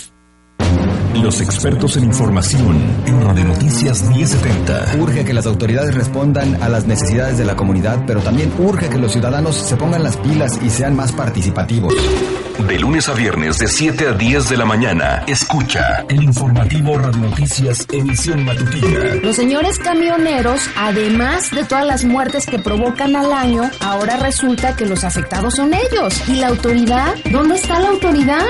Los 1.14 1.40
expertos 1.40 1.96
en 1.96 2.04
información 2.04 2.80
en 3.04 3.20
Radio 3.20 3.44
Noticias 3.46 4.02
1070. 4.02 4.96
Urge 5.00 5.24
que 5.24 5.34
las 5.34 5.46
autoridades 5.46 5.94
respondan 5.94 6.62
a 6.62 6.68
las 6.68 6.86
necesidades 6.86 7.36
de 7.36 7.44
la 7.44 7.56
comunidad, 7.56 8.04
pero 8.06 8.20
también 8.20 8.52
urge 8.58 8.88
que 8.88 8.98
los 8.98 9.10
ciudadanos 9.10 9.56
se 9.56 9.76
pongan 9.76 10.04
las 10.04 10.16
pilas 10.16 10.56
y 10.62 10.70
sean 10.70 10.94
más 10.94 11.10
participativos. 11.10 11.94
De 12.58 12.78
lunes 12.78 13.08
a 13.08 13.14
viernes 13.14 13.58
de 13.58 13.66
7 13.68 14.08
a 14.08 14.12
10 14.12 14.48
de 14.48 14.56
la 14.56 14.64
mañana, 14.64 15.24
escucha 15.26 16.04
el 16.08 16.22
informativo 16.22 16.98
Radio 16.98 17.22
Noticias 17.22 17.86
emisión 17.90 18.44
matutina. 18.44 19.14
Los 19.22 19.36
señores 19.36 19.78
camioneros, 19.78 20.68
además 20.76 21.50
de 21.50 21.64
todas 21.64 21.86
las 21.86 22.04
muertes 22.04 22.46
que 22.46 22.58
provocan 22.58 23.16
al 23.16 23.32
año, 23.32 23.70
ahora 23.80 24.16
resulta 24.18 24.76
que 24.76 24.86
los 24.86 25.04
afectados 25.04 25.54
son 25.54 25.72
ellos. 25.74 26.28
¿Y 26.28 26.36
la 26.36 26.48
autoridad? 26.48 27.14
¿Dónde 27.30 27.56
está 27.56 27.80
la 27.80 27.88
autoridad? 27.88 28.44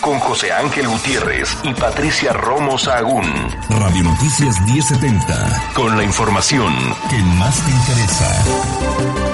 Con 0.00 0.18
José 0.20 0.52
Ángel 0.52 0.86
Gutiérrez 0.86 1.56
y 1.64 1.74
Patricia 1.74 2.32
Romo 2.32 2.78
Sahagún. 2.78 3.24
Radio 3.68 4.04
Noticias 4.04 4.60
1070. 4.62 5.72
Con 5.74 5.96
la 5.96 6.04
información 6.04 6.72
que 7.10 7.18
más 7.38 7.60
te 7.64 7.70
interesa. 7.70 9.27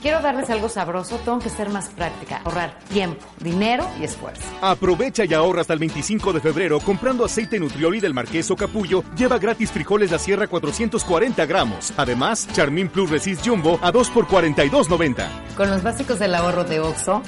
Quiero 0.00 0.22
darles 0.22 0.48
algo 0.48 0.70
sabroso, 0.70 1.16
tengo 1.18 1.40
que 1.40 1.50
ser 1.50 1.68
más 1.68 1.88
práctica, 1.88 2.40
ahorrar 2.44 2.78
tiempo, 2.90 3.26
dinero 3.38 3.86
y 4.00 4.04
esfuerzo. 4.04 4.42
Aprovecha 4.62 5.26
y 5.26 5.34
ahorra 5.34 5.60
hasta 5.60 5.74
el 5.74 5.78
25 5.78 6.32
de 6.32 6.40
febrero 6.40 6.80
comprando 6.80 7.24
aceite 7.24 7.60
Nutrioli 7.60 8.00
del 8.00 8.14
Marqués 8.14 8.50
o 8.50 8.56
Capullo. 8.56 9.04
Lleva 9.14 9.38
gratis 9.38 9.70
frijoles 9.70 10.10
La 10.10 10.18
Sierra 10.18 10.46
440 10.46 11.44
gramos. 11.44 11.92
Además, 11.98 12.48
Charmin 12.52 12.88
Plus 12.88 13.10
Resist 13.10 13.46
Jumbo 13.46 13.78
a 13.82 13.92
2 13.92 14.10
por 14.10 14.26
42.90. 14.26 15.28
Con 15.54 15.68
los 15.68 15.82
básicos 15.82 16.18
del 16.18 16.34
ahorro 16.34 16.64
de 16.64 16.80
Oxo, 16.80 17.22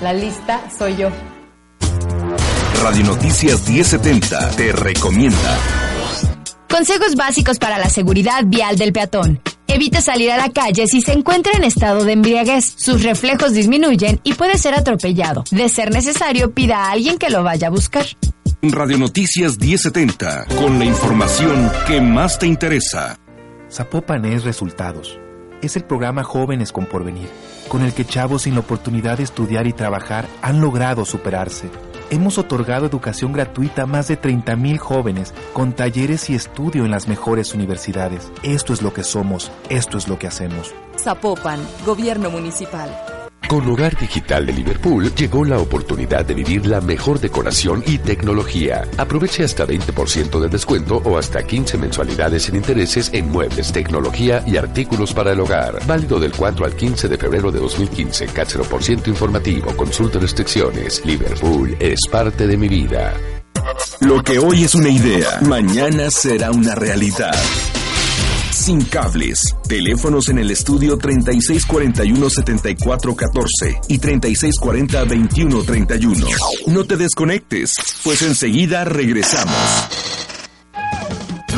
la 0.00 0.12
lista 0.12 0.60
soy 0.76 0.96
yo. 0.96 1.08
Radio 2.82 3.04
Noticias 3.04 3.68
1070 3.68 4.50
te 4.56 4.72
recomienda. 4.72 5.58
Consejos 6.68 7.14
básicos 7.14 7.60
para 7.60 7.78
la 7.78 7.88
seguridad 7.88 8.42
vial 8.44 8.76
del 8.76 8.92
peatón. 8.92 9.40
Evite 9.74 10.02
salir 10.02 10.30
a 10.30 10.36
la 10.36 10.50
calle 10.50 10.86
si 10.86 11.00
se 11.00 11.12
encuentra 11.12 11.52
en 11.56 11.64
estado 11.64 12.04
de 12.04 12.12
embriaguez. 12.12 12.74
Sus 12.76 13.02
reflejos 13.02 13.54
disminuyen 13.54 14.20
y 14.22 14.34
puede 14.34 14.58
ser 14.58 14.74
atropellado. 14.74 15.44
De 15.50 15.70
ser 15.70 15.90
necesario, 15.90 16.52
pida 16.52 16.76
a 16.76 16.90
alguien 16.90 17.16
que 17.16 17.30
lo 17.30 17.42
vaya 17.42 17.68
a 17.68 17.70
buscar. 17.70 18.04
Radio 18.60 18.98
Noticias 18.98 19.58
1070 19.58 20.44
con 20.58 20.78
la 20.78 20.84
información 20.84 21.70
que 21.86 22.02
más 22.02 22.38
te 22.38 22.46
interesa. 22.46 23.18
Zapopan 23.70 24.26
es 24.26 24.44
Resultados. 24.44 25.18
Es 25.62 25.74
el 25.76 25.84
programa 25.84 26.22
Jóvenes 26.22 26.70
con 26.70 26.84
Porvenir, 26.84 27.30
con 27.68 27.82
el 27.82 27.94
que 27.94 28.04
chavos 28.04 28.42
sin 28.42 28.52
la 28.52 28.60
oportunidad 28.60 29.16
de 29.16 29.24
estudiar 29.24 29.66
y 29.66 29.72
trabajar 29.72 30.28
han 30.42 30.60
logrado 30.60 31.06
superarse. 31.06 31.70
Hemos 32.12 32.36
otorgado 32.36 32.84
educación 32.84 33.32
gratuita 33.32 33.84
a 33.84 33.86
más 33.86 34.06
de 34.06 34.20
30.000 34.20 34.76
jóvenes 34.76 35.32
con 35.54 35.72
talleres 35.72 36.28
y 36.28 36.34
estudio 36.34 36.84
en 36.84 36.90
las 36.90 37.08
mejores 37.08 37.54
universidades. 37.54 38.30
Esto 38.42 38.74
es 38.74 38.82
lo 38.82 38.92
que 38.92 39.02
somos, 39.02 39.50
esto 39.70 39.96
es 39.96 40.08
lo 40.08 40.18
que 40.18 40.26
hacemos. 40.26 40.74
Zapopan, 40.98 41.66
Gobierno 41.86 42.28
Municipal. 42.28 42.90
Con 43.48 43.68
Hogar 43.68 43.98
Digital 43.98 44.46
de 44.46 44.52
Liverpool 44.52 45.14
llegó 45.14 45.44
la 45.44 45.58
oportunidad 45.58 46.24
de 46.24 46.34
vivir 46.34 46.66
la 46.66 46.80
mejor 46.80 47.20
decoración 47.20 47.82
y 47.86 47.98
tecnología. 47.98 48.82
Aproveche 48.96 49.44
hasta 49.44 49.66
20% 49.66 50.40
de 50.40 50.48
descuento 50.48 50.96
o 51.04 51.18
hasta 51.18 51.42
15 51.42 51.76
mensualidades 51.78 52.44
sin 52.44 52.56
intereses 52.56 53.10
en 53.12 53.30
muebles, 53.30 53.72
tecnología 53.72 54.42
y 54.46 54.56
artículos 54.56 55.12
para 55.12 55.32
el 55.32 55.40
hogar. 55.40 55.84
Válido 55.86 56.18
del 56.18 56.32
4 56.32 56.64
al 56.64 56.74
15 56.74 57.08
de 57.08 57.18
febrero 57.18 57.50
de 57.50 57.60
2015. 57.60 58.26
CAT 58.26 58.48
0% 58.48 59.08
informativo. 59.08 59.76
Consulta 59.76 60.18
restricciones. 60.18 61.04
Liverpool 61.04 61.76
es 61.78 61.98
parte 62.10 62.46
de 62.46 62.56
mi 62.56 62.68
vida. 62.68 63.12
Lo 64.00 64.22
que 64.22 64.38
hoy 64.38 64.64
es 64.64 64.74
una 64.74 64.88
idea, 64.88 65.40
mañana 65.42 66.10
será 66.10 66.50
una 66.50 66.74
realidad. 66.74 67.34
Sin 68.62 68.80
cables. 68.84 69.42
Teléfonos 69.68 70.28
en 70.28 70.38
el 70.38 70.52
estudio 70.52 70.96
3641-7414 70.96 73.80
y 73.88 73.98
3640-2131. 73.98 76.68
No 76.68 76.84
te 76.84 76.96
desconectes, 76.96 77.74
pues 78.04 78.22
enseguida 78.22 78.84
regresamos. 78.84 79.56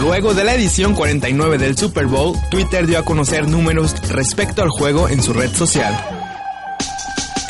Luego 0.00 0.32
de 0.32 0.44
la 0.44 0.54
edición 0.54 0.94
49 0.94 1.58
del 1.58 1.76
Super 1.76 2.06
Bowl, 2.06 2.34
Twitter 2.50 2.86
dio 2.86 3.00
a 3.00 3.04
conocer 3.04 3.48
números 3.48 3.94
respecto 4.08 4.62
al 4.62 4.70
juego 4.70 5.10
en 5.10 5.22
su 5.22 5.34
red 5.34 5.54
social. 5.54 6.13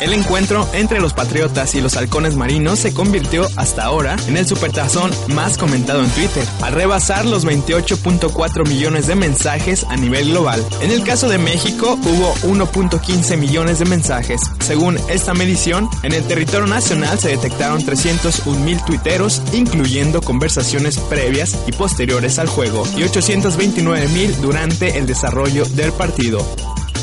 El 0.01 0.11
encuentro 0.11 0.67
entre 0.73 0.99
los 0.99 1.13
Patriotas 1.13 1.73
y 1.73 1.81
los 1.81 1.95
Halcones 1.95 2.35
Marinos 2.35 2.79
se 2.79 2.93
convirtió 2.93 3.47
hasta 3.55 3.85
ahora 3.85 4.17
en 4.27 4.35
el 4.35 4.45
supertazón 4.45 5.09
más 5.33 5.57
comentado 5.57 6.03
en 6.03 6.09
Twitter, 6.09 6.43
al 6.61 6.73
rebasar 6.73 7.25
los 7.25 7.45
28.4 7.45 8.67
millones 8.67 9.07
de 9.07 9.15
mensajes 9.15 9.85
a 9.85 9.95
nivel 9.95 10.31
global. 10.31 10.63
En 10.81 10.91
el 10.91 11.03
caso 11.03 11.29
de 11.29 11.37
México 11.37 11.97
hubo 12.03 12.33
1.15 12.43 13.37
millones 13.37 13.79
de 13.79 13.85
mensajes. 13.85 14.41
Según 14.59 14.97
esta 15.09 15.33
medición, 15.33 15.89
en 16.03 16.13
el 16.13 16.25
territorio 16.25 16.67
nacional 16.67 17.17
se 17.17 17.29
detectaron 17.29 17.83
301 17.83 18.59
mil 18.65 18.81
tuiteros, 18.83 19.41
incluyendo 19.53 20.21
conversaciones 20.21 20.97
previas 20.97 21.57
y 21.67 21.71
posteriores 21.71 22.37
al 22.37 22.47
juego, 22.47 22.83
y 22.97 23.03
829 23.03 24.07
mil 24.09 24.41
durante 24.41 24.97
el 24.97 25.05
desarrollo 25.05 25.63
del 25.65 25.93
partido. 25.93 26.45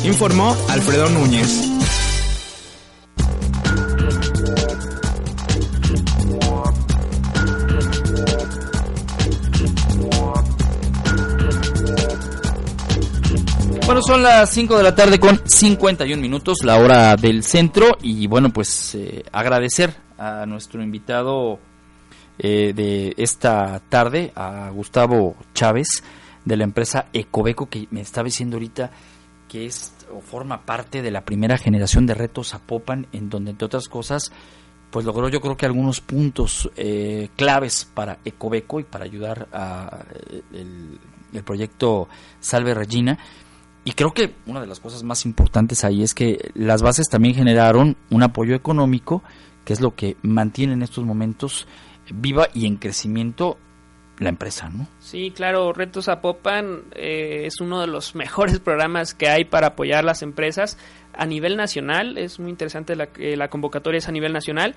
Informó 0.03 0.55
Alfredo 0.69 1.09
Núñez. 1.09 1.69
Bueno, 13.93 14.07
son 14.07 14.23
las 14.23 14.49
5 14.49 14.75
de 14.77 14.81
la 14.81 14.95
tarde 14.95 15.19
con 15.19 15.39
51 15.45 16.19
minutos, 16.19 16.63
la 16.63 16.79
hora 16.79 17.15
del 17.15 17.43
centro. 17.43 17.89
Y 18.01 18.25
bueno, 18.25 18.49
pues 18.49 18.95
eh, 18.95 19.23
agradecer 19.31 19.93
a 20.17 20.47
nuestro 20.47 20.81
invitado 20.81 21.59
eh, 22.39 22.73
de 22.73 23.13
esta 23.17 23.79
tarde, 23.89 24.33
a 24.35 24.71
Gustavo 24.71 25.35
Chávez, 25.53 26.03
de 26.43 26.57
la 26.57 26.63
empresa 26.63 27.05
Ecobeco, 27.13 27.69
que 27.69 27.87
me 27.91 28.01
estaba 28.01 28.25
diciendo 28.25 28.55
ahorita 28.55 28.89
que 29.47 29.67
es 29.67 29.93
o 30.11 30.21
forma 30.21 30.65
parte 30.65 31.03
de 31.03 31.11
la 31.11 31.21
primera 31.21 31.59
generación 31.59 32.07
de 32.07 32.15
retos 32.15 32.49
Zapopan, 32.49 33.05
en 33.11 33.29
donde, 33.29 33.51
entre 33.51 33.67
otras 33.67 33.87
cosas, 33.87 34.31
pues 34.89 35.05
logró 35.05 35.29
yo 35.29 35.39
creo 35.39 35.55
que 35.55 35.67
algunos 35.67 36.01
puntos 36.01 36.67
eh, 36.77 37.29
claves 37.35 37.87
para 37.93 38.17
Ecobeco 38.25 38.79
y 38.79 38.85
para 38.85 39.05
ayudar 39.05 39.49
a 39.53 39.99
el, 40.51 40.97
el 41.31 41.43
proyecto 41.43 42.09
Salve 42.39 42.73
Regina 42.73 43.19
y 43.85 43.91
creo 43.93 44.13
que 44.13 44.33
una 44.45 44.61
de 44.61 44.67
las 44.67 44.79
cosas 44.79 45.03
más 45.03 45.25
importantes 45.25 45.83
ahí 45.83 46.03
es 46.03 46.13
que 46.13 46.51
las 46.55 46.81
bases 46.81 47.09
también 47.09 47.35
generaron 47.35 47.97
un 48.09 48.23
apoyo 48.23 48.55
económico, 48.55 49.23
que 49.65 49.73
es 49.73 49.81
lo 49.81 49.95
que 49.95 50.15
mantiene 50.21 50.73
en 50.73 50.83
estos 50.83 51.03
momentos 51.05 51.67
viva 52.13 52.47
y 52.53 52.65
en 52.65 52.77
crecimiento 52.77 53.57
la 54.19 54.29
empresa, 54.29 54.69
¿no? 54.69 54.87
Sí, 54.99 55.31
claro, 55.31 55.73
Retos 55.73 56.05
Zapopan 56.05 56.83
eh, 56.95 57.43
es 57.45 57.59
uno 57.59 57.81
de 57.81 57.87
los 57.87 58.15
mejores 58.15 58.59
programas 58.59 59.13
que 59.13 59.27
hay 59.27 59.45
para 59.45 59.67
apoyar 59.67 60.03
las 60.03 60.21
empresas 60.21 60.77
a 61.13 61.25
nivel 61.25 61.57
nacional. 61.57 62.17
Es 62.17 62.39
muy 62.39 62.49
interesante 62.49 62.95
la, 62.95 63.09
eh, 63.17 63.35
la 63.35 63.49
convocatoria 63.49 63.97
es 63.97 64.07
a 64.07 64.11
nivel 64.11 64.33
nacional 64.33 64.75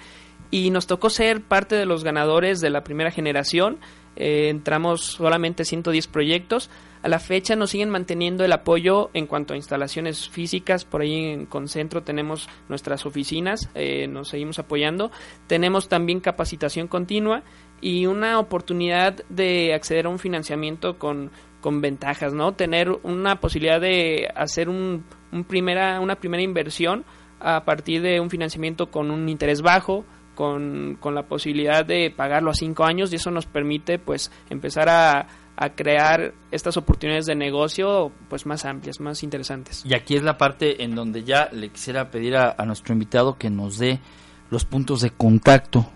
y 0.51 0.70
nos 0.70 0.87
tocó 0.87 1.11
ser 1.11 1.43
parte 1.43 1.74
de 1.74 1.87
los 1.87 2.05
ganadores 2.05 2.61
de 2.61 2.70
la 2.70 2.82
primera 2.84 3.11
generación. 3.11 3.78
Eh, 4.16 4.49
entramos 4.49 5.03
solamente 5.03 5.64
110 5.64 6.07
proyectos. 6.09 6.70
A 7.03 7.09
la 7.09 7.18
fecha 7.20 7.55
nos 7.55 7.70
siguen 7.70 7.91
manteniendo 7.91 8.45
el 8.45 8.53
apoyo 8.53 9.11
en 9.12 9.26
cuanto 9.26 9.55
a 9.55 9.57
instalaciones 9.57 10.28
físicas. 10.28 10.84
Por 10.84 11.03
ahí 11.03 11.26
en 11.26 11.47
Concentro 11.47 12.03
tenemos 12.03 12.49
nuestras 12.68 13.07
oficinas, 13.07 13.68
eh, 13.74 14.09
nos 14.09 14.30
seguimos 14.30 14.59
apoyando. 14.59 15.11
Tenemos 15.47 15.89
también 15.89 16.20
capacitación 16.20 16.89
continua 16.89 17.45
y 17.81 18.07
una 18.07 18.39
oportunidad 18.39 19.24
de 19.29 19.74
acceder 19.74 20.07
a 20.07 20.09
un 20.09 20.18
financiamiento 20.18 20.99
con, 20.99 21.31
con 21.61 21.81
ventajas, 21.81 22.33
¿no? 22.33 22.53
Tener 22.53 22.91
una 23.03 23.41
posibilidad 23.41 23.81
de 23.81 24.29
hacer 24.35 24.68
un, 24.68 25.05
primera, 25.49 26.01
una 26.01 26.16
primera 26.16 26.43
inversión 26.43 27.05
a 27.41 27.64
partir 27.64 28.03
de 28.03 28.20
un 28.20 28.31
financiamiento 28.31 28.91
con 28.91 29.11
un 29.11 29.29
interés 29.29 29.62
bajo, 29.62 30.05
con, 30.35 30.97
con, 31.01 31.14
la 31.14 31.24
posibilidad 31.24 31.85
de 31.85 32.11
pagarlo 32.11 32.51
a 32.51 32.55
cinco 32.55 32.85
años 32.85 33.12
y 33.12 33.16
eso 33.16 33.31
nos 33.31 33.47
permite 33.47 33.99
pues 33.99 34.31
empezar 34.51 34.89
a, 34.89 35.27
a, 35.57 35.70
crear 35.70 36.35
estas 36.51 36.77
oportunidades 36.77 37.27
de 37.27 37.35
negocio 37.35 38.12
pues 38.29 38.47
más 38.47 38.64
amplias, 38.64 39.01
más 39.01 39.22
interesantes. 39.22 39.85
Y 39.87 39.95
aquí 39.95 40.14
es 40.14 40.22
la 40.22 40.39
parte 40.39 40.83
en 40.85 40.95
donde 40.95 41.24
ya 41.24 41.49
le 41.53 41.70
quisiera 41.70 42.11
pedir 42.11 42.37
a 42.37 42.64
nuestro 42.66 42.93
invitado 42.93 43.39
que 43.39 43.51
nos 43.51 43.79
dé 43.79 44.01
los 44.51 44.64
puntos 44.64 45.01
de 45.01 45.11
contacto 45.11 45.91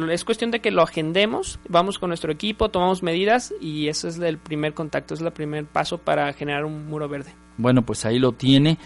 es 0.09 0.23
cuestión 0.23 0.51
de 0.51 0.61
que 0.61 0.71
lo 0.71 0.81
agendemos, 0.81 1.59
vamos 1.67 1.99
con 1.99 2.09
nuestro 2.09 2.31
equipo, 2.31 2.69
tomamos 2.69 3.03
medidas 3.03 3.53
y 3.59 3.89
ese 3.89 4.07
es 4.07 4.19
el 4.19 4.37
primer 4.37 4.73
contacto, 4.73 5.13
es 5.13 5.19
el 5.21 5.31
primer 5.31 5.65
paso 5.65 5.97
para 5.97 6.31
generar 6.31 6.63
un 6.63 6.87
muro 6.87 7.09
verde. 7.09 7.33
Bueno, 7.57 7.81
pues 7.81 8.05
ahí 8.05 8.17
lo 8.17 8.31
tiene. 8.31 8.77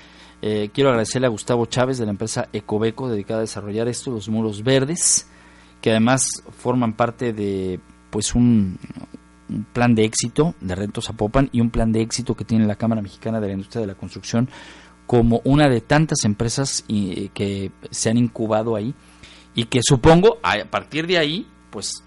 Eh, 0.48 0.70
quiero 0.72 0.92
agradecerle 0.92 1.26
a 1.26 1.32
Gustavo 1.32 1.66
Chávez 1.66 1.98
de 1.98 2.06
la 2.06 2.12
empresa 2.12 2.50
Ecobeco 2.54 3.10
dedicada 3.10 3.40
a 3.40 3.42
desarrollar 3.42 3.88
esto, 3.88 4.12
los 4.12 4.30
muros 4.30 4.64
verdes, 4.64 5.28
que 5.82 5.90
además 5.90 6.28
forman 6.56 6.94
parte 6.94 7.34
de 7.34 7.80
pues 8.12 8.36
un, 8.36 8.78
plan 9.74 9.96
de 9.96 10.06
éxito 10.06 10.54
de 10.62 10.76
Reto 10.76 11.02
Zapopan 11.02 11.50
y 11.52 11.62
un 11.62 11.72
plan 11.72 11.92
de 11.92 12.02
éxito 12.02 12.36
que 12.36 12.46
tiene 12.46 12.68
la 12.68 12.76
Cámara 12.76 13.02
Mexicana 13.02 13.40
de 13.40 13.48
la 13.48 13.54
Industria 13.54 13.82
de 13.82 13.88
la 13.88 13.96
Construcción 13.96 14.48
como 15.08 15.42
una 15.46 15.68
de 15.68 15.82
tantas 15.82 16.26
empresas 16.26 16.84
y, 16.88 17.30
que 17.30 17.72
se 17.90 18.12
han 18.12 18.18
incubado 18.18 18.76
ahí 18.76 18.94
y 19.56 19.64
que 19.64 19.80
supongo 19.82 20.38
a 20.44 20.64
partir 20.66 21.08
de 21.08 21.18
ahí 21.18 21.48
pues 21.72 22.04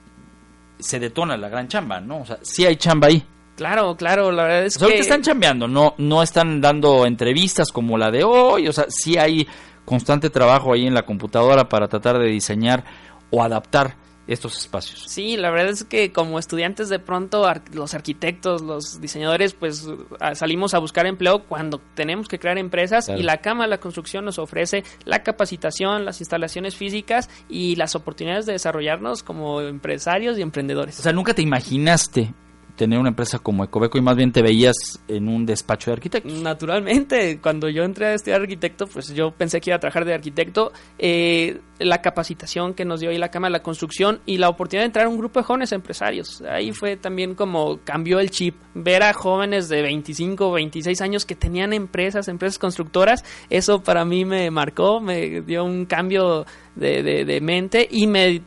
se 0.78 1.00
detona 1.00 1.36
la 1.36 1.48
gran 1.48 1.66
chamba, 1.66 2.00
¿no? 2.00 2.20
O 2.20 2.24
sea, 2.24 2.38
sí 2.42 2.64
hay 2.64 2.76
chamba 2.76 3.08
ahí. 3.08 3.24
Claro, 3.58 3.96
claro, 3.96 4.30
la 4.30 4.44
verdad 4.44 4.66
es 4.66 4.76
o 4.76 4.86
sea, 4.86 4.88
que... 4.88 5.00
están 5.00 5.20
chambeando, 5.20 5.66
no, 5.66 5.96
no 5.98 6.22
están 6.22 6.60
dando 6.60 7.04
entrevistas 7.04 7.72
como 7.72 7.98
la 7.98 8.12
de 8.12 8.22
hoy, 8.22 8.68
o 8.68 8.72
sea, 8.72 8.86
sí 8.88 9.18
hay 9.18 9.48
constante 9.84 10.30
trabajo 10.30 10.72
ahí 10.72 10.86
en 10.86 10.94
la 10.94 11.02
computadora 11.02 11.68
para 11.68 11.88
tratar 11.88 12.20
de 12.20 12.28
diseñar 12.28 12.84
o 13.30 13.42
adaptar 13.42 13.96
estos 14.28 14.58
espacios. 14.58 15.06
Sí, 15.08 15.36
la 15.36 15.50
verdad 15.50 15.70
es 15.70 15.82
que 15.82 16.12
como 16.12 16.38
estudiantes 16.38 16.88
de 16.88 17.00
pronto 17.00 17.50
los 17.72 17.94
arquitectos, 17.94 18.62
los 18.62 19.00
diseñadores, 19.00 19.54
pues 19.54 19.88
salimos 20.34 20.74
a 20.74 20.78
buscar 20.78 21.06
empleo 21.06 21.42
cuando 21.42 21.80
tenemos 21.96 22.28
que 22.28 22.38
crear 22.38 22.58
empresas 22.58 23.06
claro. 23.06 23.20
y 23.20 23.24
la 23.24 23.38
Cámara 23.38 23.66
de 23.66 23.70
la 23.70 23.80
Construcción 23.80 24.24
nos 24.24 24.38
ofrece 24.38 24.84
la 25.04 25.24
capacitación, 25.24 26.04
las 26.04 26.20
instalaciones 26.20 26.76
físicas 26.76 27.28
y 27.48 27.74
las 27.74 27.96
oportunidades 27.96 28.46
de 28.46 28.52
desarrollarnos 28.52 29.24
como 29.24 29.62
empresarios 29.62 30.38
y 30.38 30.42
emprendedores. 30.42 31.00
O 31.00 31.02
sea, 31.02 31.12
nunca 31.12 31.34
te 31.34 31.42
imaginaste 31.42 32.32
tener 32.78 32.98
una 32.98 33.10
empresa 33.10 33.40
como 33.40 33.64
Ecobeco 33.64 33.98
y 33.98 34.00
más 34.00 34.16
bien 34.16 34.32
te 34.32 34.40
veías 34.40 34.76
en 35.08 35.28
un 35.28 35.44
despacho 35.44 35.90
de 35.90 35.94
arquitectos. 35.94 36.32
Naturalmente, 36.40 37.38
cuando 37.42 37.68
yo 37.68 37.82
entré 37.82 38.06
a 38.06 38.14
estudiar 38.14 38.40
arquitecto, 38.40 38.86
pues 38.86 39.12
yo 39.12 39.32
pensé 39.32 39.60
que 39.60 39.70
iba 39.70 39.76
a 39.76 39.80
trabajar 39.80 40.04
de 40.04 40.14
arquitecto. 40.14 40.72
Eh, 40.98 41.60
la 41.78 42.00
capacitación 42.00 42.74
que 42.74 42.84
nos 42.84 43.00
dio 43.00 43.10
ahí 43.10 43.18
la 43.18 43.30
Cámara 43.30 43.52
de 43.52 43.58
la 43.58 43.62
Construcción 43.62 44.20
y 44.26 44.38
la 44.38 44.48
oportunidad 44.48 44.82
de 44.82 44.86
entrar 44.86 45.06
a 45.06 45.08
un 45.08 45.18
grupo 45.18 45.40
de 45.40 45.44
jóvenes 45.44 45.72
empresarios. 45.72 46.42
Ahí 46.42 46.72
fue 46.72 46.96
también 46.96 47.34
como 47.34 47.80
cambió 47.84 48.20
el 48.20 48.30
chip. 48.30 48.56
Ver 48.74 49.02
a 49.02 49.12
jóvenes 49.12 49.68
de 49.68 49.82
25, 49.82 50.52
26 50.52 51.00
años 51.00 51.26
que 51.26 51.34
tenían 51.34 51.72
empresas, 51.72 52.28
empresas 52.28 52.58
constructoras, 52.58 53.24
eso 53.50 53.82
para 53.82 54.04
mí 54.04 54.24
me 54.24 54.50
marcó, 54.50 55.00
me 55.00 55.40
dio 55.40 55.64
un 55.64 55.84
cambio 55.84 56.46
de, 56.76 57.02
de, 57.02 57.40
mente 57.40 57.88
y 57.90 58.06
me 58.06 58.40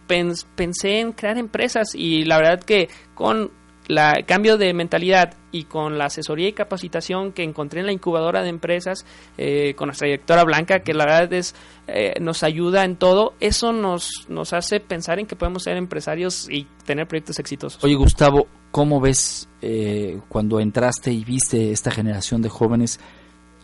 pensé 0.56 1.00
en 1.00 1.12
crear 1.12 1.38
empresas 1.38 1.94
y 1.96 2.24
la 2.24 2.38
verdad 2.38 2.62
que 2.62 2.88
con 3.14 3.52
la 3.92 4.24
cambio 4.26 4.58
de 4.58 4.74
mentalidad 4.74 5.34
y 5.52 5.66
con 5.66 5.98
la 5.98 6.06
asesoría 6.06 6.48
y 6.48 6.54
capacitación 6.54 7.34
que 7.34 7.44
encontré 7.44 7.82
en 7.82 7.86
la 7.86 7.92
incubadora 7.92 8.42
de 8.42 8.50
empresas 8.50 9.06
eh, 9.38 9.74
con 9.76 9.88
nuestra 9.88 10.06
directora 10.06 10.44
Blanca, 10.46 10.80
que 10.80 10.94
la 10.94 11.06
verdad 11.06 11.34
es 11.34 11.54
eh, 11.88 12.14
nos 12.22 12.44
ayuda 12.44 12.86
en 12.86 12.96
todo, 12.96 13.34
eso 13.42 13.74
nos, 13.74 14.10
nos 14.30 14.54
hace 14.54 14.80
pensar 14.80 15.20
en 15.20 15.28
que 15.28 15.36
podemos 15.36 15.64
ser 15.64 15.76
empresarios 15.76 16.50
y 16.50 16.68
tener 16.86 17.06
proyectos 17.08 17.38
exitosos. 17.40 17.84
Oye 17.84 17.96
Gustavo, 17.96 18.48
¿cómo 18.72 19.02
ves 19.02 19.50
eh, 19.62 20.20
cuando 20.30 20.62
entraste 20.62 21.12
y 21.12 21.26
viste 21.26 21.72
esta 21.72 21.92
generación 21.92 22.42
de 22.42 22.50
jóvenes 22.50 23.00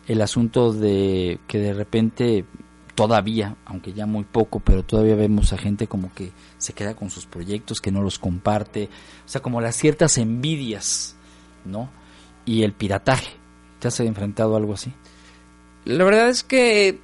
el 0.08 0.22
asunto 0.22 0.74
de 0.74 1.40
que 1.48 1.60
de 1.60 1.74
repente 1.74 2.46
todavía, 2.98 3.56
aunque 3.66 3.94
ya 3.94 4.08
muy 4.08 4.24
poco, 4.24 4.60
pero 4.60 4.82
todavía 4.82 5.14
vemos 5.14 5.54
a 5.54 5.58
gente 5.60 5.86
como 5.86 6.12
que 6.16 6.32
se 6.58 6.74
queda 6.74 6.96
con 6.96 7.12
sus 7.12 7.28
proyectos, 7.28 7.80
que 7.80 7.92
no 7.92 8.02
los 8.02 8.18
comparte, 8.18 8.90
o 9.24 9.30
sea, 9.30 9.40
como 9.40 9.62
las 9.62 9.76
ciertas 9.76 10.18
envidias, 10.18 11.16
¿no? 11.64 11.92
Y 12.44 12.64
el 12.64 12.74
pirataje. 12.74 13.34
¿Te 13.78 13.90
has 13.90 14.00
enfrentado 14.00 14.56
a 14.56 14.58
algo 14.58 14.74
así? 14.74 14.92
La 15.86 16.06
verdad 16.06 16.28
es 16.28 16.42
que 16.42 17.00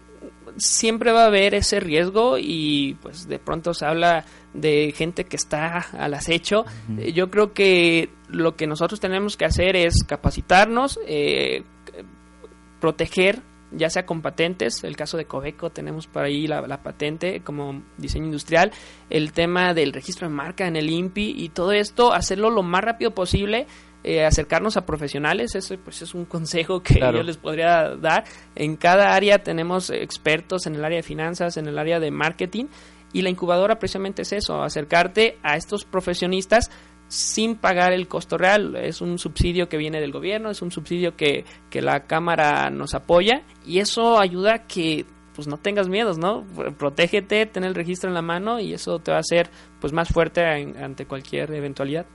siempre 0.58 1.12
va 1.12 1.26
a 1.26 1.28
haber 1.28 1.54
ese 1.54 1.80
riesgo 1.80 2.40
y 2.40 2.98
pues 3.04 3.28
de 3.28 3.38
pronto 3.38 3.76
se 3.76 3.86
habla 3.86 4.26
de 4.56 4.96
gente 4.98 5.26
que 5.26 5.36
está 5.36 5.78
al 5.78 6.16
acecho. 6.16 6.66
Yo 7.14 7.30
creo 7.30 7.54
que 7.54 8.10
lo 8.30 8.56
que 8.56 8.66
nosotros 8.66 9.00
tenemos 9.00 9.38
que 9.38 9.46
hacer 9.46 9.76
es 9.76 10.04
capacitarnos, 10.08 11.00
eh, 11.06 11.62
proteger 12.80 13.44
ya 13.76 13.90
sea 13.90 14.06
con 14.06 14.22
patentes, 14.22 14.84
el 14.84 14.96
caso 14.96 15.18
de 15.18 15.26
Coveco, 15.26 15.70
tenemos 15.70 16.08
por 16.08 16.24
ahí 16.24 16.48
la, 16.48 16.82
patente 16.84 17.42
como 17.42 17.84
diseño 17.98 18.26
industrial, 18.26 18.72
el 19.10 19.32
tema 19.32 19.74
del 19.74 19.94
registro 19.94 20.28
de 20.28 20.34
marca 20.34 20.68
en 20.68 20.76
el 20.76 20.90
INPI 20.90 21.36
y 21.38 21.50
todo 21.50 21.72
esto, 21.72 22.14
hacerlo 22.14 22.50
lo 22.50 22.64
más 22.64 22.84
rápido 22.84 23.12
posible, 23.12 23.68
eh, 24.04 24.26
acercarnos 24.26 24.76
a 24.76 24.86
profesionales, 24.86 25.56
eso 25.56 25.76
pues 25.84 26.02
es 26.02 26.14
un 26.14 26.26
consejo 26.26 26.82
que 26.84 27.00
yo 27.00 27.24
les 27.24 27.38
podría 27.38 27.96
dar. 27.96 28.26
En 28.56 28.76
cada 28.76 29.16
área 29.16 29.40
tenemos 29.44 29.90
expertos 29.90 30.68
en 30.68 30.76
el 30.76 30.84
área 30.84 30.98
de 30.98 31.04
finanzas, 31.04 31.56
en 31.58 31.68
el 31.68 31.80
área 31.80 32.00
de 32.00 32.12
marketing 32.12 32.66
y 33.14 33.22
la 33.22 33.30
incubadora 33.30 33.80
precisamente 33.80 34.24
es 34.24 34.34
eso, 34.34 34.62
acercarte 34.62 35.38
a 35.44 35.56
estos 35.56 35.86
profesionistas 35.86 36.70
sin 37.14 37.56
pagar 37.56 37.94
el 37.94 38.08
costo 38.08 38.40
real. 38.40 38.76
Es 38.76 39.00
un 39.00 39.20
subsidio 39.20 39.70
que 39.70 39.78
viene 39.78 40.02
del 40.02 40.12
gobierno, 40.12 40.50
es 40.50 40.64
un 40.64 40.72
subsidio 40.72 41.16
que, 41.16 41.46
que 41.70 41.82
la 41.82 42.08
Cámara 42.08 42.72
nos 42.72 42.96
apoya 42.96 43.44
y 43.66 43.80
eso 43.80 44.20
ayuda 44.20 44.56
a 44.56 44.68
que 44.68 45.06
pues 45.36 45.48
no 45.48 45.58
tengas 45.58 45.90
miedos, 45.90 46.18
¿no? 46.18 46.44
Protégete, 46.78 47.46
ten 47.46 47.64
el 47.64 47.76
registro 47.76 48.10
en 48.10 48.16
la 48.16 48.22
mano 48.22 48.60
y 48.60 48.74
eso 48.74 49.00
te 49.00 49.12
va 49.12 49.18
a 49.18 49.22
hacer 49.22 49.50
pues 49.80 49.94
más 49.94 50.10
fuerte 50.10 50.44
ante 50.44 51.06
cualquier 51.06 51.54
eventualidad. 51.54 52.06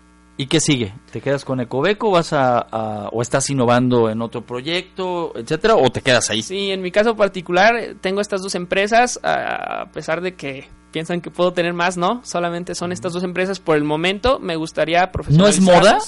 ¿Y 0.41 0.47
qué 0.47 0.61
sigue? 0.61 0.95
¿Te 1.11 1.21
quedas 1.21 1.45
con 1.45 1.61
Ecobeco 1.61 2.13
vas 2.13 2.33
a, 2.33 3.09
o 3.13 3.21
estás 3.21 3.51
innovando 3.51 4.09
en 4.09 4.23
otro 4.23 4.43
proyecto, 4.43 5.33
etcétera, 5.35 5.75
o 5.75 5.91
te 5.91 6.01
quedas 6.01 6.31
ahí? 6.31 6.43
Sí, 6.43 6.71
en 6.71 6.81
mi 6.81 6.93
caso 6.93 7.17
particular 7.17 7.97
tengo 8.01 8.21
estas 8.21 8.41
dos 8.41 8.55
empresas, 8.55 9.19
a 9.25 9.87
pesar 9.93 10.21
de 10.21 10.37
que 10.37 10.69
piensan 10.93 11.21
que 11.21 11.33
puedo 11.33 11.53
tener 11.53 11.75
más, 11.75 11.97
no, 11.97 12.21
solamente 12.25 12.77
son 12.77 12.93
estas 12.93 13.13
dos 13.13 13.25
empresas 13.25 13.59
por 13.59 13.77
el 13.77 13.83
momento, 13.83 14.39
me 14.39 14.55
gustaría 14.55 15.11
profesionalizarlas. 15.11 15.67
¿No 15.67 15.73
es 15.73 15.85
moda 15.85 15.99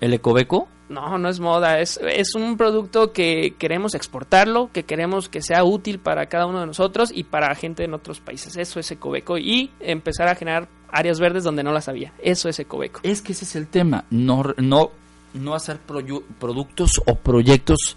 el 0.00 0.14
Ecobeco? 0.14 0.66
No, 0.88 1.16
no 1.18 1.28
es 1.28 1.38
moda, 1.38 1.78
es, 1.80 2.00
es 2.02 2.34
un 2.34 2.56
producto 2.56 3.12
que 3.12 3.54
queremos 3.56 3.94
exportarlo, 3.94 4.70
que 4.72 4.84
queremos 4.84 5.28
que 5.28 5.42
sea 5.42 5.62
útil 5.62 6.00
para 6.00 6.26
cada 6.26 6.46
uno 6.46 6.60
de 6.60 6.66
nosotros 6.66 7.10
y 7.14 7.24
para 7.24 7.54
gente 7.54 7.84
en 7.84 7.94
otros 7.94 8.20
países. 8.20 8.56
Eso 8.56 8.80
es 8.80 8.90
Ecobeco 8.90 9.38
y 9.38 9.70
empezar 9.80 10.28
a 10.28 10.34
generar 10.34 10.68
áreas 10.90 11.20
verdes 11.20 11.44
donde 11.44 11.62
no 11.62 11.72
las 11.72 11.88
había. 11.88 12.12
Eso 12.22 12.48
es 12.48 12.58
Ecobeco. 12.58 13.00
Es 13.02 13.22
que 13.22 13.32
ese 13.32 13.44
es 13.44 13.56
el 13.56 13.68
tema, 13.68 14.04
no, 14.10 14.42
no, 14.58 14.90
no 15.34 15.54
hacer 15.54 15.78
productos 15.78 16.90
o 17.06 17.14
proyectos 17.16 17.96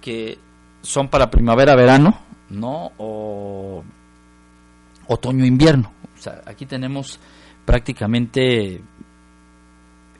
que 0.00 0.38
son 0.82 1.08
para 1.08 1.30
primavera-verano, 1.30 2.18
¿no? 2.50 2.92
O 2.98 3.84
otoño-invierno. 5.06 5.92
O 6.16 6.20
sea, 6.20 6.42
aquí 6.46 6.66
tenemos 6.66 7.18
prácticamente 7.64 8.80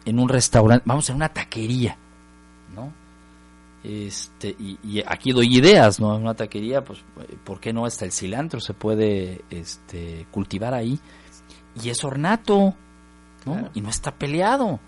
en 0.04 0.18
un 0.18 0.28
restaurante, 0.28 0.84
vamos 0.86 1.08
a 1.10 1.14
una 1.14 1.28
taquería, 1.28 1.96
¿no? 2.74 2.92
Este, 3.84 4.56
y, 4.58 5.02
aquí 5.06 5.32
doy 5.32 5.56
ideas, 5.56 6.00
¿no? 6.00 6.14
En 6.16 6.22
una 6.22 6.34
taquería, 6.34 6.84
pues, 6.84 7.04
¿por 7.44 7.60
qué 7.60 7.72
no 7.72 7.86
hasta 7.86 8.04
el 8.04 8.12
cilantro 8.12 8.60
se 8.60 8.74
puede 8.74 9.42
este, 9.50 10.26
cultivar 10.30 10.74
ahí? 10.74 10.98
Y 11.83 11.91
es 11.91 12.05
ornato, 12.05 12.74
¿no? 13.45 13.70
Y 13.74 13.81
no 13.81 13.91
está 13.91 14.12
peleado. 14.12 14.81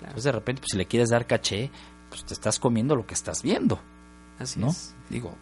Entonces, 0.00 0.24
de 0.24 0.32
repente, 0.32 0.60
pues, 0.60 0.70
si 0.72 0.76
le 0.76 0.86
quieres 0.86 1.08
dar 1.10 1.26
caché, 1.26 1.70
pues 2.08 2.24
te 2.24 2.34
estás 2.34 2.58
comiendo 2.58 2.94
lo 2.94 3.06
que 3.06 3.14
estás 3.14 3.42
viendo. 3.42 3.80
Así 4.38 4.60
¿no? 4.60 4.68
es. 4.68 4.94
Digo, 5.08 5.34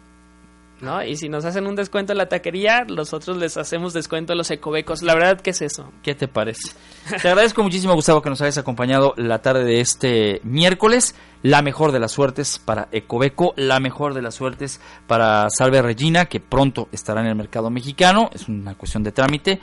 ¿no? 0.81 1.03
Y 1.03 1.15
si 1.15 1.29
nos 1.29 1.45
hacen 1.45 1.65
un 1.65 1.75
descuento 1.75 2.11
en 2.11 2.17
la 2.17 2.27
taquería, 2.27 2.85
nosotros 2.85 3.37
les 3.37 3.57
hacemos 3.57 3.93
descuento 3.93 4.33
a 4.33 4.35
los 4.35 4.51
ecobecos. 4.51 5.01
La 5.01 5.15
verdad, 5.15 5.41
¿qué 5.41 5.51
es 5.51 5.61
eso? 5.61 5.91
¿Qué 6.03 6.13
te 6.13 6.27
parece? 6.27 6.73
te 7.21 7.27
agradezco 7.27 7.63
muchísimo, 7.63 7.93
Gustavo, 7.95 8.21
que 8.21 8.29
nos 8.29 8.41
hayas 8.41 8.57
acompañado 8.57 9.13
la 9.17 9.39
tarde 9.41 9.63
de 9.63 9.81
este 9.81 10.41
miércoles. 10.43 11.15
La 11.41 11.61
mejor 11.61 11.91
de 11.91 11.99
las 11.99 12.11
suertes 12.11 12.59
para 12.59 12.87
Ecobeco, 12.91 13.53
la 13.57 13.79
mejor 13.81 14.13
de 14.13 14.21
las 14.21 14.35
suertes 14.35 14.79
para 15.07 15.49
Salve 15.49 15.81
Regina, 15.81 16.25
que 16.25 16.39
pronto 16.39 16.87
estará 16.91 17.21
en 17.21 17.27
el 17.27 17.35
mercado 17.35 17.69
mexicano. 17.69 18.29
Es 18.33 18.47
una 18.47 18.75
cuestión 18.75 19.03
de 19.03 19.11
trámite 19.11 19.59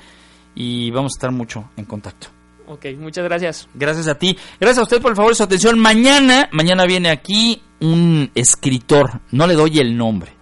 y 0.55 0.91
vamos 0.91 1.15
a 1.15 1.17
estar 1.17 1.33
mucho 1.33 1.71
en 1.77 1.85
contacto. 1.85 2.29
Ok, 2.67 2.87
muchas 2.99 3.25
gracias. 3.25 3.69
Gracias 3.75 4.07
a 4.07 4.15
ti. 4.15 4.37
Gracias 4.61 4.79
a 4.79 4.83
usted 4.83 5.03
por 5.03 5.11
el 5.11 5.17
favor 5.17 5.35
su 5.35 5.43
atención. 5.43 5.79
Mañana, 5.79 6.49
mañana 6.53 6.87
viene 6.87 7.11
aquí 7.11 7.61
un 7.81 8.31
escritor, 8.35 9.21
no 9.33 9.47
le 9.47 9.55
doy 9.55 9.79
el 9.79 9.97
nombre, 9.97 10.33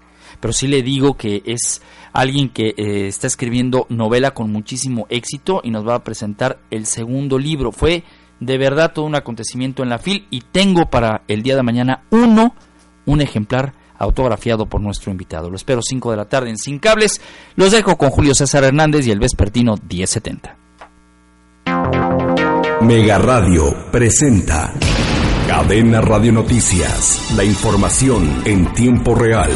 pero 0.41 0.53
sí 0.53 0.69
le 0.69 0.83
digo 0.83 1.17
que 1.17 1.43
es 1.47 1.81
alguien 2.13 2.51
que 2.51 2.75
eh, 2.77 3.07
está 3.07 3.27
escribiendo 3.27 3.87
novela 3.89 4.33
con 4.33 4.51
muchísimo 4.51 5.07
éxito 5.09 5.61
y 5.65 5.71
nos 5.71 5.87
va 5.87 5.95
a 5.95 6.05
presentar 6.05 6.59
el 6.71 6.85
segundo 6.85 7.39
libro. 7.39 7.73
Fue 7.73 8.05
de 8.41 8.59
verdad 8.59 8.93
todo 8.93 9.07
un 9.07 9.15
acontecimiento 9.15 9.83
en 9.83 9.89
la 9.89 9.99
FIL 9.99 10.27
y 10.31 10.41
tengo 10.41 10.91
para 10.91 11.23
el 11.29 11.43
día 11.43 11.57
de 11.57 11.63
mañana 11.63 12.03
uno, 12.11 12.55
un 13.07 13.21
ejemplar 13.21 13.73
autografiado 13.99 14.67
por 14.67 14.81
nuestro 14.81 15.11
invitado. 15.11 15.51
Lo 15.51 15.57
espero 15.57 15.81
5 15.83 16.11
de 16.11 16.17
la 16.17 16.29
tarde 16.29 16.51
en 16.51 16.57
Sin 16.57 16.79
Cables. 16.79 17.21
Los 17.57 17.73
dejo 17.73 17.97
con 17.97 18.11
Julio 18.11 18.35
César 18.35 18.65
Hernández 18.65 19.07
y 19.07 19.11
el 19.11 19.19
Vespertino 19.19 19.75
1070. 19.77 20.57
Mega 22.83 23.19
Radio 23.19 23.91
presenta 23.91 24.73
Cadena 25.47 26.01
Radio 26.01 26.33
Noticias. 26.33 27.33
La 27.37 27.45
información 27.45 28.43
en 28.45 28.73
tiempo 28.73 29.15
real. 29.15 29.51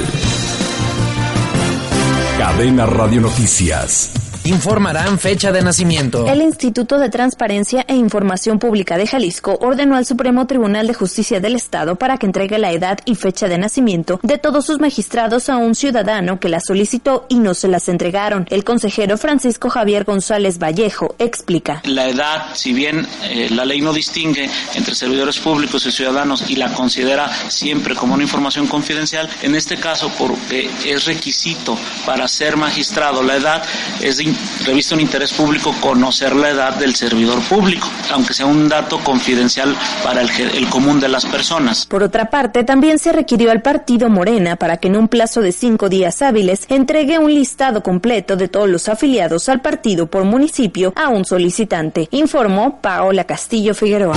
Cadena 2.38 2.86
Radio 2.86 3.20
Noticias. 3.20 4.21
Informarán 4.44 5.20
fecha 5.20 5.52
de 5.52 5.62
nacimiento. 5.62 6.26
El 6.26 6.42
Instituto 6.42 6.98
de 6.98 7.10
Transparencia 7.10 7.84
e 7.86 7.94
Información 7.94 8.58
Pública 8.58 8.98
de 8.98 9.06
Jalisco 9.06 9.56
ordenó 9.60 9.94
al 9.94 10.04
Supremo 10.04 10.48
Tribunal 10.48 10.88
de 10.88 10.94
Justicia 10.94 11.38
del 11.38 11.54
Estado 11.54 11.94
para 11.94 12.16
que 12.16 12.26
entregue 12.26 12.58
la 12.58 12.72
edad 12.72 12.98
y 13.04 13.14
fecha 13.14 13.46
de 13.46 13.56
nacimiento 13.56 14.18
de 14.24 14.38
todos 14.38 14.66
sus 14.66 14.80
magistrados 14.80 15.48
a 15.48 15.58
un 15.58 15.76
ciudadano 15.76 16.40
que 16.40 16.48
las 16.48 16.64
solicitó 16.66 17.24
y 17.28 17.36
no 17.36 17.54
se 17.54 17.68
las 17.68 17.88
entregaron. 17.88 18.48
El 18.50 18.64
consejero 18.64 19.16
Francisco 19.16 19.70
Javier 19.70 20.02
González 20.02 20.58
Vallejo 20.58 21.14
explica. 21.20 21.80
La 21.84 22.08
edad, 22.08 22.46
si 22.54 22.72
bien 22.72 23.06
eh, 23.22 23.48
la 23.48 23.64
ley 23.64 23.80
no 23.80 23.92
distingue 23.92 24.50
entre 24.74 24.96
servidores 24.96 25.38
públicos 25.38 25.86
y 25.86 25.92
ciudadanos 25.92 26.50
y 26.50 26.56
la 26.56 26.74
considera 26.74 27.28
siempre 27.48 27.94
como 27.94 28.14
una 28.14 28.24
información 28.24 28.66
confidencial, 28.66 29.30
en 29.42 29.54
este 29.54 29.76
caso 29.76 30.10
porque 30.18 30.68
es 30.84 31.04
requisito 31.04 31.78
para 32.04 32.26
ser 32.26 32.56
magistrado 32.56 33.22
la 33.22 33.36
edad 33.36 33.62
es 34.00 34.16
de 34.16 34.31
reviste 34.64 34.94
un 34.94 35.00
interés 35.00 35.32
público 35.32 35.74
conocer 35.80 36.34
la 36.34 36.50
edad 36.50 36.76
del 36.76 36.94
servidor 36.94 37.40
público, 37.42 37.88
aunque 38.12 38.34
sea 38.34 38.46
un 38.46 38.68
dato 38.68 38.98
confidencial 39.00 39.74
para 40.02 40.22
el, 40.22 40.30
el 40.54 40.68
común 40.68 41.00
de 41.00 41.08
las 41.08 41.26
personas. 41.26 41.86
Por 41.86 42.02
otra 42.02 42.30
parte, 42.30 42.64
también 42.64 42.98
se 42.98 43.12
requirió 43.12 43.50
al 43.50 43.62
partido 43.62 44.08
Morena 44.08 44.56
para 44.56 44.76
que 44.76 44.88
en 44.88 44.96
un 44.96 45.08
plazo 45.08 45.40
de 45.40 45.52
cinco 45.52 45.88
días 45.88 46.22
hábiles 46.22 46.66
entregue 46.68 47.18
un 47.18 47.34
listado 47.34 47.82
completo 47.82 48.36
de 48.36 48.48
todos 48.48 48.68
los 48.68 48.88
afiliados 48.88 49.48
al 49.48 49.60
partido 49.60 50.06
por 50.06 50.24
municipio 50.24 50.92
a 50.96 51.08
un 51.08 51.24
solicitante, 51.24 52.08
informó 52.10 52.80
Paola 52.80 53.24
Castillo 53.24 53.74
Figueroa. 53.74 54.16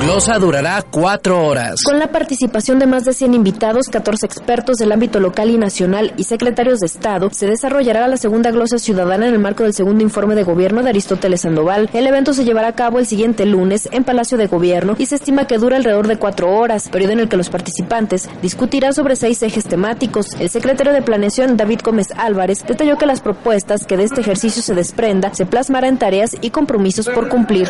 Glosa 0.00 0.38
durará 0.38 0.82
cuatro 0.90 1.44
horas. 1.44 1.82
Con 1.84 1.98
la 1.98 2.10
participación 2.10 2.78
de 2.78 2.86
más 2.86 3.04
de 3.04 3.12
100 3.12 3.34
invitados, 3.34 3.86
14 3.88 4.26
expertos 4.26 4.76
del 4.78 4.92
ámbito 4.92 5.20
local 5.20 5.50
y 5.50 5.58
nacional 5.58 6.12
y 6.16 6.24
secretarios 6.24 6.78
de 6.80 6.86
Estado, 6.86 7.28
se 7.32 7.46
desarrollará 7.46 8.08
la 8.08 8.16
segunda 8.16 8.50
glosa 8.50 8.78
ciudadana 8.78 9.26
en 9.26 9.34
el 9.34 9.38
marco 9.38 9.49
del 9.58 9.74
segundo 9.74 10.02
informe 10.02 10.34
de 10.34 10.44
gobierno 10.44 10.82
de 10.82 10.90
Aristóteles 10.90 11.40
Sandoval. 11.42 11.90
El 11.92 12.06
evento 12.06 12.32
se 12.32 12.44
llevará 12.44 12.68
a 12.68 12.72
cabo 12.74 12.98
el 12.98 13.06
siguiente 13.06 13.44
lunes 13.44 13.88
en 13.92 14.04
Palacio 14.04 14.38
de 14.38 14.46
Gobierno 14.46 14.94
y 14.96 15.06
se 15.06 15.16
estima 15.16 15.46
que 15.46 15.58
dura 15.58 15.76
alrededor 15.76 16.06
de 16.06 16.18
cuatro 16.18 16.52
horas, 16.56 16.88
periodo 16.88 17.12
en 17.12 17.20
el 17.20 17.28
que 17.28 17.36
los 17.36 17.50
participantes 17.50 18.28
discutirán 18.42 18.94
sobre 18.94 19.16
seis 19.16 19.42
ejes 19.42 19.64
temáticos. 19.64 20.28
El 20.38 20.48
secretario 20.48 20.92
de 20.92 21.02
Planeación, 21.02 21.56
David 21.56 21.80
Gómez 21.84 22.08
Álvarez, 22.16 22.64
detalló 22.66 22.96
que 22.96 23.06
las 23.06 23.20
propuestas 23.20 23.84
que 23.86 23.96
de 23.96 24.04
este 24.04 24.20
ejercicio 24.20 24.62
se 24.62 24.74
desprenda 24.74 25.34
se 25.34 25.46
plasmará 25.46 25.88
en 25.88 25.98
tareas 25.98 26.36
y 26.40 26.50
compromisos 26.50 27.08
por 27.08 27.28
cumplir. 27.28 27.68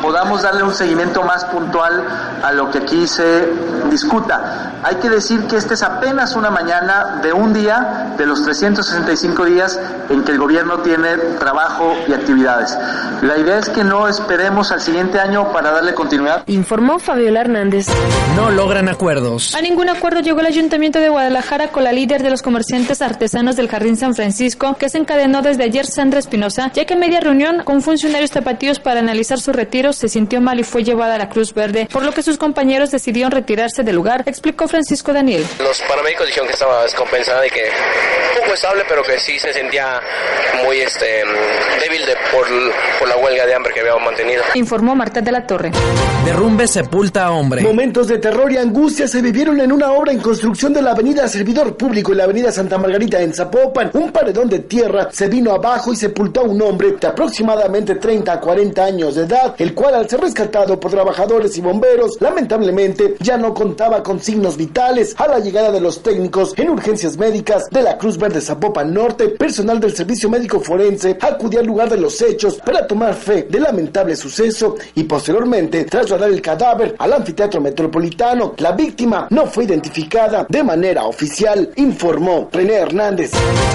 Podamos 0.00 0.42
darle 0.42 0.62
un 0.62 0.74
seguimiento 0.74 1.22
más 1.22 1.44
puntual 1.46 2.04
a 2.42 2.52
lo 2.52 2.70
que 2.70 2.78
aquí 2.78 3.06
se 3.06 3.48
discuta. 3.90 4.80
Hay 4.82 4.96
que 4.96 5.10
decir 5.10 5.46
que 5.46 5.56
esta 5.56 5.74
es 5.74 5.82
apenas 5.82 6.36
una 6.36 6.50
mañana 6.50 7.20
de 7.22 7.32
un 7.32 7.52
día 7.52 8.14
de 8.16 8.26
los 8.26 8.42
365 8.44 9.44
días 9.46 9.80
en 10.08 10.22
que 10.24 10.32
el 10.32 10.38
gobierno 10.38 10.78
tiene 10.84 11.16
trabajo 11.38 11.96
y 12.06 12.12
actividades. 12.12 12.76
La 13.22 13.38
idea 13.38 13.58
es 13.58 13.68
que 13.68 13.82
no 13.82 14.06
esperemos 14.08 14.70
al 14.70 14.80
siguiente 14.80 15.18
año 15.18 15.52
para 15.52 15.72
darle 15.72 15.94
continuidad. 15.94 16.44
Informó 16.46 16.98
Fabiola 16.98 17.40
Hernández. 17.40 17.86
No 18.36 18.50
logran 18.50 18.88
acuerdos. 18.88 19.54
A 19.54 19.60
ningún 19.60 19.88
acuerdo 19.88 20.20
llegó 20.20 20.40
el 20.40 20.46
Ayuntamiento 20.46 21.00
de 21.00 21.08
Guadalajara 21.08 21.68
con 21.68 21.84
la 21.84 21.92
líder 21.92 22.22
de 22.22 22.30
los 22.30 22.42
comerciantes 22.42 23.02
artesanos 23.02 23.56
del 23.56 23.68
Jardín 23.68 23.96
San 23.96 24.14
Francisco, 24.14 24.76
que 24.78 24.88
se 24.88 24.98
encadenó 24.98 25.42
desde 25.42 25.64
ayer 25.64 25.86
Sandra 25.86 26.20
Espinosa, 26.20 26.70
ya 26.74 26.84
que 26.84 26.94
en 26.94 27.00
media 27.00 27.20
reunión 27.20 27.62
con 27.64 27.82
funcionarios 27.82 28.30
tapatíos 28.30 28.78
para 28.78 29.00
analizar 29.00 29.40
su 29.40 29.52
retiro 29.52 29.92
se 29.92 30.08
sintió 30.08 30.40
mal 30.40 30.60
y 30.60 30.64
fue 30.64 30.84
llevada 30.84 31.14
a 31.14 31.18
la 31.18 31.28
Cruz 31.28 31.54
Verde, 31.54 31.88
por 31.90 32.04
lo 32.04 32.12
que 32.12 32.22
sus 32.22 32.36
compañeros 32.36 32.90
decidieron 32.90 33.32
retirarse 33.32 33.82
del 33.82 33.96
lugar, 33.96 34.22
explicó 34.26 34.68
Francisco 34.68 35.12
Daniel. 35.12 35.46
Los 35.58 35.80
paramédicos 35.82 36.26
dijeron 36.26 36.46
que 36.48 36.54
estaba 36.54 36.82
descompensada 36.82 37.46
y 37.46 37.50
que 37.50 37.62
un 37.62 38.40
poco 38.42 38.54
estable, 38.54 38.84
pero 38.88 39.02
que 39.02 39.18
sí 39.18 39.38
se 39.38 39.52
sentía 39.52 40.00
muy 40.64 40.73
este 40.80 41.06
débil 41.80 42.06
de, 42.06 42.14
por, 42.32 42.46
por 42.98 43.08
la 43.08 43.16
huelga 43.16 43.46
de 43.46 43.54
hambre 43.54 43.72
que 43.72 43.80
habíamos 43.80 44.02
mantenido. 44.02 44.42
Informó 44.54 44.94
Marta 44.94 45.20
de 45.20 45.32
la 45.32 45.46
Torre. 45.46 45.72
Derrumbe 46.24 46.66
sepulta 46.66 47.26
a 47.26 47.32
hombre. 47.32 47.62
Momentos 47.62 48.08
de 48.08 48.18
terror 48.18 48.50
y 48.50 48.56
angustia 48.56 49.06
se 49.06 49.20
vivieron 49.20 49.60
en 49.60 49.72
una 49.72 49.92
obra 49.92 50.12
en 50.12 50.20
construcción 50.20 50.72
de 50.72 50.82
la 50.82 50.92
avenida 50.92 51.28
Servidor 51.28 51.76
Público 51.76 52.12
y 52.12 52.16
la 52.16 52.24
avenida 52.24 52.50
Santa 52.50 52.78
Margarita 52.78 53.20
en 53.20 53.34
Zapopan. 53.34 53.90
Un 53.94 54.10
paredón 54.10 54.48
de 54.48 54.60
tierra 54.60 55.08
se 55.12 55.28
vino 55.28 55.52
abajo 55.52 55.92
y 55.92 55.96
sepultó 55.96 56.40
a 56.40 56.44
un 56.44 56.60
hombre 56.62 56.92
de 56.92 57.06
aproximadamente 57.06 57.96
30 57.96 58.32
a 58.32 58.40
40 58.40 58.84
años 58.84 59.14
de 59.14 59.24
edad, 59.24 59.54
el 59.58 59.74
cual 59.74 59.94
al 59.94 60.08
ser 60.08 60.20
rescatado 60.20 60.80
por 60.80 60.90
trabajadores 60.90 61.56
y 61.56 61.60
bomberos, 61.60 62.16
lamentablemente 62.20 63.16
ya 63.20 63.36
no 63.36 63.52
contaba 63.54 64.02
con 64.02 64.20
signos 64.20 64.56
vitales. 64.56 65.14
A 65.18 65.28
la 65.28 65.38
llegada 65.38 65.70
de 65.70 65.80
los 65.80 66.02
técnicos 66.02 66.54
en 66.56 66.70
urgencias 66.70 67.16
médicas 67.16 67.64
de 67.70 67.82
la 67.82 67.98
Cruz 67.98 68.18
Verde 68.18 68.40
Zapopan 68.40 68.92
Norte, 68.92 69.28
personal 69.28 69.80
del 69.80 69.94
Servicio 69.94 70.28
Médico 70.30 70.60
Forense 70.64 71.16
acudió 71.20 71.60
al 71.60 71.66
lugar 71.66 71.88
de 71.88 71.98
los 71.98 72.20
hechos 72.22 72.56
para 72.64 72.86
tomar 72.86 73.14
fe 73.14 73.46
del 73.48 73.62
lamentable 73.62 74.16
suceso 74.16 74.76
y 74.94 75.04
posteriormente 75.04 75.84
trasladar 75.84 76.30
el 76.30 76.40
cadáver 76.40 76.94
al 76.98 77.12
anfiteatro 77.12 77.60
metropolitano. 77.60 78.54
La 78.58 78.72
víctima 78.72 79.26
no 79.30 79.46
fue 79.46 79.64
identificada 79.64 80.46
de 80.48 80.64
manera 80.64 81.04
oficial, 81.04 81.70
informó 81.76 82.48
René 82.52 82.74
Hernández. 82.74 83.32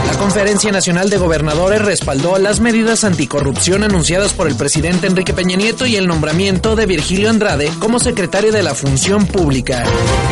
La 0.07 0.17
Conferencia 0.17 0.71
Nacional 0.71 1.09
de 1.09 1.17
Gobernadores 1.17 1.81
respaldó 1.83 2.37
las 2.37 2.59
medidas 2.59 3.03
anticorrupción 3.03 3.83
anunciadas 3.83 4.33
por 4.33 4.47
el 4.47 4.55
presidente 4.55 5.07
Enrique 5.07 5.33
Peña 5.33 5.55
Nieto 5.55 5.85
y 5.85 5.95
el 5.95 6.07
nombramiento 6.07 6.75
de 6.75 6.85
Virgilio 6.85 7.29
Andrade 7.29 7.71
como 7.79 7.99
secretario 7.99 8.51
de 8.51 8.63
la 8.63 8.73
Función 8.73 9.27
Pública. 9.27 9.83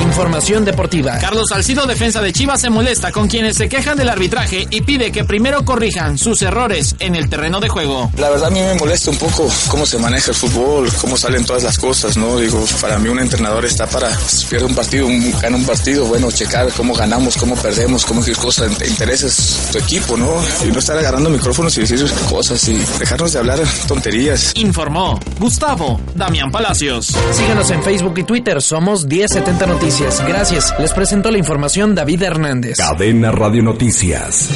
Información 0.02 0.66
deportiva. 0.66 1.18
Carlos 1.20 1.50
Salcido, 1.50 1.86
defensa 1.86 2.22
de 2.22 2.34
Chivas, 2.34 2.62
se 2.62 2.70
molesta 2.70 3.12
con 3.12 3.28
quienes 3.28 3.58
se 3.58 3.70
quejan 3.70 3.98
del 3.98 4.10
arbitraje 4.10 4.68
y 4.70 4.82
pide 4.82 5.12
que 5.12 5.24
primero 5.24 5.64
corrijan 5.64 6.18
sus 6.18 6.37
errores 6.42 6.96
en 7.00 7.16
el 7.16 7.30
terreno 7.30 7.60
de 7.60 7.70
juego. 7.70 8.12
La 8.18 8.30
verdad 8.30 8.48
a 8.48 8.52
mí 8.52 8.60
me 8.60 8.76
molesta 8.76 9.12
un 9.12 9.18
poco 9.18 9.50
cómo 9.70 9.86
se 9.86 9.98
maneja 9.98 10.32
el 10.32 10.36
fútbol, 10.36 10.90
cómo 11.02 11.18
salen 11.18 11.46
todas 11.46 11.64
las 11.64 11.78
cosas, 11.78 12.18
¿no? 12.18 12.38
Digo, 12.38 12.64
para 12.82 12.98
mí 13.00 13.10
un 13.10 13.20
entrenador 13.20 13.66
está 13.66 13.88
para, 13.88 14.14
si 14.20 14.46
pierde 14.46 14.66
un 14.66 14.76
partido, 14.76 15.08
un, 15.08 15.32
gana 15.40 15.58
un 15.58 15.66
partido, 15.66 16.06
bueno, 16.06 16.32
checar 16.32 16.72
cómo 16.74 16.94
ganamos, 16.94 17.38
cómo 17.38 17.56
perdemos, 17.56 18.06
cómo 18.06 18.24
qué 18.24 18.34
cosas, 18.34 18.72
intereses 18.88 19.70
tu 19.72 19.78
equipo, 19.78 20.18
¿no? 20.18 20.34
Y 20.66 20.72
no 20.72 20.80
estar 20.80 20.98
agarrando 20.98 21.30
micrófonos 21.30 21.78
y 21.78 21.82
decir 21.82 22.06
cosas 22.30 22.68
y 22.68 22.76
dejarnos 23.00 23.34
de 23.34 23.40
hablar 23.40 23.60
tonterías. 23.88 24.52
Informó 24.56 25.20
Gustavo 25.40 26.00
Damián 26.16 26.52
Palacios. 26.52 27.16
Síganos 27.32 27.70
en 27.72 27.84
Facebook 27.84 28.18
y 28.18 28.24
Twitter, 28.24 28.62
somos 28.62 29.06
1070 29.06 29.66
Noticias. 29.66 30.24
Gracias. 30.28 30.74
Les 30.80 30.92
presento 30.94 31.32
la 31.32 31.38
información 31.38 31.96
David 31.96 32.24
Hernández. 32.24 32.78
Cadena 32.78 33.32
Radio 33.32 33.64
Noticias. 33.64 34.50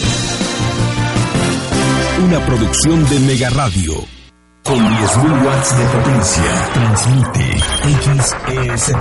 Una 2.23 2.39
producción 2.45 3.03
de 3.09 3.19
Mega 3.19 3.49
Radio. 3.49 4.05
Con 4.63 4.77
10.000 4.77 5.43
watts 5.43 5.75
de 5.75 5.83
potencia. 5.85 6.43
Transmite 6.73 7.57
XEST. 8.19 8.93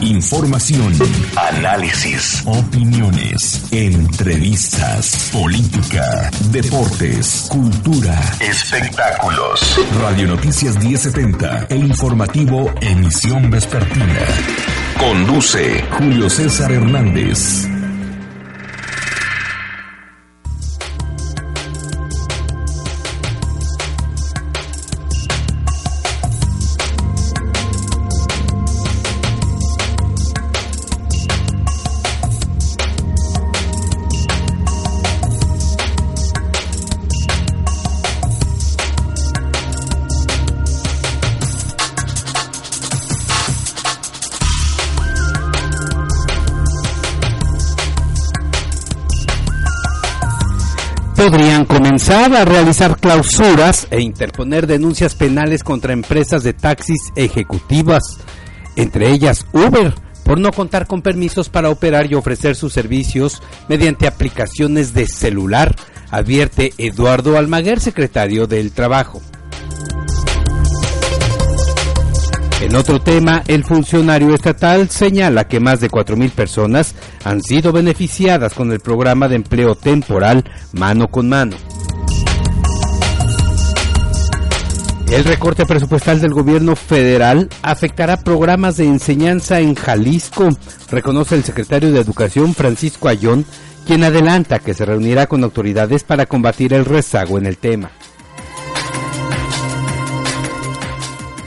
Información, 0.00 0.92
análisis, 1.36 2.42
opiniones, 2.46 3.64
entrevistas, 3.72 5.30
política, 5.32 6.30
deportes, 6.50 7.46
cultura, 7.48 8.20
espectáculos. 8.40 9.76
Radio 10.00 10.28
Noticias 10.28 10.76
1070, 10.82 11.66
el 11.70 11.86
informativo 11.86 12.72
emisión 12.80 13.50
vespertina. 13.50 14.26
Conduce 14.98 15.82
Julio 15.98 16.28
César 16.28 16.72
Hernández. 16.72 17.73
A 52.14 52.44
realizar 52.44 52.96
clausuras 52.98 53.88
e 53.90 54.00
interponer 54.00 54.68
denuncias 54.68 55.16
penales 55.16 55.64
contra 55.64 55.92
empresas 55.92 56.44
de 56.44 56.52
taxis 56.52 57.10
ejecutivas, 57.16 58.02
entre 58.76 59.10
ellas 59.10 59.44
Uber, 59.52 59.92
por 60.24 60.38
no 60.38 60.52
contar 60.52 60.86
con 60.86 61.02
permisos 61.02 61.48
para 61.48 61.70
operar 61.70 62.08
y 62.08 62.14
ofrecer 62.14 62.54
sus 62.54 62.72
servicios 62.72 63.42
mediante 63.68 64.06
aplicaciones 64.06 64.94
de 64.94 65.08
celular, 65.08 65.74
advierte 66.12 66.72
Eduardo 66.78 67.36
Almaguer, 67.36 67.80
secretario 67.80 68.46
del 68.46 68.70
Trabajo. 68.70 69.20
En 72.60 72.76
otro 72.76 73.00
tema, 73.00 73.42
el 73.48 73.64
funcionario 73.64 74.34
estatal 74.34 74.88
señala 74.88 75.48
que 75.48 75.58
más 75.58 75.80
de 75.80 75.90
4.000 75.90 76.30
personas 76.30 76.94
han 77.24 77.42
sido 77.42 77.72
beneficiadas 77.72 78.54
con 78.54 78.70
el 78.70 78.78
programa 78.78 79.26
de 79.26 79.34
empleo 79.34 79.74
temporal 79.74 80.44
mano 80.72 81.08
con 81.08 81.28
mano. 81.28 81.56
El 85.14 85.22
recorte 85.22 85.64
presupuestal 85.64 86.20
del 86.20 86.34
gobierno 86.34 86.74
federal 86.74 87.48
afectará 87.62 88.16
programas 88.16 88.76
de 88.76 88.86
enseñanza 88.86 89.60
en 89.60 89.76
Jalisco, 89.76 90.48
reconoce 90.90 91.36
el 91.36 91.44
secretario 91.44 91.92
de 91.92 92.00
Educación 92.00 92.52
Francisco 92.52 93.06
Ayón, 93.06 93.46
quien 93.86 94.02
adelanta 94.02 94.58
que 94.58 94.74
se 94.74 94.84
reunirá 94.84 95.28
con 95.28 95.44
autoridades 95.44 96.02
para 96.02 96.26
combatir 96.26 96.74
el 96.74 96.84
rezago 96.84 97.38
en 97.38 97.46
el 97.46 97.58
tema. 97.58 97.92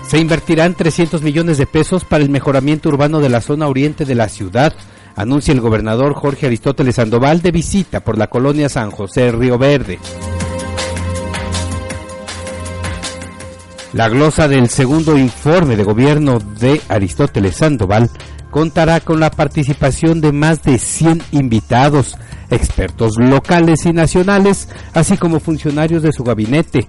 Se 0.08 0.18
invertirán 0.18 0.74
300 0.74 1.22
millones 1.22 1.58
de 1.58 1.68
pesos 1.68 2.06
para 2.06 2.24
el 2.24 2.30
mejoramiento 2.30 2.88
urbano 2.88 3.20
de 3.20 3.28
la 3.28 3.42
zona 3.42 3.68
oriente 3.68 4.06
de 4.06 4.16
la 4.16 4.30
ciudad, 4.30 4.74
anuncia 5.18 5.54
el 5.54 5.60
gobernador 5.60 6.14
Jorge 6.14 6.46
Aristóteles 6.46 6.96
Sandoval 6.96 7.42
de 7.42 7.52
visita 7.52 8.00
por 8.00 8.18
la 8.18 8.28
colonia 8.28 8.70
San 8.70 8.92
José 8.92 9.30
Río 9.34 9.58
Verde. 9.58 10.00
La 13.98 14.10
glosa 14.10 14.48
del 14.48 14.70
segundo 14.70 15.18
informe 15.18 15.76
de 15.76 15.84
gobierno 15.84 16.38
de 16.38 16.80
Aristóteles 16.88 17.56
Sandoval 17.56 18.12
contará 18.52 19.00
con 19.00 19.20
la 19.20 19.32
participación 19.32 20.22
de 20.22 20.32
más 20.32 20.62
de 20.62 20.78
100 20.78 21.24
invitados, 21.32 22.16
expertos 22.52 23.14
locales 23.18 23.88
y 23.88 23.94
nacionales, 23.94 24.70
así 24.94 25.18
como 25.18 25.40
funcionarios 25.40 26.04
de 26.04 26.12
su 26.12 26.24
gabinete, 26.24 26.88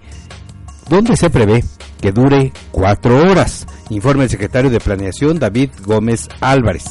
donde 0.91 1.17
se 1.17 1.31
prevé 1.31 1.65
que 1.99 2.13
dure 2.13 2.53
cuatro 2.73 3.23
horas, 3.23 3.67
informa 3.89 4.25
el 4.25 4.29
secretario 4.29 4.69
de 4.69 4.79
Planeación 4.79 5.39
David 5.39 5.71
Gómez 5.87 6.29
Álvarez. 6.43 6.85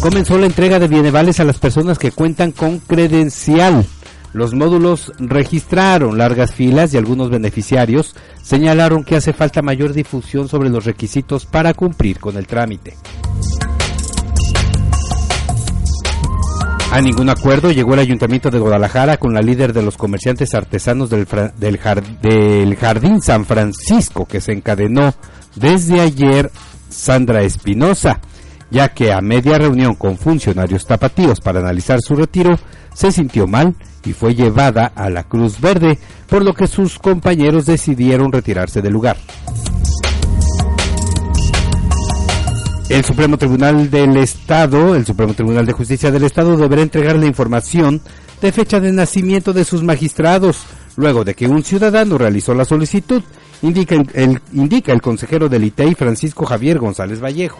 Comenzó 0.00 0.38
la 0.38 0.46
entrega 0.46 0.78
de 0.78 0.86
bienevales 0.86 1.40
a 1.40 1.44
las 1.44 1.58
personas 1.58 1.98
que 1.98 2.12
cuentan 2.12 2.52
con 2.52 2.78
credencial. 2.78 3.84
Los 4.34 4.52
módulos 4.52 5.12
registraron 5.20 6.18
largas 6.18 6.52
filas 6.52 6.92
y 6.92 6.96
algunos 6.96 7.30
beneficiarios 7.30 8.16
señalaron 8.42 9.04
que 9.04 9.14
hace 9.14 9.32
falta 9.32 9.62
mayor 9.62 9.92
difusión 9.92 10.48
sobre 10.48 10.70
los 10.70 10.84
requisitos 10.84 11.46
para 11.46 11.72
cumplir 11.72 12.18
con 12.18 12.36
el 12.36 12.48
trámite. 12.48 12.96
A 16.90 17.00
ningún 17.00 17.30
acuerdo 17.30 17.70
llegó 17.70 17.94
el 17.94 18.00
Ayuntamiento 18.00 18.50
de 18.50 18.58
Guadalajara 18.58 19.18
con 19.18 19.32
la 19.34 19.40
líder 19.40 19.72
de 19.72 19.82
los 19.82 19.96
comerciantes 19.96 20.52
artesanos 20.54 21.10
del, 21.10 21.28
del, 21.56 22.76
Jardín 22.76 23.22
San 23.22 23.44
Francisco 23.44 24.26
que 24.26 24.40
se 24.40 24.50
encadenó 24.50 25.14
desde 25.54 26.00
ayer 26.00 26.50
Sandra 26.88 27.42
Espinosa, 27.42 28.20
ya 28.68 28.88
que 28.88 29.12
a 29.12 29.20
media 29.20 29.58
reunión 29.58 29.94
con 29.94 30.18
funcionarios 30.18 30.86
tapatíos 30.86 31.40
para 31.40 31.60
analizar 31.60 32.00
su 32.00 32.16
retiro, 32.16 32.58
se 32.94 33.12
sintió 33.12 33.46
mal 33.46 33.76
y 34.04 34.12
fue 34.12 34.34
llevada 34.34 34.92
a 34.94 35.10
la 35.10 35.24
Cruz 35.24 35.60
Verde, 35.60 35.98
por 36.28 36.44
lo 36.44 36.54
que 36.54 36.66
sus 36.66 36.98
compañeros 36.98 37.66
decidieron 37.66 38.32
retirarse 38.32 38.82
del 38.82 38.92
lugar. 38.92 39.16
El 42.88 43.04
Supremo 43.04 43.38
Tribunal 43.38 43.90
del 43.90 44.16
Estado, 44.18 44.94
el 44.94 45.06
Supremo 45.06 45.32
Tribunal 45.34 45.64
de 45.64 45.72
Justicia 45.72 46.10
del 46.10 46.24
Estado 46.24 46.56
deberá 46.56 46.82
entregar 46.82 47.16
la 47.16 47.26
información 47.26 48.02
de 48.42 48.52
fecha 48.52 48.78
de 48.78 48.92
nacimiento 48.92 49.52
de 49.52 49.64
sus 49.64 49.82
magistrados, 49.82 50.64
luego 50.96 51.24
de 51.24 51.34
que 51.34 51.48
un 51.48 51.64
ciudadano 51.64 52.18
realizó 52.18 52.54
la 52.54 52.66
solicitud, 52.66 53.22
indica 53.62 53.94
el, 53.94 54.40
indica 54.52 54.92
el 54.92 55.00
consejero 55.00 55.48
del 55.48 55.64
ITEI 55.64 55.94
Francisco 55.94 56.44
Javier 56.44 56.78
González 56.78 57.20
Vallejo. 57.20 57.58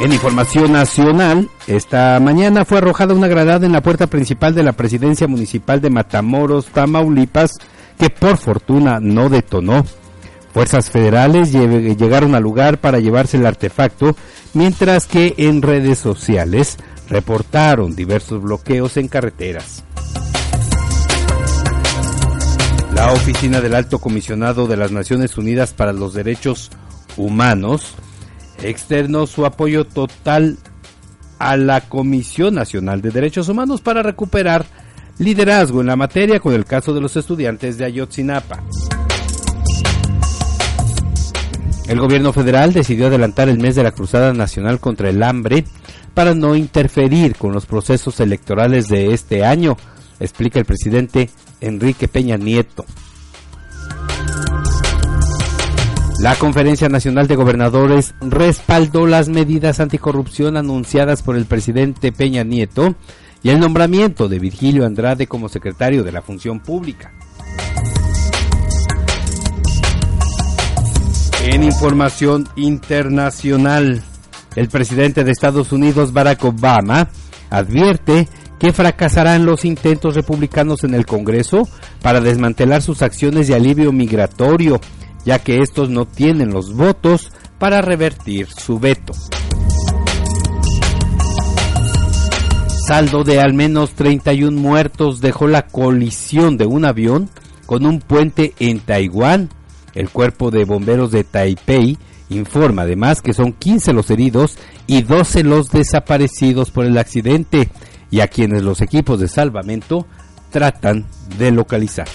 En 0.00 0.12
información 0.12 0.72
nacional, 0.72 1.48
esta 1.66 2.18
mañana 2.18 2.64
fue 2.64 2.78
arrojada 2.78 3.14
una 3.14 3.28
granada 3.28 3.66
en 3.66 3.72
la 3.72 3.82
puerta 3.82 4.08
principal 4.08 4.54
de 4.54 4.64
la 4.64 4.72
presidencia 4.72 5.28
municipal 5.28 5.80
de 5.80 5.90
Matamoros, 5.90 6.66
Tamaulipas, 6.66 7.52
que 7.98 8.10
por 8.10 8.36
fortuna 8.36 8.98
no 9.00 9.28
detonó. 9.28 9.84
Fuerzas 10.52 10.90
federales 10.90 11.52
llegaron 11.52 12.34
al 12.34 12.42
lugar 12.42 12.78
para 12.78 12.98
llevarse 12.98 13.36
el 13.36 13.46
artefacto, 13.46 14.16
mientras 14.54 15.06
que 15.06 15.34
en 15.36 15.62
redes 15.62 15.98
sociales 15.98 16.78
reportaron 17.08 17.94
diversos 17.94 18.42
bloqueos 18.42 18.96
en 18.96 19.08
carreteras. 19.08 19.84
La 22.94 23.12
Oficina 23.12 23.60
del 23.60 23.74
Alto 23.74 23.98
Comisionado 23.98 24.66
de 24.66 24.76
las 24.76 24.90
Naciones 24.92 25.38
Unidas 25.38 25.72
para 25.72 25.92
los 25.92 26.12
Derechos 26.12 26.70
Humanos 27.16 27.94
externó 28.62 29.26
su 29.26 29.44
apoyo 29.44 29.84
total 29.84 30.58
a 31.38 31.56
la 31.56 31.80
Comisión 31.82 32.54
Nacional 32.54 33.02
de 33.02 33.10
Derechos 33.10 33.48
Humanos 33.48 33.80
para 33.80 34.02
recuperar 34.02 34.64
liderazgo 35.18 35.80
en 35.80 35.88
la 35.88 35.96
materia 35.96 36.40
con 36.40 36.54
el 36.54 36.64
caso 36.64 36.94
de 36.94 37.00
los 37.00 37.16
estudiantes 37.16 37.78
de 37.78 37.84
Ayotzinapa. 37.84 38.62
El 41.88 41.98
gobierno 41.98 42.32
federal 42.32 42.72
decidió 42.72 43.08
adelantar 43.08 43.48
el 43.48 43.58
mes 43.58 43.74
de 43.74 43.82
la 43.82 43.90
Cruzada 43.90 44.32
Nacional 44.32 44.78
contra 44.78 45.10
el 45.10 45.22
Hambre 45.22 45.64
para 46.14 46.34
no 46.34 46.54
interferir 46.54 47.36
con 47.36 47.52
los 47.52 47.66
procesos 47.66 48.20
electorales 48.20 48.88
de 48.88 49.12
este 49.12 49.44
año, 49.44 49.76
explica 50.20 50.58
el 50.58 50.64
presidente 50.64 51.30
Enrique 51.60 52.08
Peña 52.08 52.36
Nieto. 52.36 52.84
La 56.22 56.36
Conferencia 56.36 56.88
Nacional 56.88 57.26
de 57.26 57.34
Gobernadores 57.34 58.14
respaldó 58.20 59.08
las 59.08 59.28
medidas 59.28 59.80
anticorrupción 59.80 60.56
anunciadas 60.56 61.20
por 61.20 61.36
el 61.36 61.46
presidente 61.46 62.12
Peña 62.12 62.44
Nieto 62.44 62.94
y 63.42 63.48
el 63.48 63.58
nombramiento 63.58 64.28
de 64.28 64.38
Virgilio 64.38 64.86
Andrade 64.86 65.26
como 65.26 65.48
secretario 65.48 66.04
de 66.04 66.12
la 66.12 66.22
Función 66.22 66.60
Pública. 66.60 67.12
En 71.42 71.64
información 71.64 72.48
internacional, 72.54 74.00
el 74.54 74.68
presidente 74.68 75.24
de 75.24 75.32
Estados 75.32 75.72
Unidos, 75.72 76.12
Barack 76.12 76.44
Obama, 76.44 77.08
advierte 77.50 78.28
que 78.60 78.72
fracasarán 78.72 79.44
los 79.44 79.64
intentos 79.64 80.14
republicanos 80.14 80.84
en 80.84 80.94
el 80.94 81.04
Congreso 81.04 81.68
para 82.00 82.20
desmantelar 82.20 82.80
sus 82.80 83.02
acciones 83.02 83.48
de 83.48 83.56
alivio 83.56 83.90
migratorio, 83.90 84.80
ya 85.24 85.38
que 85.38 85.60
estos 85.60 85.88
no 85.90 86.06
tienen 86.06 86.50
los 86.50 86.74
votos 86.74 87.32
para 87.58 87.80
revertir 87.80 88.48
su 88.48 88.78
veto. 88.78 89.12
Saldo 92.86 93.24
de 93.24 93.40
al 93.40 93.54
menos 93.54 93.92
31 93.92 94.58
muertos 94.60 95.20
dejó 95.20 95.46
la 95.46 95.66
colisión 95.66 96.56
de 96.56 96.66
un 96.66 96.84
avión 96.84 97.30
con 97.66 97.86
un 97.86 98.00
puente 98.00 98.54
en 98.58 98.80
Taiwán 98.80 99.48
el 99.94 100.10
cuerpo 100.10 100.50
de 100.50 100.64
bomberos 100.64 101.10
de 101.10 101.24
Taipei 101.24 101.98
informa 102.28 102.82
además 102.82 103.20
que 103.20 103.34
son 103.34 103.52
15 103.52 103.92
los 103.92 104.10
heridos 104.10 104.56
y 104.86 105.02
12 105.02 105.44
los 105.44 105.70
desaparecidos 105.70 106.70
por 106.70 106.86
el 106.86 106.96
accidente 106.96 107.68
y 108.10 108.20
a 108.20 108.28
quienes 108.28 108.62
los 108.62 108.80
equipos 108.80 109.20
de 109.20 109.28
salvamento 109.28 110.06
tratan 110.50 111.06
de 111.38 111.50
localizar. 111.50 112.08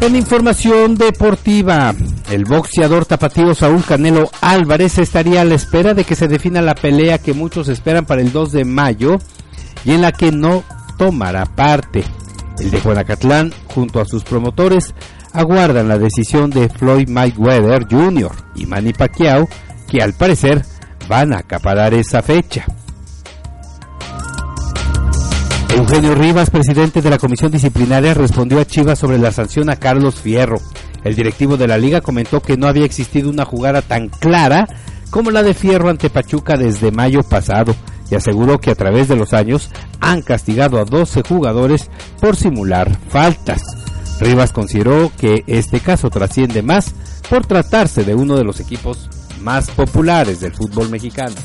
En 0.00 0.14
información 0.14 0.94
deportiva, 0.94 1.92
el 2.30 2.44
boxeador 2.44 3.04
tapatío 3.04 3.52
Saúl 3.54 3.84
Canelo 3.84 4.30
Álvarez 4.40 4.98
estaría 4.98 5.40
a 5.40 5.44
la 5.44 5.56
espera 5.56 5.92
de 5.92 6.04
que 6.04 6.14
se 6.14 6.28
defina 6.28 6.62
la 6.62 6.76
pelea 6.76 7.18
que 7.18 7.34
muchos 7.34 7.68
esperan 7.68 8.06
para 8.06 8.22
el 8.22 8.32
2 8.32 8.52
de 8.52 8.64
mayo 8.64 9.18
y 9.84 9.92
en 9.92 10.02
la 10.02 10.12
que 10.12 10.30
no 10.30 10.62
tomará 10.98 11.46
parte. 11.46 12.04
El 12.60 12.70
de 12.70 12.80
Juanacatlán, 12.80 13.52
junto 13.66 14.00
a 14.00 14.04
sus 14.04 14.22
promotores, 14.22 14.94
aguardan 15.32 15.88
la 15.88 15.98
decisión 15.98 16.50
de 16.50 16.68
Floyd 16.68 17.08
Mayweather 17.08 17.86
Jr. 17.90 18.32
y 18.54 18.66
Manny 18.66 18.92
Pacquiao, 18.92 19.48
que 19.88 20.00
al 20.00 20.14
parecer 20.14 20.64
van 21.08 21.32
a 21.32 21.38
acaparar 21.38 21.92
esa 21.92 22.22
fecha. 22.22 22.66
Eugenio 25.78 26.16
Rivas, 26.16 26.50
presidente 26.50 27.00
de 27.00 27.08
la 27.08 27.18
comisión 27.18 27.52
disciplinaria, 27.52 28.12
respondió 28.12 28.58
a 28.58 28.64
Chivas 28.64 28.98
sobre 28.98 29.16
la 29.16 29.30
sanción 29.30 29.70
a 29.70 29.76
Carlos 29.76 30.16
Fierro. 30.16 30.58
El 31.04 31.14
directivo 31.14 31.56
de 31.56 31.68
la 31.68 31.78
liga 31.78 32.00
comentó 32.00 32.40
que 32.40 32.56
no 32.56 32.66
había 32.66 32.84
existido 32.84 33.30
una 33.30 33.44
jugada 33.44 33.80
tan 33.80 34.08
clara 34.08 34.66
como 35.10 35.30
la 35.30 35.44
de 35.44 35.54
Fierro 35.54 35.88
ante 35.88 36.10
Pachuca 36.10 36.56
desde 36.56 36.90
mayo 36.90 37.22
pasado 37.22 37.76
y 38.10 38.16
aseguró 38.16 38.58
que 38.58 38.72
a 38.72 38.74
través 38.74 39.06
de 39.06 39.14
los 39.14 39.32
años 39.32 39.70
han 40.00 40.22
castigado 40.22 40.80
a 40.80 40.84
12 40.84 41.22
jugadores 41.22 41.88
por 42.20 42.34
simular 42.34 42.98
faltas. 43.08 43.62
Rivas 44.18 44.50
consideró 44.50 45.12
que 45.16 45.44
este 45.46 45.78
caso 45.78 46.10
trasciende 46.10 46.60
más 46.60 46.92
por 47.30 47.46
tratarse 47.46 48.02
de 48.02 48.16
uno 48.16 48.36
de 48.36 48.42
los 48.42 48.58
equipos 48.58 49.08
más 49.42 49.70
populares 49.70 50.40
del 50.40 50.52
fútbol 50.54 50.90
mexicano. 50.90 51.36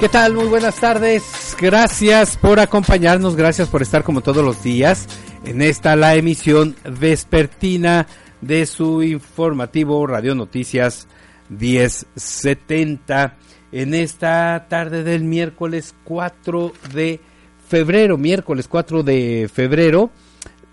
¿Qué 0.00 0.08
tal? 0.08 0.34
Muy 0.34 0.46
buenas 0.46 0.76
tardes. 0.76 1.56
Gracias 1.60 2.36
por 2.36 2.60
acompañarnos, 2.60 3.34
gracias 3.34 3.68
por 3.68 3.82
estar 3.82 4.04
como 4.04 4.20
todos 4.20 4.44
los 4.44 4.62
días 4.62 5.08
en 5.44 5.60
esta 5.60 5.96
la 5.96 6.14
emisión 6.14 6.76
vespertina 7.00 8.06
de 8.40 8.66
su 8.66 9.02
informativo 9.02 10.06
Radio 10.06 10.36
Noticias 10.36 11.08
1070 11.48 13.38
en 13.72 13.92
esta 13.92 14.66
tarde 14.68 15.02
del 15.02 15.24
miércoles 15.24 15.96
4 16.04 16.72
de 16.94 17.18
febrero, 17.66 18.16
miércoles 18.16 18.68
4 18.68 19.02
de 19.02 19.50
febrero, 19.52 20.12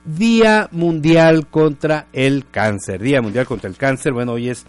Día 0.06 0.70
Mundial 0.72 1.48
contra 1.48 2.10
el 2.14 2.46
Cáncer. 2.52 3.02
Día 3.02 3.24
Mundial 3.24 3.48
contra 3.48 3.72
el 3.72 3.76
Cáncer. 3.76 4.14
Bueno, 4.14 4.34
hoy 4.34 4.50
es 4.50 4.68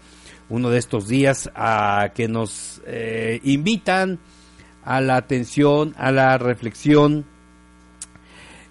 uno 0.49 0.71
de 0.71 0.79
estos 0.79 1.07
días 1.07 1.47
a 1.53 2.11
que 2.15 2.27
nos 2.27 2.81
eh, 2.87 3.39
invitan 3.43 4.17
a 4.87 5.01
la 5.01 5.17
atención, 5.17 5.93
a 5.97 6.11
la 6.11 6.37
reflexión 6.37 7.25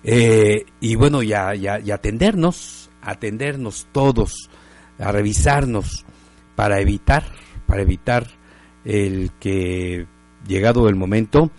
eh, 0.03 0.65
y 0.81 0.95
bueno, 0.95 1.23
ya, 1.23 1.55
ya, 1.55 1.79
y 1.79 1.91
atendernos, 1.91 2.91
atendernos 3.03 3.89
todos, 3.93 4.49
a 4.99 5.13
revisarnos 5.13 6.07
para 6.55 6.81
evitar, 6.81 7.25
para 7.67 7.83
evitar 7.83 8.29
el 8.85 9.33
que 9.39 10.07
llegado 10.47 10.89
el 10.89 10.95
momento 10.95 11.51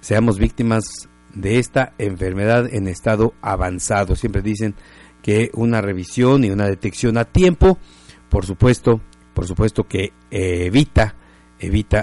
seamos 0.00 0.38
víctimas 0.38 1.08
de 1.34 1.58
esta 1.58 1.92
enfermedad 1.98 2.72
en 2.74 2.88
estado 2.88 3.34
avanzado. 3.42 4.16
Siempre 4.16 4.42
dicen 4.42 4.74
que 5.22 5.50
una 5.54 5.80
revisión 5.80 6.42
y 6.42 6.50
una 6.50 6.66
detección 6.66 7.16
a 7.16 7.26
tiempo, 7.26 7.78
por 8.28 8.44
supuesto, 8.44 9.00
por 9.34 9.46
supuesto 9.46 9.84
que 9.84 10.12
evita, 10.30 11.14
evita. 11.60 12.02